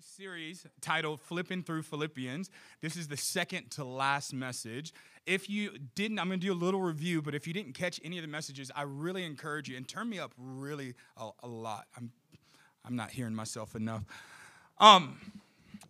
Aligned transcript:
this 0.00 0.06
series 0.06 0.66
titled 0.80 1.20
Flipping 1.20 1.62
Through 1.62 1.82
Philippians. 1.82 2.48
This 2.80 2.96
is 2.96 3.08
the 3.08 3.18
second 3.18 3.70
to 3.72 3.84
last 3.84 4.32
message. 4.32 4.94
If 5.26 5.50
you 5.50 5.72
didn't, 5.94 6.18
I'm 6.18 6.28
going 6.28 6.40
to 6.40 6.46
do 6.46 6.54
a 6.54 6.54
little 6.54 6.80
review, 6.80 7.20
but 7.20 7.34
if 7.34 7.46
you 7.46 7.52
didn't 7.52 7.74
catch 7.74 8.00
any 8.02 8.16
of 8.16 8.22
the 8.22 8.28
messages, 8.28 8.70
I 8.74 8.82
really 8.82 9.24
encourage 9.24 9.68
you 9.68 9.76
and 9.76 9.86
turn 9.86 10.08
me 10.08 10.18
up 10.18 10.32
really 10.38 10.94
a, 11.18 11.28
a 11.42 11.46
lot. 11.46 11.84
I'm, 11.98 12.10
I'm 12.82 12.96
not 12.96 13.10
hearing 13.10 13.34
myself 13.34 13.76
enough. 13.76 14.04
Um, 14.78 15.20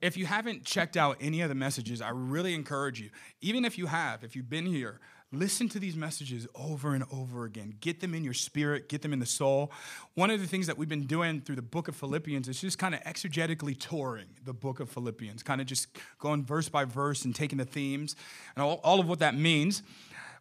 if 0.03 0.17
you 0.17 0.27
haven't 0.27 0.65
checked 0.65 0.97
out 0.97 1.17
any 1.21 1.43
of 1.43 1.49
the 1.49 1.55
messages, 1.55 2.03
I 2.03 2.11
really 2.11 2.55
encourage 2.55 3.01
you, 3.01 3.11
even 3.41 3.65
if 3.65 3.79
you 3.79 3.87
have, 3.87 4.25
if 4.25 4.35
you've 4.35 4.51
been 4.51 4.67
here, 4.67 4.99
Listen 5.33 5.69
to 5.69 5.79
these 5.79 5.95
messages 5.95 6.49
over 6.57 6.93
and 6.93 7.05
over 7.13 7.45
again. 7.45 7.75
Get 7.81 8.01
them 8.01 8.15
in 8.15 8.25
your 8.25 8.35
spirit, 8.35 8.89
get 8.89 9.03
them 9.03 9.13
in 9.13 9.21
the 9.21 9.27
soul. 9.27 9.71
One 10.15 10.29
of 10.29 10.41
the 10.41 10.47
things 10.47 10.67
that 10.67 10.77
we've 10.77 10.89
been 10.89 11.07
doing 11.07 11.41
through 11.41 11.55
the 11.55 11.63
book 11.63 11.87
of 11.87 11.95
Philippians 11.95 12.49
is 12.49 12.61
just 12.61 12.79
kind 12.79 12.97
of 12.97 13.01
exegetically 13.03 13.79
touring 13.79 14.27
the 14.45 14.53
book 14.53 14.81
of 14.81 14.91
Philippians, 14.91 15.45
kind 15.45 15.61
of 15.61 15.69
just 15.69 15.87
going 16.19 16.45
verse 16.45 16.69
by 16.69 16.85
verse 16.85 17.25
and 17.25 17.33
taking 17.33 17.59
the 17.59 17.65
themes 17.65 18.17
and 18.57 18.65
all, 18.65 18.81
all 18.83 18.99
of 18.99 19.09
what 19.09 19.21
that 19.21 19.37
means. 19.37 19.85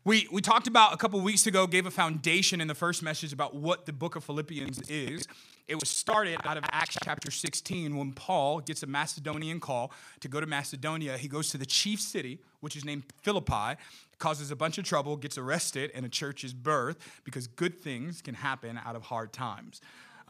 We, 0.05 0.27
we 0.31 0.41
talked 0.41 0.65
about 0.65 0.91
a 0.91 0.97
couple 0.97 1.21
weeks 1.21 1.45
ago, 1.45 1.67
gave 1.67 1.85
a 1.85 1.91
foundation 1.91 2.59
in 2.59 2.67
the 2.67 2.73
first 2.73 3.03
message 3.03 3.31
about 3.31 3.53
what 3.53 3.85
the 3.85 3.93
book 3.93 4.15
of 4.15 4.23
Philippians 4.23 4.89
is. 4.89 5.27
It 5.69 5.79
was 5.79 5.87
started 5.87 6.39
out 6.45 6.57
of 6.57 6.63
Acts 6.71 6.97
chapter 7.03 7.29
16 7.29 7.95
when 7.95 8.11
Paul 8.13 8.59
gets 8.59 8.81
a 8.81 8.87
Macedonian 8.87 9.59
call 9.59 9.91
to 10.19 10.27
go 10.27 10.39
to 10.39 10.47
Macedonia. 10.47 11.15
He 11.15 11.27
goes 11.27 11.49
to 11.49 11.59
the 11.59 11.65
chief 11.65 12.01
city, 12.01 12.39
which 12.59 12.75
is 12.75 12.83
named 12.83 13.03
Philippi, 13.21 13.79
causes 14.17 14.49
a 14.49 14.55
bunch 14.55 14.79
of 14.79 14.85
trouble, 14.85 15.15
gets 15.15 15.37
arrested, 15.37 15.91
and 15.93 16.07
a 16.07 16.09
church 16.09 16.43
is 16.43 16.55
birthed 16.55 16.95
because 17.23 17.45
good 17.45 17.83
things 17.83 18.19
can 18.19 18.33
happen 18.33 18.79
out 18.83 18.95
of 18.95 19.03
hard 19.03 19.31
times. 19.31 19.79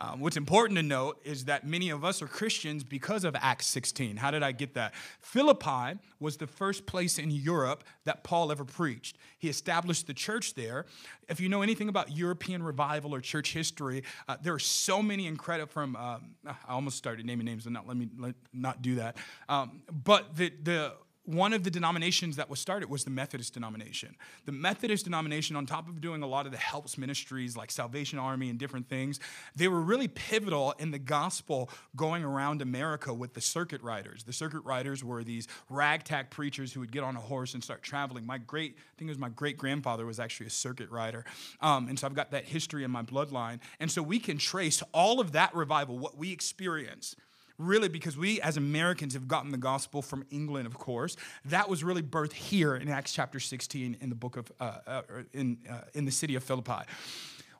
Um, 0.02 0.22
what's 0.22 0.38
important 0.38 0.78
to 0.78 0.84
note 0.84 1.20
is 1.26 1.46
that 1.46 1.68
many 1.68 1.90
of 1.90 2.06
us 2.06 2.22
are 2.22 2.28
Christians 2.28 2.86
because 2.86 3.26
of 3.26 3.36
Acts 3.36 3.68
16. 3.68 4.16
How 4.16 4.32
did 4.32 4.44
I 4.44 4.54
get 4.54 4.74
that? 4.76 4.94
Philippi 5.20 6.00
was 6.22 6.38
the 6.38 6.48
first 6.48 6.86
place 6.86 7.20
in 7.20 7.30
Europe 7.30 7.84
that 8.06 8.24
Paul 8.24 8.50
ever 8.50 8.64
preached. 8.64 9.18
He 9.38 9.50
established 9.50 10.08
the 10.08 10.14
church 10.14 10.56
there. 10.56 10.86
If 11.28 11.42
you 11.42 11.50
know 11.50 11.62
anything 11.62 11.90
about 11.90 12.16
European 12.16 12.64
revival 12.64 13.14
or 13.14 13.20
church 13.20 13.52
history, 13.52 14.04
uh, 14.30 14.38
there 14.42 14.54
are 14.54 14.60
so 14.60 15.02
many 15.02 15.28
incredible 15.28 15.70
from. 15.72 15.96
Um, 15.98 16.36
I 16.46 16.74
almost 16.74 16.98
started 16.98 17.26
naming 17.26 17.46
names, 17.46 17.66
and 17.66 17.74
not 17.74 17.88
let 17.88 17.98
me 17.98 18.08
let, 18.18 18.36
not 18.54 18.82
do 18.82 18.96
that. 18.96 19.18
Um, 19.50 19.82
but 19.92 20.36
the 20.36 20.52
the 20.64 20.94
one 21.30 21.54
of 21.54 21.64
the 21.64 21.70
denominations 21.70 22.38
that 22.38 22.50
was 22.50 22.60
started 22.60 22.90
was 22.90 23.04
the 23.04 23.12
Methodist 23.12 23.54
denomination. 23.54 24.16
The 24.46 24.52
Methodist 24.52 25.04
denomination, 25.04 25.56
on 25.56 25.68
top 25.68 25.88
of 25.88 26.02
doing 26.02 26.24
a 26.24 26.28
lot 26.28 26.48
of 26.48 26.52
the 26.52 26.58
helps 26.58 26.98
ministries 26.98 27.56
like 27.56 27.70
Salvation 27.70 28.18
Army 28.18 28.50
and 28.50 28.58
different 28.58 28.90
things, 28.90 29.20
they 29.56 29.68
were 29.68 29.80
really 29.80 30.08
pivotal 30.08 30.74
in 30.80 30.90
the 30.90 30.98
gospel 30.98 31.70
going 31.96 32.24
around 32.24 32.64
America 32.64 33.14
with 33.14 33.36
the 33.36 33.42
circuit 33.42 33.80
riders. 33.84 34.24
The 34.24 34.34
circuit 34.34 34.62
riders 34.62 35.04
were 35.04 35.24
these 35.24 35.48
ragtag 35.70 36.32
preachers 36.32 36.74
who 36.74 36.80
would 36.80 36.92
get 36.92 37.04
on 37.04 37.16
a 37.16 37.22
horse 37.22 37.54
and 37.54 37.64
start 37.64 37.84
traveling. 37.84 38.26
My 38.26 38.40
great, 38.40 38.76
I 38.78 38.98
think 38.98 39.10
it 39.10 39.12
was 39.12 39.20
my 39.20 39.30
great 39.30 39.58
grandfather 39.58 40.08
was 40.08 40.20
actually 40.20 40.48
a 40.48 40.52
circuit 40.52 40.90
rider. 40.90 41.26
Um, 41.62 41.90
and 41.90 42.00
so 42.00 42.08
I've 42.08 42.16
got 42.16 42.32
that 42.32 42.46
history 42.46 42.84
in 42.84 42.90
my 42.90 43.04
bloodline. 43.04 43.60
And 43.80 43.92
so 43.92 44.02
we 44.02 44.18
can 44.18 44.40
trace 44.40 44.82
all 44.96 45.20
of 45.20 45.34
that 45.34 45.54
revival, 45.54 46.00
what 46.00 46.18
we 46.18 46.32
experience 46.32 47.16
really 47.60 47.90
because 47.90 48.18
we 48.18 48.42
as 48.42 48.58
Americans 48.58 49.14
have 49.14 49.28
gotten 49.28 49.52
the 49.52 49.58
gospel 49.58 50.02
from 50.02 50.26
England, 50.32 50.66
of 50.66 50.78
course. 50.78 51.16
That 51.46 51.70
was 51.70 51.84
really 51.84 52.02
birthed 52.02 52.34
here 52.34 52.76
in 52.76 52.90
Acts 52.90 53.14
chapter 53.14 53.40
16 53.40 53.98
in 54.02 54.10
the 54.10 54.16
book 54.16 54.38
of, 54.38 54.52
uh, 54.60 54.80
uh, 54.88 55.02
in, 55.34 55.60
uh, 55.70 55.82
in 55.94 56.06
the 56.06 56.12
city 56.12 56.36
of 56.36 56.44
Philippi. 56.44 56.82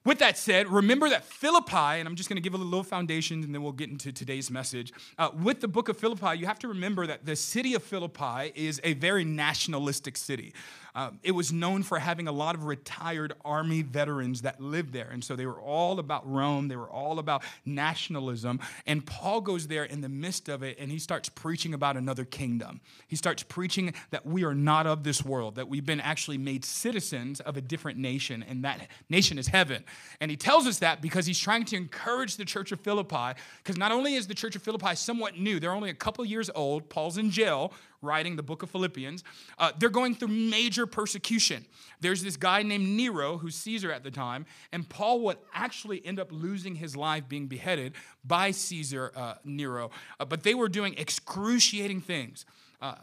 With 0.10 0.18
that 0.18 0.40
said, 0.40 0.68
remember 0.70 1.08
that 1.10 1.24
Philippi, 1.24 1.76
and 1.76 2.08
I'm 2.08 2.16
just 2.16 2.30
going 2.30 2.38
to 2.38 2.42
give 2.42 2.56
a 2.56 2.58
little 2.58 2.82
foundation 2.82 3.44
and 3.44 3.54
then 3.54 3.62
we'll 3.62 3.72
get 3.74 3.92
into 3.92 4.12
today's 4.12 4.50
message. 4.50 4.92
Uh, 5.20 5.30
with 5.40 5.62
the 5.62 5.68
book 5.68 5.88
of 5.88 5.98
Philippi, 5.98 6.36
you 6.36 6.48
have 6.48 6.58
to 6.60 6.68
remember 6.68 7.06
that 7.06 7.28
the 7.28 7.36
city 7.36 7.76
of 7.76 7.84
Philippi 7.84 8.52
is 8.56 8.82
a 8.84 8.94
very 8.94 9.24
nationalistic 9.24 10.18
city. 10.18 10.52
Um, 10.96 11.20
it 11.22 11.32
was 11.32 11.54
known 11.54 11.84
for 11.84 12.00
having 12.00 12.28
a 12.28 12.32
lot 12.32 12.56
of 12.56 12.66
retired 12.66 13.34
army 13.46 13.84
veterans 13.84 14.42
that 14.42 14.60
lived 14.60 14.94
there. 14.94 15.10
And 15.12 15.24
so 15.24 15.36
they 15.36 15.46
were 15.46 15.62
all 15.62 16.00
about 16.00 16.28
Rome, 16.28 16.68
they 16.70 16.76
were 16.76 16.90
all 16.90 17.20
about 17.20 17.44
nationalism. 17.64 18.60
And 18.88 19.06
Paul 19.06 19.42
goes 19.42 19.68
there 19.68 19.84
in 19.84 20.02
the 20.02 20.10
midst 20.10 20.50
of 20.50 20.64
it 20.64 20.78
and 20.80 20.92
he 20.92 20.98
starts 20.98 21.30
preaching 21.30 21.76
about 21.76 21.98
another 21.98 22.26
kingdom. 22.26 22.82
He 23.08 23.16
starts 23.16 23.44
preaching 23.44 23.94
that 24.10 24.26
we 24.26 24.44
are 24.44 24.56
not 24.56 24.88
of 24.88 25.04
this 25.04 25.24
world, 25.24 25.56
that 25.56 25.70
we've 25.70 25.86
been 25.86 26.02
actually 26.02 26.40
made 26.40 26.66
citizens 26.66 27.40
of 27.42 27.58
a 27.58 27.62
different 27.62 28.00
nation, 28.00 28.44
and 28.48 28.64
that 28.64 28.88
nation 29.10 29.38
is 29.38 29.48
heaven. 29.48 29.84
And 30.22 30.30
he 30.30 30.38
tells 30.38 30.68
us 30.68 30.80
that 30.80 31.02
because 31.02 31.26
he's 31.26 31.40
trying 31.40 31.66
to 31.66 31.76
encourage 31.76 32.38
the 32.38 32.46
church 32.46 32.72
of 32.72 32.80
Philippi, 32.80 33.40
because 33.64 33.78
not 33.78 33.92
only 33.92 34.16
is 34.16 34.28
the 34.28 34.36
church 34.36 34.56
of 34.56 34.64
Philippi 34.64 34.96
somewhat 34.96 35.38
new, 35.38 35.60
they're 35.60 35.72
only 35.72 35.90
a 35.90 35.96
couple 35.96 36.26
years 36.26 36.50
old, 36.54 36.90
Paul's 36.90 37.18
in 37.18 37.32
jail 37.32 37.74
writing 38.02 38.36
the 38.36 38.44
book 38.44 38.64
of 38.64 38.70
Philippians, 38.70 39.24
uh, 39.58 39.72
they're 39.78 39.90
going 39.90 40.16
through 40.16 40.30
major 40.30 40.86
persecution. 40.86 41.66
There's 42.00 42.24
this 42.24 42.38
guy 42.38 42.64
named 42.64 42.88
Nero, 42.88 43.38
who's 43.38 43.56
Caesar 43.56 43.92
at 43.92 44.04
the 44.04 44.12
time, 44.12 44.46
and 44.72 44.88
Paul 44.88 45.22
would 45.22 45.38
actually 45.54 46.06
end 46.06 46.20
up 46.20 46.32
losing 46.32 46.76
his 46.76 46.96
life 46.96 47.28
being 47.28 47.48
beheaded 47.48 47.94
by 48.24 48.52
Caesar 48.52 49.12
uh, 49.16 49.36
Nero. 49.44 49.92
Uh, 50.20 50.26
but 50.26 50.44
they 50.44 50.54
were 50.54 50.70
doing 50.70 50.96
excruciating 50.98 52.02
things. 52.02 52.46
Uh, 52.82 52.96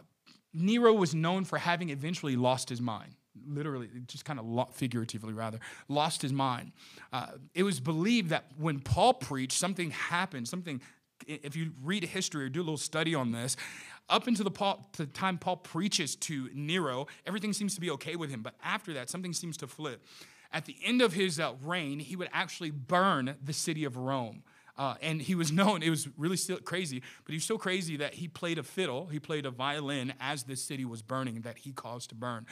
Nero 0.55 0.95
was 0.95 1.15
known 1.15 1.45
for 1.45 1.59
having 1.59 1.91
eventually 1.91 2.37
lost 2.37 2.71
his 2.71 2.81
mind 2.81 3.13
literally, 3.47 3.89
just 4.07 4.25
kind 4.25 4.39
of 4.39 4.75
figuratively 4.75 5.33
rather, 5.33 5.59
lost 5.89 6.23
his 6.23 6.33
mind. 6.33 6.73
Uh, 7.13 7.27
it 7.55 7.63
was 7.63 7.81
believed 7.81 8.31
that 8.31 8.47
when 8.59 8.81
Paul 8.81 9.15
preached, 9.15 9.59
something 9.59 9.91
happened, 9.91 10.49
something, 10.49 10.81
if 11.27 11.57
you 11.57 11.73
read 11.83 12.05
history 12.05 12.45
or 12.45 12.49
do 12.49 12.61
a 12.61 12.63
little 12.63 12.77
study 12.77 13.15
on 13.15 13.33
this, 13.33 13.57
up 14.09 14.27
until 14.27 14.45
the, 14.45 14.51
Paul, 14.51 14.89
the 14.97 15.07
time 15.07 15.39
Paul 15.39 15.57
preaches 15.57 16.15
to 16.17 16.49
Nero, 16.55 17.07
everything 17.27 17.53
seems 17.53 17.75
to 17.75 17.81
be 17.81 17.91
okay 17.93 18.17
with 18.17 18.31
him. 18.31 18.43
But 18.43 18.55
after 18.63 18.93
that, 18.95 19.11
something 19.11 19.33
seems 19.33 19.57
to 19.59 19.67
flip. 19.67 20.05
At 20.53 20.65
the 20.65 20.77
end 20.85 21.03
of 21.03 21.13
his 21.13 21.41
uh, 21.41 21.55
reign, 21.63 21.99
he 21.99 22.15
would 22.17 22.29
actually 22.33 22.71
burn 22.71 23.37
the 23.43 23.53
city 23.53 23.85
of 23.85 23.97
Rome. 23.97 24.43
Uh, 24.79 24.95
and 25.01 25.21
he 25.23 25.35
was 25.35 25.53
known, 25.61 25.83
it 25.83 25.91
was 25.91 26.09
really 26.17 26.37
still 26.37 26.59
crazy, 26.59 27.03
but 27.25 27.33
he 27.33 27.37
was 27.37 27.45
so 27.45 27.59
crazy 27.59 27.97
that 27.97 28.15
he 28.15 28.29
played 28.29 28.59
a 28.59 28.63
fiddle, 28.63 29.07
he 29.07 29.19
played 29.19 29.47
a 29.47 29.51
violin 29.51 30.13
as 30.21 30.45
this 30.45 30.63
city 30.63 30.85
was 30.85 31.03
burning 31.03 31.41
that 31.43 31.59
he 31.59 31.73
caused 31.73 32.11
to 32.11 32.15
burn. 32.15 32.47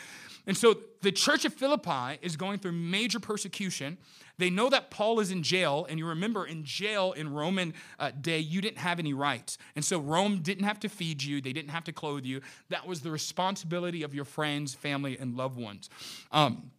And 0.46 0.56
so 0.56 0.78
the 1.02 1.12
church 1.12 1.44
of 1.44 1.54
Philippi 1.54 2.18
is 2.22 2.36
going 2.36 2.58
through 2.58 2.72
major 2.72 3.20
persecution. 3.20 3.98
They 4.38 4.50
know 4.50 4.68
that 4.70 4.90
Paul 4.90 5.20
is 5.20 5.30
in 5.30 5.42
jail, 5.42 5.86
and 5.88 5.98
you 5.98 6.06
remember 6.06 6.44
in 6.44 6.64
jail 6.64 7.12
in 7.12 7.32
Roman 7.32 7.74
uh, 7.98 8.10
day, 8.10 8.38
you 8.38 8.60
didn't 8.60 8.78
have 8.78 8.98
any 8.98 9.14
rights. 9.14 9.58
And 9.76 9.84
so 9.84 10.00
Rome 10.00 10.40
didn't 10.42 10.64
have 10.64 10.80
to 10.80 10.88
feed 10.88 11.22
you, 11.22 11.40
they 11.40 11.52
didn't 11.52 11.70
have 11.70 11.84
to 11.84 11.92
clothe 11.92 12.24
you. 12.24 12.40
That 12.70 12.86
was 12.86 13.00
the 13.00 13.10
responsibility 13.10 14.02
of 14.02 14.14
your 14.14 14.24
friends, 14.24 14.74
family, 14.74 15.16
and 15.18 15.36
loved 15.36 15.58
ones. 15.58 15.88
Um, 16.32 16.70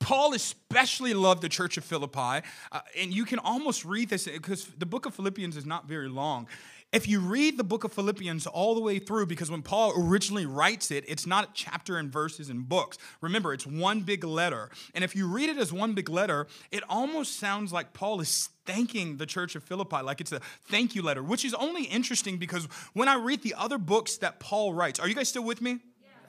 Paul 0.00 0.34
especially 0.34 1.14
loved 1.14 1.42
the 1.42 1.48
church 1.48 1.76
of 1.76 1.84
Philippi, 1.84 2.44
uh, 2.72 2.80
and 2.98 3.12
you 3.12 3.24
can 3.24 3.38
almost 3.38 3.84
read 3.84 4.08
this 4.08 4.26
because 4.26 4.64
the 4.78 4.86
book 4.86 5.06
of 5.06 5.14
Philippians 5.14 5.56
is 5.56 5.66
not 5.66 5.86
very 5.86 6.08
long. 6.08 6.48
If 6.92 7.06
you 7.06 7.20
read 7.20 7.56
the 7.56 7.62
book 7.62 7.84
of 7.84 7.92
Philippians 7.92 8.48
all 8.48 8.74
the 8.74 8.80
way 8.80 8.98
through, 8.98 9.26
because 9.26 9.48
when 9.48 9.62
Paul 9.62 9.92
originally 9.96 10.44
writes 10.44 10.90
it, 10.90 11.04
it's 11.06 11.24
not 11.24 11.54
chapter 11.54 11.98
and 11.98 12.12
verses 12.12 12.50
and 12.50 12.68
books. 12.68 12.98
Remember, 13.20 13.52
it's 13.52 13.64
one 13.64 14.00
big 14.00 14.24
letter. 14.24 14.70
And 14.92 15.04
if 15.04 15.14
you 15.14 15.28
read 15.28 15.50
it 15.50 15.56
as 15.56 15.72
one 15.72 15.92
big 15.92 16.08
letter, 16.08 16.48
it 16.72 16.82
almost 16.88 17.38
sounds 17.38 17.72
like 17.72 17.92
Paul 17.92 18.20
is 18.20 18.48
thanking 18.66 19.18
the 19.18 19.26
church 19.26 19.54
of 19.54 19.62
Philippi, 19.62 20.02
like 20.02 20.20
it's 20.20 20.32
a 20.32 20.40
thank 20.66 20.96
you 20.96 21.02
letter, 21.02 21.22
which 21.22 21.44
is 21.44 21.54
only 21.54 21.84
interesting 21.84 22.38
because 22.38 22.64
when 22.92 23.06
I 23.06 23.14
read 23.14 23.42
the 23.42 23.54
other 23.54 23.78
books 23.78 24.16
that 24.16 24.40
Paul 24.40 24.74
writes, 24.74 24.98
are 24.98 25.08
you 25.08 25.14
guys 25.14 25.28
still 25.28 25.44
with 25.44 25.62
me? 25.62 25.78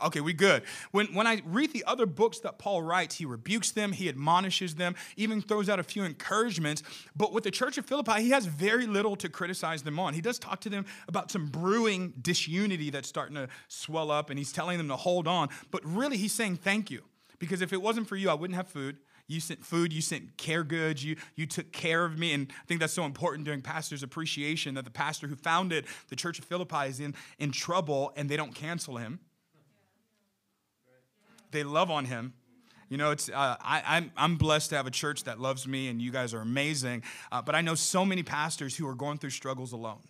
Okay, 0.04 0.22
we 0.22 0.34
good. 0.34 0.64
When, 0.92 1.08
when 1.14 1.28
I 1.28 1.42
read 1.46 1.74
the 1.74 1.84
other 1.86 2.06
books 2.06 2.40
that 2.40 2.58
Paul 2.58 2.82
writes, 2.82 3.16
he 3.16 3.26
rebukes 3.26 3.72
them, 3.72 3.92
he 3.92 4.10
admonishes 4.10 4.76
them, 4.76 4.96
even 5.16 5.42
throws 5.42 5.70
out 5.70 5.80
a 5.80 5.84
few 5.84 6.04
encouragements. 6.04 6.84
But 7.16 7.34
with 7.34 7.44
the 7.44 7.52
church 7.52 7.78
of 7.78 7.86
Philippi, 7.86 8.22
he 8.22 8.30
has 8.32 8.46
very 8.46 8.88
little 8.88 9.16
to 9.18 9.30
criticize 9.30 9.84
them 9.84 10.00
on. 10.00 10.14
He 10.14 10.22
does 10.22 10.40
talk 10.40 10.62
to 10.62 10.70
them 10.70 10.86
about 11.08 11.32
some 11.32 11.48
brewing 11.48 12.14
disunity 12.22 12.90
that's 12.90 13.08
starting 13.08 13.36
to 13.36 13.48
swell 13.68 14.12
up, 14.12 14.30
and 14.30 14.40
he's 14.40 14.52
telling 14.52 14.78
them 14.78 14.88
to 14.88 14.96
hold 14.96 15.28
on. 15.28 15.50
But 15.70 15.86
really, 15.86 16.18
he's 16.18 16.34
saying 16.34 16.58
thank 16.58 16.90
you. 16.90 17.04
Because 17.40 17.62
if 17.62 17.74
it 17.74 17.82
wasn't 17.82 18.08
for 18.08 18.16
you, 18.16 18.30
I 18.30 18.36
wouldn't 18.36 18.56
have 18.56 18.68
food. 18.68 18.98
You 19.28 19.40
sent 19.40 19.66
food, 19.66 19.94
you 19.94 20.02
sent 20.02 20.38
care 20.38 20.64
goods, 20.64 21.04
you, 21.06 21.16
you 21.36 21.46
took 21.48 21.72
care 21.72 22.04
of 22.04 22.20
me. 22.20 22.34
And 22.34 22.52
I 22.52 22.66
think 22.66 22.82
that's 22.82 22.94
so 22.94 23.06
important 23.06 23.46
during 23.46 23.62
pastor's 23.62 24.04
appreciation 24.04 24.76
that 24.76 24.84
the 24.84 24.92
pastor 24.92 25.28
who 25.28 25.36
founded 25.36 25.86
the 26.10 26.16
church 26.16 26.38
of 26.38 26.46
Philippi 26.46 26.88
is 26.88 27.00
in, 27.00 27.16
in 27.40 27.52
trouble 27.52 28.12
and 28.18 28.30
they 28.30 28.36
don't 28.36 28.54
cancel 28.54 28.98
him 28.98 29.20
they 31.52 31.64
love 31.64 31.92
on 31.92 32.06
him. 32.06 32.34
You 32.90 32.98
know, 32.98 33.12
it's 33.12 33.30
uh, 33.30 33.56
I, 33.62 33.84
I'm 33.86 34.12
I'm 34.18 34.36
blessed 34.36 34.72
to 34.72 34.76
have 34.76 34.86
a 34.86 34.92
church 34.92 35.24
that 35.24 35.40
loves 35.40 35.66
me, 35.68 35.88
and 35.88 36.02
you 36.02 36.12
guys 36.12 36.34
are 36.34 36.42
amazing. 36.42 37.04
Uh, 37.32 37.42
but 37.42 37.56
I 37.56 37.62
know 37.62 37.76
so 37.76 38.04
many 38.04 38.22
pastors 38.22 38.76
who 38.76 38.88
are 38.88 38.96
going 38.96 39.18
through 39.18 39.30
struggles 39.30 39.72
alone. 39.72 40.02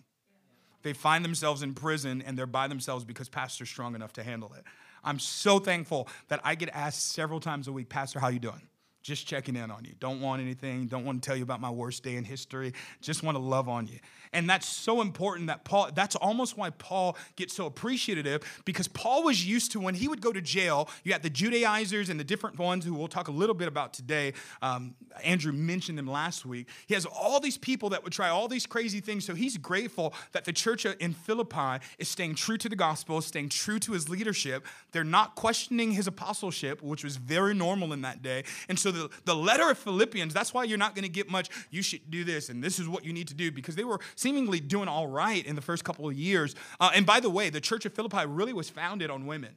They 0.82 0.92
find 0.92 1.24
themselves 1.24 1.62
in 1.62 1.74
prison, 1.74 2.22
and 2.26 2.36
they're 2.36 2.46
by 2.46 2.66
themselves 2.66 3.04
because 3.04 3.28
pastor's 3.28 3.68
strong 3.68 3.94
enough 3.94 4.12
to 4.14 4.24
handle 4.24 4.52
it. 4.54 4.64
I'm 5.04 5.20
so 5.20 5.60
thankful 5.60 6.08
that 6.28 6.40
I 6.42 6.56
get 6.56 6.70
asked 6.70 7.12
several 7.12 7.38
times 7.38 7.68
a 7.68 7.72
week, 7.72 7.88
Pastor, 7.88 8.18
how 8.18 8.28
you 8.28 8.40
doing? 8.40 8.62
Just 9.02 9.26
checking 9.26 9.56
in 9.56 9.70
on 9.70 9.84
you. 9.84 9.94
Don't 9.98 10.20
want 10.20 10.40
anything. 10.40 10.86
Don't 10.86 11.04
want 11.04 11.22
to 11.22 11.26
tell 11.26 11.36
you 11.36 11.42
about 11.42 11.60
my 11.60 11.70
worst 11.70 12.04
day 12.04 12.16
in 12.16 12.24
history. 12.24 12.72
Just 13.00 13.22
want 13.22 13.36
to 13.36 13.42
love 13.42 13.68
on 13.68 13.86
you. 13.86 13.98
And 14.32 14.48
that's 14.48 14.66
so 14.66 15.00
important 15.00 15.48
that 15.48 15.64
Paul, 15.64 15.90
that's 15.94 16.16
almost 16.16 16.56
why 16.56 16.70
Paul 16.70 17.16
gets 17.36 17.54
so 17.54 17.66
appreciative 17.66 18.62
because 18.64 18.88
Paul 18.88 19.24
was 19.24 19.44
used 19.44 19.72
to 19.72 19.80
when 19.80 19.94
he 19.94 20.08
would 20.08 20.20
go 20.20 20.32
to 20.32 20.40
jail, 20.40 20.88
you 21.04 21.10
got 21.12 21.22
the 21.22 21.30
Judaizers 21.30 22.08
and 22.08 22.18
the 22.18 22.24
different 22.24 22.58
ones 22.58 22.84
who 22.84 22.94
we'll 22.94 23.08
talk 23.08 23.28
a 23.28 23.32
little 23.32 23.54
bit 23.54 23.68
about 23.68 23.92
today. 23.92 24.32
Um, 24.62 24.94
Andrew 25.22 25.52
mentioned 25.52 25.98
them 25.98 26.06
last 26.06 26.46
week. 26.46 26.68
He 26.86 26.94
has 26.94 27.04
all 27.04 27.40
these 27.40 27.58
people 27.58 27.90
that 27.90 28.04
would 28.04 28.12
try 28.12 28.28
all 28.28 28.48
these 28.48 28.66
crazy 28.66 29.00
things. 29.00 29.26
So 29.26 29.34
he's 29.34 29.56
grateful 29.56 30.14
that 30.32 30.44
the 30.44 30.52
church 30.52 30.86
in 30.86 31.12
Philippi 31.12 31.84
is 31.98 32.08
staying 32.08 32.36
true 32.36 32.56
to 32.58 32.68
the 32.68 32.76
gospel, 32.76 33.20
staying 33.20 33.48
true 33.48 33.78
to 33.80 33.92
his 33.92 34.08
leadership. 34.08 34.64
They're 34.92 35.04
not 35.04 35.34
questioning 35.34 35.90
his 35.90 36.06
apostleship, 36.06 36.82
which 36.82 37.04
was 37.04 37.16
very 37.16 37.52
normal 37.52 37.92
in 37.92 38.02
that 38.02 38.22
day. 38.22 38.44
And 38.68 38.78
so 38.78 38.91
the, 38.92 39.10
the 39.24 39.34
letter 39.34 39.70
of 39.70 39.78
Philippians, 39.78 40.32
that's 40.32 40.54
why 40.54 40.64
you're 40.64 40.78
not 40.78 40.94
going 40.94 41.04
to 41.04 41.10
get 41.10 41.30
much, 41.30 41.48
you 41.70 41.82
should 41.82 42.10
do 42.10 42.24
this 42.24 42.48
and 42.48 42.62
this 42.62 42.78
is 42.78 42.88
what 42.88 43.04
you 43.04 43.12
need 43.12 43.28
to 43.28 43.34
do 43.34 43.50
because 43.50 43.74
they 43.74 43.84
were 43.84 44.00
seemingly 44.14 44.60
doing 44.60 44.88
all 44.88 45.06
right 45.06 45.44
in 45.44 45.56
the 45.56 45.62
first 45.62 45.84
couple 45.84 46.06
of 46.08 46.14
years. 46.14 46.54
Uh, 46.80 46.90
and 46.94 47.04
by 47.06 47.20
the 47.20 47.30
way, 47.30 47.50
the 47.50 47.60
church 47.60 47.84
of 47.84 47.94
Philippi 47.94 48.26
really 48.26 48.52
was 48.52 48.70
founded 48.70 49.10
on 49.10 49.26
women. 49.26 49.56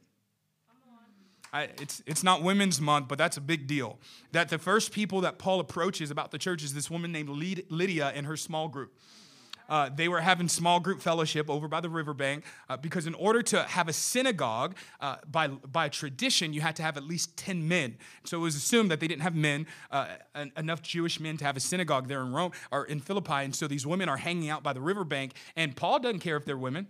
I, 1.53 1.69
it's, 1.79 2.03
it's 2.05 2.21
not 2.21 2.41
Women's 2.41 2.81
Month, 2.81 3.07
but 3.07 3.17
that's 3.17 3.37
a 3.37 3.41
big 3.41 3.65
deal. 3.65 3.97
That 4.33 4.49
the 4.49 4.57
first 4.57 4.91
people 4.91 5.21
that 5.21 5.37
Paul 5.37 5.61
approaches 5.61 6.11
about 6.11 6.31
the 6.31 6.37
church 6.37 6.63
is 6.63 6.73
this 6.73 6.91
woman 6.91 7.13
named 7.13 7.29
Lydia 7.29 8.11
and 8.13 8.25
her 8.25 8.35
small 8.35 8.67
group. 8.67 8.93
Uh, 9.69 9.89
they 9.93 10.07
were 10.07 10.21
having 10.21 10.47
small 10.47 10.79
group 10.79 11.01
fellowship 11.01 11.49
over 11.49 11.67
by 11.67 11.81
the 11.81 11.89
riverbank 11.89 12.43
uh, 12.69 12.77
because 12.77 13.07
in 13.07 13.13
order 13.15 13.41
to 13.41 13.63
have 13.63 13.87
a 13.87 13.93
synagogue 13.93 14.75
uh, 14.99 15.17
by, 15.31 15.47
by 15.47 15.89
tradition 15.89 16.53
you 16.53 16.61
had 16.61 16.75
to 16.75 16.83
have 16.83 16.97
at 16.97 17.03
least 17.03 17.35
10 17.37 17.67
men. 17.67 17.97
So 18.23 18.37
it 18.37 18.41
was 18.41 18.55
assumed 18.55 18.91
that 18.91 18.99
they 18.99 19.07
didn't 19.07 19.23
have 19.23 19.35
men 19.35 19.67
uh, 19.91 20.07
enough 20.57 20.81
jewish 20.81 21.19
men 21.19 21.37
to 21.37 21.45
have 21.45 21.57
a 21.57 21.59
synagogue 21.59 22.07
there 22.07 22.21
in 22.21 22.31
rome 22.31 22.51
or 22.71 22.85
in 22.85 22.99
philippi 22.99 23.33
and 23.33 23.55
so 23.55 23.67
these 23.67 23.85
women 23.85 24.09
are 24.09 24.17
hanging 24.17 24.49
out 24.49 24.63
by 24.63 24.73
the 24.73 24.81
riverbank 24.81 25.33
and 25.55 25.75
paul 25.75 25.99
doesn't 25.99 26.19
care 26.19 26.37
if 26.37 26.45
they're 26.45 26.57
women. 26.57 26.87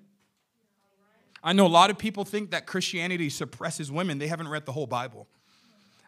I 1.44 1.54
know 1.54 1.68
a 1.68 1.68
lot 1.68 1.90
of 1.90 1.98
people 1.98 2.26
think 2.26 2.52
that 2.52 2.66
christianity 2.66 3.30
suppresses 3.30 3.92
women. 3.92 4.18
They 4.18 4.28
haven't 4.28 4.48
read 4.48 4.66
the 4.66 4.72
whole 4.72 4.88
bible 4.88 5.28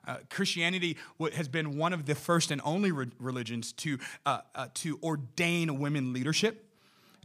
uh, 0.08 0.18
Christianity 0.30 0.98
has 1.34 1.48
been 1.48 1.78
one 1.78 1.94
of 1.94 2.06
the 2.06 2.16
first 2.16 2.50
and 2.50 2.62
only 2.64 2.92
re- 2.92 3.12
religions 3.20 3.74
to, 3.74 4.00
uh, 4.26 4.40
uh, 4.56 4.68
to 4.76 4.98
ordain 5.04 5.80
women 5.80 6.14
leadership, 6.14 6.66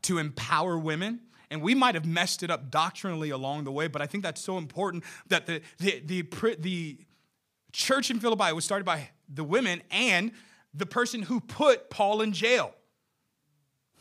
to 0.03 0.19
empower 0.19 0.77
women. 0.77 1.21
And 1.51 1.63
we 1.63 1.75
might 1.75 1.95
have 1.95 2.05
messed 2.05 2.43
it 2.43 2.51
up 2.51 2.71
doctrinally 2.71 3.31
along 3.31 3.65
the 3.65 3.73
way, 3.73 3.87
but 3.87 4.03
I 4.03 4.07
think 4.07 4.25
that's 4.25 4.41
so 4.41 4.59
important 4.59 5.05
that 5.29 5.47
the, 5.47 5.63
the, 5.79 6.01
the, 6.05 6.57
the 6.59 6.99
church 7.73 8.11
in 8.11 8.19
Philippi 8.19 8.53
was 8.53 8.65
started 8.65 8.85
by 8.85 9.11
the 9.33 9.45
women 9.45 9.83
and 9.91 10.33
the 10.75 10.87
person 10.87 11.23
who 11.23 11.41
put 11.41 11.89
Paul 11.91 12.23
in 12.23 12.33
jail. 12.33 12.75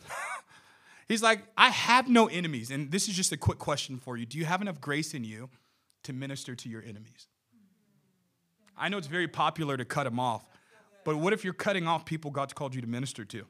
He's 1.08 1.22
like, 1.22 1.44
I 1.58 1.70
have 1.70 2.10
no 2.10 2.28
enemies. 2.28 2.72
And 2.72 2.92
this 2.92 3.08
is 3.08 3.16
just 3.16 3.32
a 3.32 3.38
quick 3.38 3.60
question 3.60 3.98
for 3.98 4.18
you 4.18 4.26
Do 4.26 4.38
you 4.38 4.46
have 4.46 4.62
enough 4.62 4.82
grace 4.82 5.14
in 5.14 5.24
you 5.24 5.50
to 6.04 6.14
minister 6.14 6.56
to 6.56 6.70
your 6.70 6.82
enemies? 6.82 7.28
I 8.82 8.90
know 8.90 8.98
it's 8.98 9.08
very 9.08 9.28
popular 9.28 9.78
to 9.78 9.86
cut 9.86 10.06
them 10.06 10.20
off, 10.20 10.44
but 11.06 11.16
what 11.16 11.34
if 11.34 11.44
you're 11.44 11.54
cutting 11.54 11.88
off 11.88 12.04
people 12.04 12.32
God's 12.32 12.52
called 12.52 12.74
you 12.74 12.82
to 12.82 12.88
minister 12.88 13.24
to? 13.26 13.46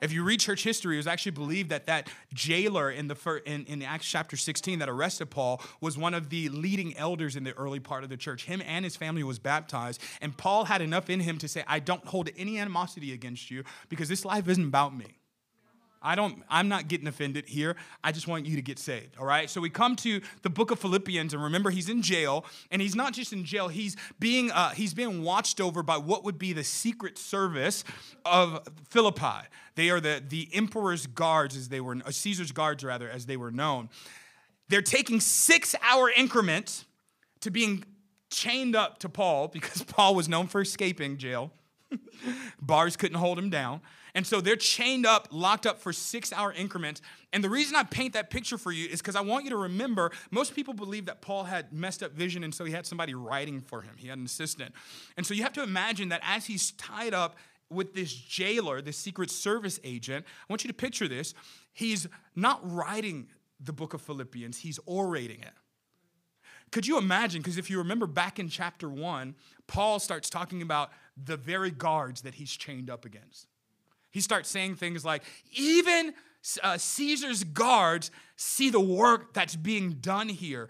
If 0.00 0.12
you 0.12 0.24
read 0.24 0.40
church 0.40 0.64
history, 0.64 0.96
it 0.96 0.98
was 0.98 1.06
actually 1.06 1.32
believed 1.32 1.70
that 1.70 1.86
that 1.86 2.10
jailer 2.34 2.90
in 2.90 3.06
the 3.06 3.14
first, 3.14 3.46
in, 3.46 3.64
in 3.66 3.80
Acts 3.82 4.06
chapter 4.06 4.36
16 4.36 4.80
that 4.80 4.88
arrested 4.88 5.30
Paul 5.30 5.62
was 5.80 5.96
one 5.96 6.12
of 6.12 6.28
the 6.28 6.48
leading 6.48 6.96
elders 6.96 7.36
in 7.36 7.44
the 7.44 7.52
early 7.52 7.80
part 7.80 8.02
of 8.02 8.10
the 8.10 8.16
church. 8.16 8.44
Him 8.44 8.60
and 8.66 8.84
his 8.84 8.96
family 8.96 9.22
was 9.22 9.38
baptized, 9.38 10.02
and 10.20 10.36
Paul 10.36 10.64
had 10.64 10.82
enough 10.82 11.08
in 11.08 11.20
him 11.20 11.38
to 11.38 11.48
say, 11.48 11.62
"I 11.66 11.78
don't 11.78 12.04
hold 12.04 12.28
any 12.36 12.58
animosity 12.58 13.12
against 13.12 13.50
you 13.50 13.62
because 13.88 14.08
this 14.08 14.24
life 14.24 14.48
isn't 14.48 14.66
about 14.66 14.94
me." 14.94 15.20
I 16.04 16.14
don't, 16.14 16.42
I'm 16.50 16.68
not 16.68 16.86
getting 16.86 17.06
offended 17.06 17.48
here. 17.48 17.76
I 18.04 18.12
just 18.12 18.28
want 18.28 18.44
you 18.44 18.56
to 18.56 18.62
get 18.62 18.78
saved, 18.78 19.16
all 19.18 19.24
right? 19.24 19.48
So 19.48 19.60
we 19.60 19.70
come 19.70 19.96
to 19.96 20.20
the 20.42 20.50
book 20.50 20.70
of 20.70 20.78
Philippians, 20.78 21.32
and 21.32 21.42
remember, 21.42 21.70
he's 21.70 21.88
in 21.88 22.02
jail, 22.02 22.44
and 22.70 22.82
he's 22.82 22.94
not 22.94 23.14
just 23.14 23.32
in 23.32 23.44
jail, 23.44 23.68
he's 23.68 23.96
being, 24.20 24.50
uh, 24.50 24.70
he's 24.70 24.92
being 24.92 25.22
watched 25.22 25.62
over 25.62 25.82
by 25.82 25.96
what 25.96 26.22
would 26.22 26.38
be 26.38 26.52
the 26.52 26.62
secret 26.62 27.16
service 27.16 27.84
of 28.26 28.68
Philippi. 28.90 29.48
They 29.76 29.88
are 29.88 29.98
the, 29.98 30.22
the 30.26 30.48
emperor's 30.52 31.06
guards, 31.06 31.56
as 31.56 31.70
they 31.70 31.80
were, 31.80 31.96
uh, 32.04 32.10
Caesar's 32.10 32.52
guards, 32.52 32.84
rather, 32.84 33.08
as 33.08 33.24
they 33.24 33.38
were 33.38 33.50
known. 33.50 33.88
They're 34.68 34.82
taking 34.82 35.20
six 35.20 35.74
hour 35.82 36.10
increments 36.14 36.84
to 37.40 37.50
being 37.50 37.84
chained 38.30 38.76
up 38.76 38.98
to 38.98 39.08
Paul 39.08 39.48
because 39.48 39.82
Paul 39.88 40.14
was 40.14 40.28
known 40.28 40.48
for 40.48 40.60
escaping 40.60 41.16
jail. 41.16 41.50
Bars 42.60 42.96
couldn't 42.96 43.18
hold 43.18 43.38
him 43.38 43.48
down. 43.48 43.80
And 44.14 44.24
so 44.24 44.40
they're 44.40 44.54
chained 44.54 45.06
up, 45.06 45.28
locked 45.32 45.66
up 45.66 45.80
for 45.80 45.92
six 45.92 46.32
hour 46.32 46.52
increments. 46.52 47.02
And 47.32 47.42
the 47.42 47.50
reason 47.50 47.74
I 47.74 47.82
paint 47.82 48.12
that 48.12 48.30
picture 48.30 48.56
for 48.56 48.70
you 48.70 48.88
is 48.88 49.00
because 49.00 49.16
I 49.16 49.20
want 49.22 49.44
you 49.44 49.50
to 49.50 49.56
remember 49.56 50.12
most 50.30 50.54
people 50.54 50.72
believe 50.72 51.06
that 51.06 51.20
Paul 51.20 51.44
had 51.44 51.72
messed 51.72 52.02
up 52.02 52.12
vision, 52.12 52.44
and 52.44 52.54
so 52.54 52.64
he 52.64 52.72
had 52.72 52.86
somebody 52.86 53.14
writing 53.14 53.60
for 53.60 53.82
him. 53.82 53.94
He 53.96 54.06
had 54.06 54.18
an 54.18 54.24
assistant. 54.24 54.72
And 55.16 55.26
so 55.26 55.34
you 55.34 55.42
have 55.42 55.52
to 55.54 55.62
imagine 55.62 56.10
that 56.10 56.20
as 56.22 56.46
he's 56.46 56.70
tied 56.72 57.12
up 57.12 57.36
with 57.70 57.94
this 57.94 58.12
jailer, 58.14 58.80
this 58.80 58.96
Secret 58.96 59.30
Service 59.30 59.80
agent, 59.82 60.24
I 60.26 60.52
want 60.52 60.62
you 60.62 60.68
to 60.68 60.74
picture 60.74 61.08
this. 61.08 61.34
He's 61.72 62.06
not 62.36 62.60
writing 62.70 63.26
the 63.58 63.72
book 63.72 63.94
of 63.94 64.00
Philippians, 64.02 64.58
he's 64.58 64.78
orating 64.86 65.40
it. 65.40 65.52
Could 66.70 66.86
you 66.86 66.98
imagine? 66.98 67.40
Because 67.40 67.58
if 67.58 67.70
you 67.70 67.78
remember 67.78 68.06
back 68.06 68.38
in 68.38 68.48
chapter 68.48 68.88
one, 68.88 69.34
Paul 69.66 69.98
starts 69.98 70.28
talking 70.28 70.60
about 70.60 70.90
the 71.16 71.36
very 71.36 71.70
guards 71.70 72.22
that 72.22 72.34
he's 72.34 72.50
chained 72.50 72.90
up 72.90 73.04
against. 73.04 73.46
He 74.14 74.20
starts 74.20 74.48
saying 74.48 74.76
things 74.76 75.04
like, 75.04 75.24
even 75.50 76.14
uh, 76.62 76.78
Caesar's 76.78 77.42
guards 77.42 78.12
see 78.36 78.70
the 78.70 78.78
work 78.78 79.34
that's 79.34 79.56
being 79.56 79.94
done 79.94 80.28
here. 80.28 80.68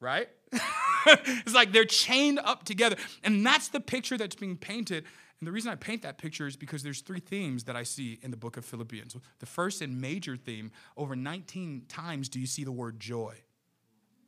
Right? 0.00 0.30
it's 1.06 1.52
like 1.52 1.72
they're 1.72 1.84
chained 1.84 2.40
up 2.42 2.64
together. 2.64 2.96
And 3.22 3.44
that's 3.44 3.68
the 3.68 3.78
picture 3.78 4.16
that's 4.16 4.36
being 4.36 4.56
painted. 4.56 5.04
And 5.38 5.46
the 5.46 5.52
reason 5.52 5.70
I 5.70 5.74
paint 5.74 6.00
that 6.00 6.16
picture 6.16 6.46
is 6.46 6.56
because 6.56 6.82
there's 6.82 7.02
three 7.02 7.20
themes 7.20 7.64
that 7.64 7.76
I 7.76 7.82
see 7.82 8.18
in 8.22 8.30
the 8.30 8.38
book 8.38 8.56
of 8.56 8.64
Philippians. 8.64 9.14
The 9.40 9.46
first 9.46 9.82
and 9.82 10.00
major 10.00 10.34
theme, 10.34 10.72
over 10.96 11.14
19 11.14 11.82
times 11.90 12.30
do 12.30 12.40
you 12.40 12.46
see 12.46 12.64
the 12.64 12.72
word 12.72 12.98
joy 12.98 13.34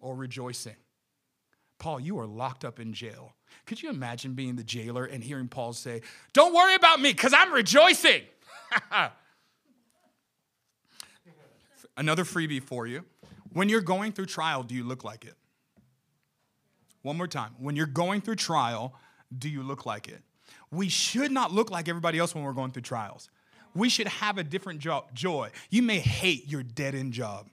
or 0.01 0.15
rejoicing. 0.15 0.77
Paul, 1.79 2.01
you 2.01 2.19
are 2.19 2.27
locked 2.27 2.65
up 2.65 2.81
in 2.81 2.93
jail. 2.93 3.35
Could 3.67 3.83
you 3.83 3.91
imagine 3.91 4.35
being 4.35 4.57
the 4.57 4.65
jailer 4.65 5.05
and 5.05 5.23
hearing 5.23 5.49
Paul 5.49 5.73
say, 5.73 6.03
Don't 6.33 6.55
worry 6.55 6.75
about 6.75 7.01
me 7.01 7.13
because 7.13 7.33
I'm 7.35 7.53
rejoicing? 7.53 8.23
Another 11.97 12.25
freebie 12.25 12.63
for 12.63 12.87
you. 12.87 13.05
When 13.53 13.69
you're 13.69 13.81
going 13.81 14.13
through 14.13 14.27
trial, 14.27 14.63
do 14.63 14.75
you 14.75 14.85
look 14.85 15.03
like 15.05 15.25
it? 15.25 15.35
One 17.03 17.17
more 17.17 17.29
time. 17.29 17.53
When 17.59 17.77
you're 17.77 17.87
going 17.87 18.21
through 18.21 18.37
trial, 18.37 18.95
do 19.37 19.49
you 19.49 19.63
look 19.63 19.87
like 19.87 20.09
it? 20.09 20.21
We 20.71 20.89
should 20.89 21.31
not 21.31 21.53
look 21.53 21.71
like 21.71 21.89
everybody 21.89 22.19
else 22.19 22.35
when 22.35 22.45
we're 22.45 22.53
going 22.53 22.73
through 22.73 22.83
trials. 22.83 23.31
We 23.75 23.89
should 23.89 24.09
have 24.09 24.39
a 24.39 24.45
different 24.45 24.81
joy. 24.81 25.51
You 25.71 25.83
may 25.83 26.01
hate 26.01 26.49
your 26.49 26.63
dead 26.63 26.95
end 26.95 27.13
job. 27.13 27.49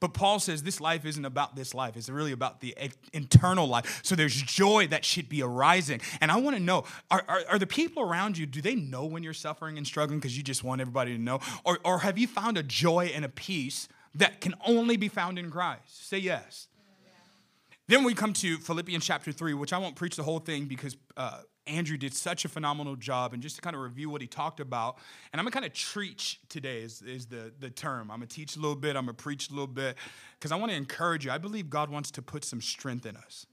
But 0.00 0.14
Paul 0.14 0.40
says 0.40 0.62
this 0.62 0.80
life 0.80 1.04
isn't 1.04 1.24
about 1.24 1.54
this 1.54 1.74
life, 1.74 1.96
it's 1.96 2.08
really 2.08 2.32
about 2.32 2.60
the 2.60 2.74
internal 3.12 3.66
life. 3.66 4.00
So 4.02 4.16
there's 4.16 4.34
joy 4.34 4.86
that 4.88 5.04
should 5.04 5.28
be 5.28 5.42
arising. 5.42 6.00
And 6.20 6.30
I 6.32 6.38
want 6.38 6.56
to 6.56 6.62
know 6.62 6.84
are, 7.10 7.22
are, 7.28 7.42
are, 7.50 7.58
the 7.58 7.66
people 7.66 8.02
around 8.02 8.38
you, 8.38 8.46
do 8.46 8.62
they 8.62 8.74
know 8.74 9.04
when 9.04 9.22
you're 9.22 9.34
suffering 9.34 9.76
and 9.76 9.86
struggling 9.86 10.18
because 10.18 10.36
you 10.36 10.42
just 10.42 10.64
want 10.64 10.80
everybody 10.80 11.16
to 11.16 11.22
know? 11.22 11.40
Or, 11.64 11.78
or 11.84 11.98
have 11.98 12.18
you 12.18 12.26
found 12.26 12.56
a 12.56 12.62
joy 12.62 13.12
and 13.14 13.24
a 13.24 13.28
peace 13.28 13.88
that 14.14 14.40
can 14.40 14.54
only 14.66 14.96
be 14.96 15.08
found 15.08 15.38
in 15.38 15.50
Christ? 15.50 16.08
Say 16.08 16.18
yes. 16.18 16.68
Then 17.86 18.04
we 18.04 18.14
come 18.14 18.32
to 18.34 18.56
Philippians 18.58 19.04
chapter 19.04 19.32
3, 19.32 19.52
which 19.54 19.72
I 19.72 19.78
won't 19.78 19.96
preach 19.96 20.14
the 20.14 20.22
whole 20.22 20.38
thing 20.38 20.66
because 20.66 20.96
uh, 21.16 21.40
Andrew 21.70 21.96
did 21.96 22.12
such 22.12 22.44
a 22.44 22.48
phenomenal 22.48 22.96
job. 22.96 23.32
And 23.32 23.42
just 23.42 23.56
to 23.56 23.62
kind 23.62 23.74
of 23.74 23.82
review 23.82 24.10
what 24.10 24.20
he 24.20 24.26
talked 24.26 24.60
about, 24.60 24.98
and 25.32 25.40
I'm 25.40 25.44
gonna 25.44 25.52
kind 25.52 25.66
of 25.66 25.72
treat 25.72 26.36
today 26.48 26.82
is, 26.82 27.02
is 27.02 27.26
the, 27.26 27.52
the 27.60 27.70
term. 27.70 28.10
I'm 28.10 28.18
gonna 28.18 28.26
teach 28.26 28.56
a 28.56 28.60
little 28.60 28.76
bit, 28.76 28.96
I'm 28.96 29.04
gonna 29.04 29.14
preach 29.14 29.50
a 29.50 29.52
little 29.52 29.66
bit, 29.66 29.96
because 30.38 30.52
I 30.52 30.56
wanna 30.56 30.74
encourage 30.74 31.24
you. 31.24 31.30
I 31.30 31.38
believe 31.38 31.70
God 31.70 31.90
wants 31.90 32.10
to 32.12 32.22
put 32.22 32.44
some 32.44 32.60
strength 32.60 33.06
in 33.06 33.16
us. 33.16 33.46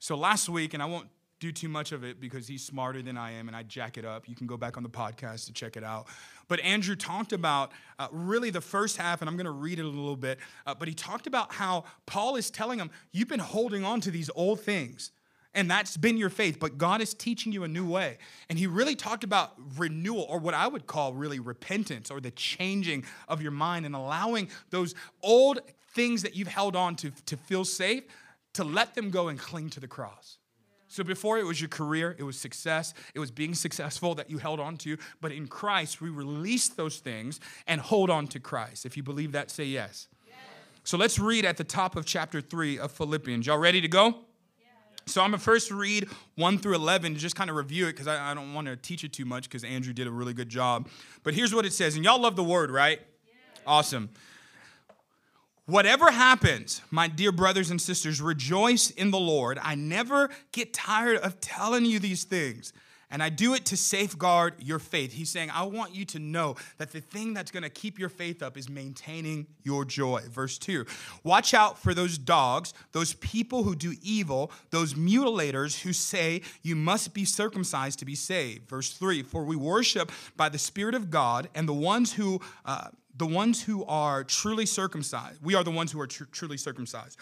So 0.00 0.16
last 0.16 0.48
week, 0.48 0.74
and 0.74 0.82
I 0.82 0.86
won't 0.86 1.08
do 1.40 1.52
too 1.52 1.68
much 1.68 1.92
of 1.92 2.04
it 2.04 2.20
because 2.20 2.48
he's 2.48 2.64
smarter 2.64 3.00
than 3.00 3.16
I 3.16 3.32
am 3.32 3.46
and 3.46 3.56
I 3.56 3.62
jack 3.62 3.96
it 3.96 4.04
up. 4.04 4.28
You 4.28 4.34
can 4.34 4.46
go 4.46 4.56
back 4.56 4.76
on 4.76 4.82
the 4.82 4.88
podcast 4.88 5.46
to 5.46 5.52
check 5.52 5.76
it 5.76 5.84
out. 5.84 6.08
But 6.48 6.60
Andrew 6.60 6.96
talked 6.96 7.32
about 7.32 7.72
uh, 7.98 8.08
really 8.10 8.50
the 8.50 8.60
first 8.60 8.96
half, 8.96 9.20
and 9.20 9.28
I'm 9.28 9.36
going 9.36 9.46
to 9.46 9.52
read 9.52 9.78
it 9.78 9.84
a 9.84 9.88
little 9.88 10.16
bit. 10.16 10.38
Uh, 10.66 10.74
but 10.74 10.88
he 10.88 10.94
talked 10.94 11.26
about 11.26 11.52
how 11.52 11.84
Paul 12.06 12.36
is 12.36 12.50
telling 12.50 12.78
him, 12.78 12.90
You've 13.12 13.28
been 13.28 13.38
holding 13.38 13.84
on 13.84 14.00
to 14.02 14.10
these 14.10 14.30
old 14.34 14.60
things 14.60 15.12
and 15.58 15.68
that's 15.68 15.96
been 15.96 16.16
your 16.16 16.30
faith, 16.30 16.60
but 16.60 16.78
God 16.78 17.00
is 17.00 17.12
teaching 17.12 17.50
you 17.52 17.64
a 17.64 17.68
new 17.68 17.84
way. 17.84 18.18
And 18.48 18.56
he 18.56 18.68
really 18.68 18.94
talked 18.94 19.24
about 19.24 19.54
renewal, 19.76 20.24
or 20.28 20.38
what 20.38 20.54
I 20.54 20.68
would 20.68 20.86
call 20.86 21.14
really 21.14 21.40
repentance, 21.40 22.12
or 22.12 22.20
the 22.20 22.30
changing 22.30 23.04
of 23.26 23.42
your 23.42 23.50
mind 23.50 23.84
and 23.84 23.96
allowing 23.96 24.50
those 24.70 24.94
old 25.20 25.58
things 25.94 26.22
that 26.22 26.36
you've 26.36 26.46
held 26.46 26.76
on 26.76 26.94
to 26.94 27.10
to 27.26 27.36
feel 27.36 27.64
safe 27.64 28.04
to 28.52 28.62
let 28.62 28.94
them 28.94 29.10
go 29.10 29.26
and 29.26 29.36
cling 29.36 29.68
to 29.70 29.80
the 29.80 29.88
cross. 29.88 30.38
So 30.86 31.02
before 31.02 31.38
it 31.38 31.44
was 31.44 31.60
your 31.60 31.68
career, 31.68 32.14
it 32.16 32.22
was 32.22 32.38
success, 32.38 32.94
it 33.12 33.18
was 33.18 33.32
being 33.32 33.54
successful 33.54 34.14
that 34.14 34.30
you 34.30 34.38
held 34.38 34.60
on 34.60 34.76
to. 34.78 34.96
But 35.20 35.32
in 35.32 35.48
Christ, 35.48 36.00
we 36.00 36.08
release 36.08 36.68
those 36.68 36.98
things 36.98 37.40
and 37.66 37.80
hold 37.80 38.10
on 38.10 38.28
to 38.28 38.38
Christ. 38.38 38.86
If 38.86 38.96
you 38.96 39.02
believe 39.02 39.32
that, 39.32 39.50
say 39.50 39.64
yes. 39.64 40.06
yes. 40.24 40.36
So 40.84 40.96
let's 40.96 41.18
read 41.18 41.44
at 41.44 41.56
the 41.56 41.64
top 41.64 41.96
of 41.96 42.06
chapter 42.06 42.40
3 42.40 42.78
of 42.78 42.92
Philippians. 42.92 43.44
Y'all 43.44 43.58
ready 43.58 43.80
to 43.80 43.88
go? 43.88 44.27
So 45.08 45.22
I'm 45.22 45.30
gonna 45.30 45.38
first 45.38 45.70
read 45.70 46.08
1 46.36 46.58
through 46.58 46.74
11 46.74 47.14
to 47.14 47.20
just 47.20 47.34
kind 47.34 47.50
of 47.50 47.56
review 47.56 47.86
it 47.86 47.92
because 47.92 48.06
I, 48.06 48.30
I, 48.30 48.34
don't 48.34 48.54
want 48.54 48.66
to 48.66 48.76
teach 48.76 49.04
it 49.04 49.12
too 49.12 49.24
much 49.24 49.44
because 49.44 49.64
Andrew 49.64 49.92
did 49.92 50.06
a 50.06 50.10
really 50.10 50.34
good 50.34 50.48
job. 50.48 50.88
But 51.22 51.34
here's 51.34 51.54
what 51.54 51.64
it 51.64 51.72
says, 51.72 51.96
and 51.96 52.04
y'all 52.04 52.20
love 52.20 52.36
the 52.36 52.44
word, 52.44 52.70
right? 52.70 53.00
Yeah. 53.26 53.32
Awesome. 53.66 54.10
Whatever 55.66 56.10
happens, 56.10 56.80
my 56.90 57.08
dear 57.08 57.30
brothers 57.30 57.70
and 57.70 57.80
sisters, 57.80 58.22
rejoice 58.22 58.90
in 58.90 59.10
the 59.10 59.18
Lord. 59.18 59.58
I 59.62 59.74
never 59.74 60.30
get 60.52 60.72
tired 60.72 61.18
of 61.18 61.40
telling 61.40 61.84
you 61.84 61.98
these 61.98 62.24
things. 62.24 62.72
And 63.10 63.22
I 63.22 63.30
do 63.30 63.54
it 63.54 63.64
to 63.66 63.76
safeguard 63.76 64.54
your 64.58 64.78
faith. 64.78 65.12
He's 65.12 65.30
saying, 65.30 65.50
I 65.50 65.62
want 65.62 65.94
you 65.94 66.04
to 66.06 66.18
know 66.18 66.56
that 66.76 66.92
the 66.92 67.00
thing 67.00 67.32
that's 67.32 67.50
going 67.50 67.62
to 67.62 67.70
keep 67.70 67.98
your 67.98 68.10
faith 68.10 68.42
up 68.42 68.56
is 68.56 68.68
maintaining 68.68 69.46
your 69.62 69.84
joy. 69.84 70.22
Verse 70.30 70.58
2 70.58 70.84
Watch 71.24 71.54
out 71.54 71.78
for 71.78 71.94
those 71.94 72.18
dogs, 72.18 72.74
those 72.92 73.14
people 73.14 73.62
who 73.62 73.74
do 73.74 73.94
evil, 74.02 74.50
those 74.70 74.94
mutilators 74.94 75.80
who 75.80 75.92
say 75.92 76.42
you 76.62 76.76
must 76.76 77.14
be 77.14 77.24
circumcised 77.24 77.98
to 78.00 78.04
be 78.04 78.14
saved. 78.14 78.68
Verse 78.68 78.90
3 78.92 79.22
For 79.22 79.44
we 79.44 79.56
worship 79.56 80.12
by 80.36 80.48
the 80.48 80.58
Spirit 80.58 80.94
of 80.94 81.10
God, 81.10 81.48
and 81.54 81.68
the 81.68 81.72
ones 81.72 82.12
who 82.12 82.40
uh, 82.64 82.88
the 83.16 83.26
ones 83.26 83.62
who 83.62 83.84
are 83.86 84.22
truly 84.22 84.64
circumcised, 84.64 85.42
we 85.42 85.56
are 85.56 85.64
the 85.64 85.72
ones 85.72 85.90
who 85.90 86.00
are 86.00 86.06
tr- 86.06 86.24
truly 86.30 86.56
circumcised. 86.56 87.18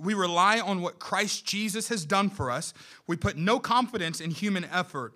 We 0.00 0.14
rely 0.14 0.60
on 0.60 0.82
what 0.82 0.98
Christ 0.98 1.44
Jesus 1.44 1.88
has 1.88 2.04
done 2.04 2.30
for 2.30 2.50
us. 2.50 2.72
We 3.06 3.16
put 3.16 3.36
no 3.36 3.58
confidence 3.58 4.20
in 4.20 4.30
human 4.30 4.64
effort. 4.64 5.14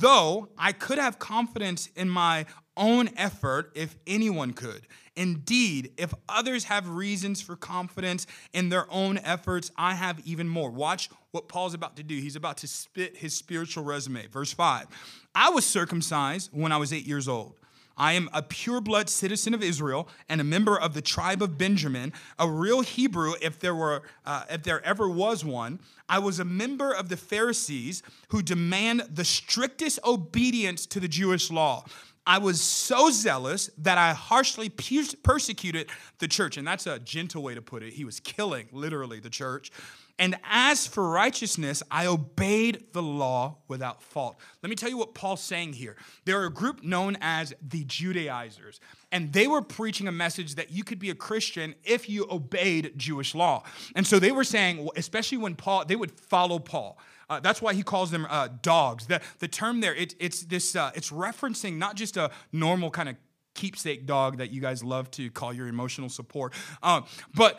Though 0.00 0.48
I 0.56 0.72
could 0.72 0.98
have 0.98 1.18
confidence 1.18 1.88
in 1.96 2.08
my 2.08 2.46
own 2.76 3.10
effort 3.16 3.72
if 3.74 3.96
anyone 4.06 4.52
could. 4.52 4.86
Indeed, 5.14 5.92
if 5.98 6.14
others 6.28 6.64
have 6.64 6.88
reasons 6.88 7.42
for 7.42 7.54
confidence 7.54 8.26
in 8.54 8.70
their 8.70 8.90
own 8.90 9.18
efforts, 9.18 9.70
I 9.76 9.94
have 9.94 10.20
even 10.24 10.48
more. 10.48 10.70
Watch 10.70 11.10
what 11.32 11.48
Paul's 11.48 11.74
about 11.74 11.96
to 11.96 12.02
do. 12.02 12.16
He's 12.16 12.36
about 12.36 12.58
to 12.58 12.68
spit 12.68 13.18
his 13.18 13.34
spiritual 13.34 13.84
resume. 13.84 14.26
Verse 14.28 14.52
5 14.52 14.86
I 15.34 15.50
was 15.50 15.66
circumcised 15.66 16.50
when 16.52 16.72
I 16.72 16.78
was 16.78 16.92
eight 16.92 17.06
years 17.06 17.28
old. 17.28 17.58
I 18.02 18.14
am 18.14 18.28
a 18.32 18.42
pure-blood 18.42 19.08
citizen 19.08 19.54
of 19.54 19.62
Israel 19.62 20.08
and 20.28 20.40
a 20.40 20.44
member 20.44 20.76
of 20.76 20.92
the 20.92 21.00
tribe 21.00 21.40
of 21.40 21.56
Benjamin, 21.56 22.12
a 22.36 22.50
real 22.50 22.80
Hebrew 22.80 23.34
if 23.40 23.60
there 23.60 23.76
were 23.76 24.02
uh, 24.26 24.42
if 24.50 24.64
there 24.64 24.84
ever 24.84 25.08
was 25.08 25.44
one. 25.44 25.78
I 26.08 26.18
was 26.18 26.40
a 26.40 26.44
member 26.44 26.92
of 26.92 27.08
the 27.10 27.16
Pharisees 27.16 28.02
who 28.30 28.42
demand 28.42 29.02
the 29.08 29.24
strictest 29.24 30.00
obedience 30.04 30.84
to 30.86 30.98
the 30.98 31.06
Jewish 31.06 31.48
law. 31.48 31.84
I 32.26 32.38
was 32.38 32.60
so 32.60 33.10
zealous 33.10 33.70
that 33.78 33.98
I 33.98 34.12
harshly 34.14 34.68
persecuted 34.68 35.88
the 36.18 36.28
church. 36.28 36.56
And 36.56 36.66
that's 36.66 36.88
a 36.88 36.98
gentle 36.98 37.42
way 37.42 37.54
to 37.54 37.62
put 37.62 37.84
it. 37.84 37.92
He 37.92 38.04
was 38.04 38.18
killing, 38.18 38.66
literally, 38.72 39.20
the 39.20 39.30
church. 39.30 39.70
And 40.18 40.36
as 40.44 40.86
for 40.86 41.08
righteousness, 41.08 41.82
I 41.90 42.06
obeyed 42.06 42.84
the 42.92 43.02
law 43.02 43.58
without 43.66 44.02
fault. 44.02 44.36
Let 44.62 44.70
me 44.70 44.76
tell 44.76 44.88
you 44.88 44.98
what 44.98 45.14
Paul's 45.14 45.42
saying 45.42 45.72
here. 45.72 45.96
They're 46.24 46.44
a 46.44 46.50
group 46.50 46.82
known 46.82 47.16
as 47.20 47.54
the 47.66 47.84
Judaizers, 47.84 48.80
and 49.10 49.32
they 49.32 49.46
were 49.46 49.62
preaching 49.62 50.08
a 50.08 50.12
message 50.12 50.54
that 50.56 50.70
you 50.70 50.84
could 50.84 50.98
be 50.98 51.10
a 51.10 51.14
Christian 51.14 51.74
if 51.84 52.08
you 52.08 52.26
obeyed 52.30 52.92
Jewish 52.96 53.34
law. 53.34 53.62
And 53.96 54.06
so 54.06 54.18
they 54.18 54.32
were 54.32 54.44
saying, 54.44 54.88
especially 54.96 55.38
when 55.38 55.54
Paul, 55.54 55.84
they 55.86 55.96
would 55.96 56.12
follow 56.12 56.58
Paul. 56.58 56.98
Uh, 57.28 57.40
that's 57.40 57.62
why 57.62 57.72
he 57.72 57.82
calls 57.82 58.10
them 58.10 58.26
uh, 58.28 58.48
dogs. 58.60 59.06
The, 59.06 59.20
the 59.38 59.48
term 59.48 59.80
there, 59.80 59.94
it, 59.94 60.14
it's 60.20 60.42
this, 60.42 60.76
uh, 60.76 60.90
it's 60.94 61.10
referencing 61.10 61.78
not 61.78 61.96
just 61.96 62.16
a 62.16 62.30
normal 62.52 62.90
kind 62.90 63.08
of 63.08 63.16
keepsake 63.54 64.06
dog 64.06 64.38
that 64.38 64.50
you 64.50 64.60
guys 64.60 64.84
love 64.84 65.10
to 65.12 65.30
call 65.30 65.52
your 65.52 65.66
emotional 65.66 66.08
support, 66.08 66.52
um, 66.82 67.04
but 67.34 67.58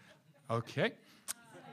okay. 0.50 0.92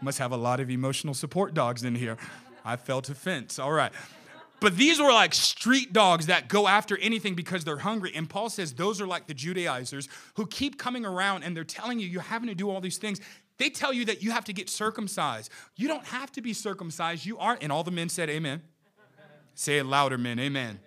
Must 0.05 0.19
have 0.19 0.31
a 0.31 0.37
lot 0.37 0.59
of 0.59 0.69
emotional 0.69 1.15
support 1.15 1.55
dogs 1.55 1.83
in 1.83 1.95
here. 1.95 2.15
I 2.63 2.75
felt 2.75 3.09
offense. 3.09 3.57
All 3.57 3.71
right. 3.71 3.91
But 4.59 4.77
these 4.77 4.99
were 4.99 5.11
like 5.11 5.33
street 5.33 5.93
dogs 5.93 6.27
that 6.27 6.47
go 6.47 6.67
after 6.67 6.95
anything 6.99 7.33
because 7.33 7.63
they're 7.63 7.79
hungry. 7.79 8.11
And 8.13 8.29
Paul 8.29 8.51
says 8.51 8.73
those 8.73 9.01
are 9.01 9.07
like 9.07 9.25
the 9.25 9.33
Judaizers 9.33 10.07
who 10.35 10.45
keep 10.45 10.77
coming 10.77 11.07
around 11.07 11.41
and 11.41 11.57
they're 11.57 11.63
telling 11.63 11.97
you 11.97 12.07
you're 12.07 12.21
having 12.21 12.49
to 12.49 12.53
do 12.53 12.69
all 12.69 12.81
these 12.81 12.99
things. 12.99 13.19
They 13.57 13.71
tell 13.71 13.91
you 13.91 14.05
that 14.05 14.21
you 14.21 14.29
have 14.29 14.45
to 14.45 14.53
get 14.53 14.69
circumcised. 14.69 15.51
You 15.75 15.87
don't 15.87 16.05
have 16.05 16.31
to 16.33 16.41
be 16.41 16.53
circumcised. 16.53 17.25
You 17.25 17.39
aren't. 17.39 17.63
And 17.63 17.71
all 17.71 17.83
the 17.83 17.89
men 17.89 18.07
said, 18.07 18.29
Amen. 18.29 18.61
Say 19.55 19.79
it 19.79 19.87
louder, 19.87 20.19
men. 20.19 20.37
Amen. 20.37 20.79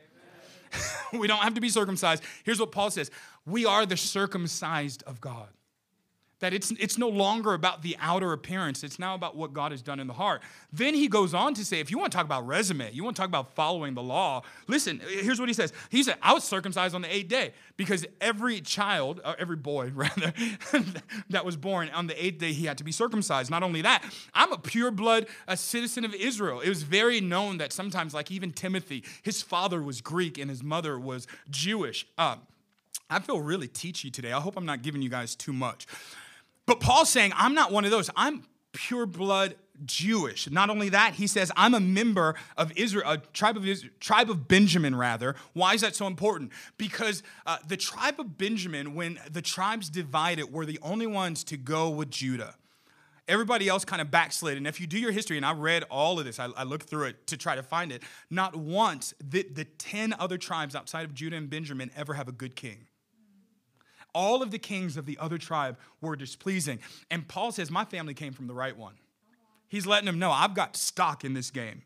we 1.12 1.26
don't 1.26 1.40
have 1.40 1.54
to 1.54 1.60
be 1.60 1.70
circumcised. 1.70 2.22
Here's 2.44 2.60
what 2.60 2.70
Paul 2.70 2.92
says 2.92 3.10
We 3.44 3.66
are 3.66 3.84
the 3.84 3.96
circumcised 3.96 5.02
of 5.08 5.20
God. 5.20 5.48
That 6.40 6.54
it's, 6.54 6.70
it's 6.78 6.98
no 6.98 7.08
longer 7.08 7.54
about 7.54 7.82
the 7.82 7.96
outer 8.00 8.32
appearance, 8.32 8.84
it's 8.84 8.98
now 8.98 9.14
about 9.14 9.36
what 9.36 9.52
God 9.52 9.72
has 9.72 9.82
done 9.82 9.98
in 9.98 10.06
the 10.06 10.12
heart. 10.12 10.42
Then 10.72 10.94
he 10.94 11.08
goes 11.08 11.34
on 11.34 11.54
to 11.54 11.64
say, 11.64 11.80
if 11.80 11.90
you 11.90 11.98
want 11.98 12.12
to 12.12 12.16
talk 12.16 12.24
about 12.24 12.46
resume, 12.46 12.92
you 12.92 13.02
want 13.02 13.16
to 13.16 13.20
talk 13.20 13.28
about 13.28 13.54
following 13.54 13.94
the 13.94 14.02
law, 14.02 14.42
listen, 14.66 15.00
here's 15.08 15.40
what 15.40 15.48
he 15.48 15.52
says. 15.54 15.72
He 15.90 16.02
said, 16.02 16.16
I 16.22 16.32
was 16.32 16.44
circumcised 16.44 16.94
on 16.94 17.02
the 17.02 17.12
eighth 17.12 17.28
day 17.28 17.52
because 17.76 18.06
every 18.20 18.60
child, 18.60 19.20
or 19.24 19.34
every 19.38 19.56
boy 19.56 19.90
rather, 19.94 20.32
that 21.30 21.44
was 21.44 21.56
born 21.56 21.88
on 21.90 22.06
the 22.06 22.24
eighth 22.24 22.38
day, 22.38 22.52
he 22.52 22.66
had 22.66 22.78
to 22.78 22.84
be 22.84 22.92
circumcised. 22.92 23.50
Not 23.50 23.62
only 23.62 23.82
that, 23.82 24.04
I'm 24.34 24.52
a 24.52 24.58
pure 24.58 24.90
blood 24.90 25.26
a 25.46 25.56
citizen 25.56 26.04
of 26.04 26.14
Israel. 26.14 26.60
It 26.60 26.68
was 26.68 26.82
very 26.82 27.20
known 27.20 27.58
that 27.58 27.72
sometimes, 27.72 28.14
like 28.14 28.30
even 28.30 28.52
Timothy, 28.52 29.04
his 29.22 29.42
father 29.42 29.82
was 29.82 30.00
Greek 30.00 30.38
and 30.38 30.50
his 30.50 30.62
mother 30.62 30.98
was 30.98 31.26
Jewish. 31.50 32.06
Um, 32.16 32.40
I 33.10 33.20
feel 33.20 33.40
really 33.40 33.68
teachy 33.68 34.12
today. 34.12 34.32
I 34.32 34.40
hope 34.40 34.56
I'm 34.56 34.66
not 34.66 34.82
giving 34.82 35.02
you 35.02 35.08
guys 35.08 35.34
too 35.34 35.52
much. 35.52 35.86
But 36.68 36.80
Paul's 36.80 37.08
saying, 37.08 37.32
I'm 37.34 37.54
not 37.54 37.72
one 37.72 37.86
of 37.86 37.90
those. 37.90 38.10
I'm 38.14 38.44
pure 38.72 39.06
blood 39.06 39.54
Jewish. 39.86 40.50
Not 40.50 40.68
only 40.68 40.90
that, 40.90 41.14
he 41.14 41.26
says, 41.26 41.50
I'm 41.56 41.72
a 41.72 41.80
member 41.80 42.34
of 42.58 42.76
Israel, 42.76 43.10
a 43.10 43.16
tribe 43.16 43.56
of 43.56 43.66
Israel, 43.66 43.90
tribe 44.00 44.28
of 44.28 44.48
Benjamin, 44.48 44.94
rather. 44.94 45.34
Why 45.54 45.72
is 45.72 45.80
that 45.80 45.96
so 45.96 46.06
important? 46.06 46.52
Because 46.76 47.22
uh, 47.46 47.56
the 47.66 47.78
tribe 47.78 48.20
of 48.20 48.36
Benjamin, 48.36 48.94
when 48.94 49.18
the 49.30 49.40
tribes 49.40 49.88
divided, 49.88 50.52
were 50.52 50.66
the 50.66 50.78
only 50.82 51.06
ones 51.06 51.42
to 51.44 51.56
go 51.56 51.88
with 51.88 52.10
Judah. 52.10 52.54
Everybody 53.26 53.66
else 53.66 53.86
kind 53.86 54.02
of 54.02 54.10
backslid. 54.10 54.58
And 54.58 54.66
if 54.66 54.78
you 54.78 54.86
do 54.86 54.98
your 54.98 55.12
history, 55.12 55.38
and 55.38 55.46
I 55.46 55.52
read 55.52 55.84
all 55.90 56.18
of 56.18 56.26
this, 56.26 56.38
I, 56.38 56.48
I 56.54 56.64
looked 56.64 56.90
through 56.90 57.06
it 57.06 57.26
to 57.28 57.38
try 57.38 57.56
to 57.56 57.62
find 57.62 57.92
it, 57.92 58.02
not 58.28 58.54
once 58.54 59.14
did 59.26 59.54
the 59.54 59.64
10 59.64 60.14
other 60.18 60.36
tribes 60.36 60.76
outside 60.76 61.06
of 61.06 61.14
Judah 61.14 61.36
and 61.36 61.48
Benjamin 61.48 61.90
ever 61.96 62.12
have 62.12 62.28
a 62.28 62.32
good 62.32 62.56
king 62.56 62.87
all 64.18 64.42
of 64.42 64.50
the 64.50 64.58
kings 64.58 64.96
of 64.96 65.06
the 65.06 65.16
other 65.18 65.38
tribe 65.38 65.78
were 66.00 66.16
displeasing. 66.16 66.80
And 67.08 67.28
Paul 67.28 67.52
says, 67.52 67.70
My 67.70 67.84
family 67.84 68.14
came 68.14 68.32
from 68.32 68.48
the 68.48 68.52
right 68.54 68.76
one. 68.76 68.94
He's 69.68 69.86
letting 69.86 70.06
them 70.06 70.18
know, 70.18 70.32
I've 70.32 70.54
got 70.54 70.76
stock 70.76 71.24
in 71.24 71.34
this 71.34 71.52
game. 71.52 71.82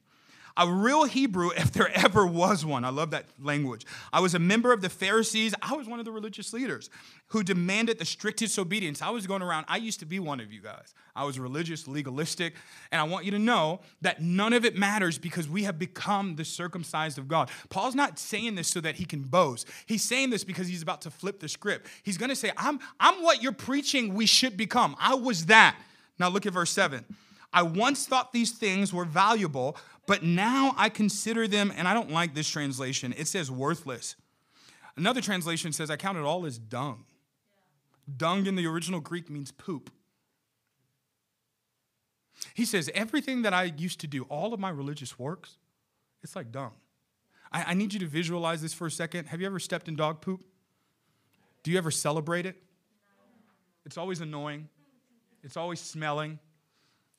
A 0.57 0.71
real 0.71 1.05
Hebrew, 1.05 1.51
if 1.57 1.73
there 1.73 1.91
ever 1.97 2.27
was 2.27 2.65
one. 2.65 2.85
I 2.85 2.91
love 2.91 3.11
that 3.11 3.27
language. 3.41 3.87
I 4.13 4.21
was 4.21 4.35
a 4.35 4.39
member 4.39 4.73
of 4.73 4.81
the 4.81 4.89
Pharisees. 4.89 5.55
I 5.63 5.75
was 5.75 5.87
one 5.87 5.99
of 5.99 6.05
the 6.05 6.13
religious 6.13 6.53
leaders 6.53 6.91
who 7.29 7.43
demanded 7.43 7.99
the 7.99 8.05
strictest 8.05 8.59
obedience. 8.59 9.01
I 9.01 9.11
was 9.11 9.27
going 9.27 9.43
around, 9.43 9.65
I 9.69 9.79
used 9.79 10.01
to 10.01 10.07
be 10.07 10.19
one 10.19 10.41
of 10.41 10.53
you 10.53 10.61
guys. 10.61 10.95
I 11.15 11.25
was 11.25 11.39
religious, 11.39 11.87
legalistic, 11.87 12.55
and 12.91 13.01
I 13.01 13.05
want 13.05 13.25
you 13.25 13.31
to 13.33 13.39
know 13.39 13.81
that 14.01 14.23
none 14.23 14.53
of 14.53 14.65
it 14.65 14.77
matters 14.77 15.19
because 15.19 15.49
we 15.49 15.65
have 15.65 15.79
become 15.79 16.37
the 16.37 16.45
circumcised 16.45 17.19
of 17.19 17.29
God. 17.29 17.51
Paul's 17.69 17.95
not 17.95 18.19
saying 18.19 18.55
this 18.55 18.69
so 18.69 18.81
that 18.81 18.97
he 18.97 19.05
can 19.05 19.23
boast. 19.23 19.69
He's 19.87 20.03
saying 20.03 20.31
this 20.31 20.45
because 20.45 20.69
he's 20.69 20.83
about 20.83 21.03
to 21.03 21.11
flip 21.11 21.41
the 21.41 21.49
script. 21.49 21.87
He's 22.03 22.17
going 22.17 22.31
to 22.31 22.37
say, 22.37 22.51
I'm, 22.57 22.81
I'm 22.99 23.23
what 23.23 23.43
you're 23.43 23.53
preaching 23.53 24.15
we 24.15 24.27
should 24.27 24.57
become. 24.57 24.97
I 24.99 25.15
was 25.15 25.47
that. 25.47 25.77
Now 26.19 26.29
look 26.29 26.47
at 26.47 26.53
verse 26.53 26.71
7. 26.71 27.05
I 27.53 27.63
once 27.63 28.07
thought 28.07 28.33
these 28.33 28.53
things 28.53 28.93
were 28.93 29.05
valuable, 29.05 29.77
but 30.07 30.23
now 30.23 30.75
I 30.77 30.89
consider 30.89 31.47
them, 31.47 31.73
and 31.77 31.87
I 31.87 31.95
don't 31.95 32.11
like 32.11 32.35
this 32.35 32.49
translation, 32.49 33.15
it 33.17 33.29
says 33.29 33.51
worthless. 33.51 34.17
Another 34.97 35.21
translation 35.21 35.73
says, 35.73 35.91
I 35.91 35.97
count 35.97 36.19
it 36.19 36.25
all 36.25 36.45
as 36.47 36.59
dung. 36.59 37.05
Dung 38.17 38.47
in 38.47 38.57
the 38.57 38.67
original 38.67 39.01
Greek 39.01 39.31
means 39.31 39.53
poop. 39.53 39.91
He 42.55 42.65
says, 42.65 42.91
everything 42.95 43.43
that 43.43 43.55
I 43.55 43.65
used 43.65 44.01
to 44.01 44.07
do, 44.07 44.25
all 44.25 44.53
of 44.53 44.61
my 44.61 44.71
religious 44.71 45.19
works, 45.19 45.57
it's 46.23 46.37
like 46.37 46.53
dung. 46.53 46.73
I, 47.51 47.65
I, 47.65 47.75
need 47.75 47.93
you 47.93 48.01
to 48.01 48.07
visualize 48.07 48.63
this 48.63 48.75
for 48.75 48.87
a 48.87 48.91
second. 48.91 49.27
Have 49.27 49.41
you 49.41 49.47
ever 49.47 49.59
stepped 49.59 49.89
in 49.89 49.97
dog 49.97 50.21
poop? 50.21 50.45
Do 51.63 51.71
you 51.71 51.79
ever 51.79 51.91
celebrate 51.91 52.47
it? 52.47 52.57
It's 53.85 53.97
always 53.97 54.21
annoying, 54.21 54.69
it's 55.43 55.57
always 55.57 55.81
smelling. 55.81 56.39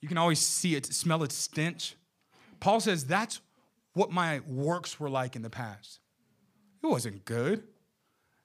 You 0.04 0.10
can 0.10 0.18
always 0.18 0.46
see 0.46 0.76
it, 0.76 0.86
smell 0.86 1.24
its 1.24 1.34
stench. 1.34 1.96
Paul 2.60 2.82
says 2.82 3.06
that's 3.06 3.40
what 3.94 4.12
my 4.12 4.42
works 4.46 5.00
were 5.00 5.10
like 5.10 5.38
in 5.38 5.44
the 5.44 5.50
past. 5.50 6.02
It 6.84 6.88
wasn't 6.88 7.24
good. 7.24 7.64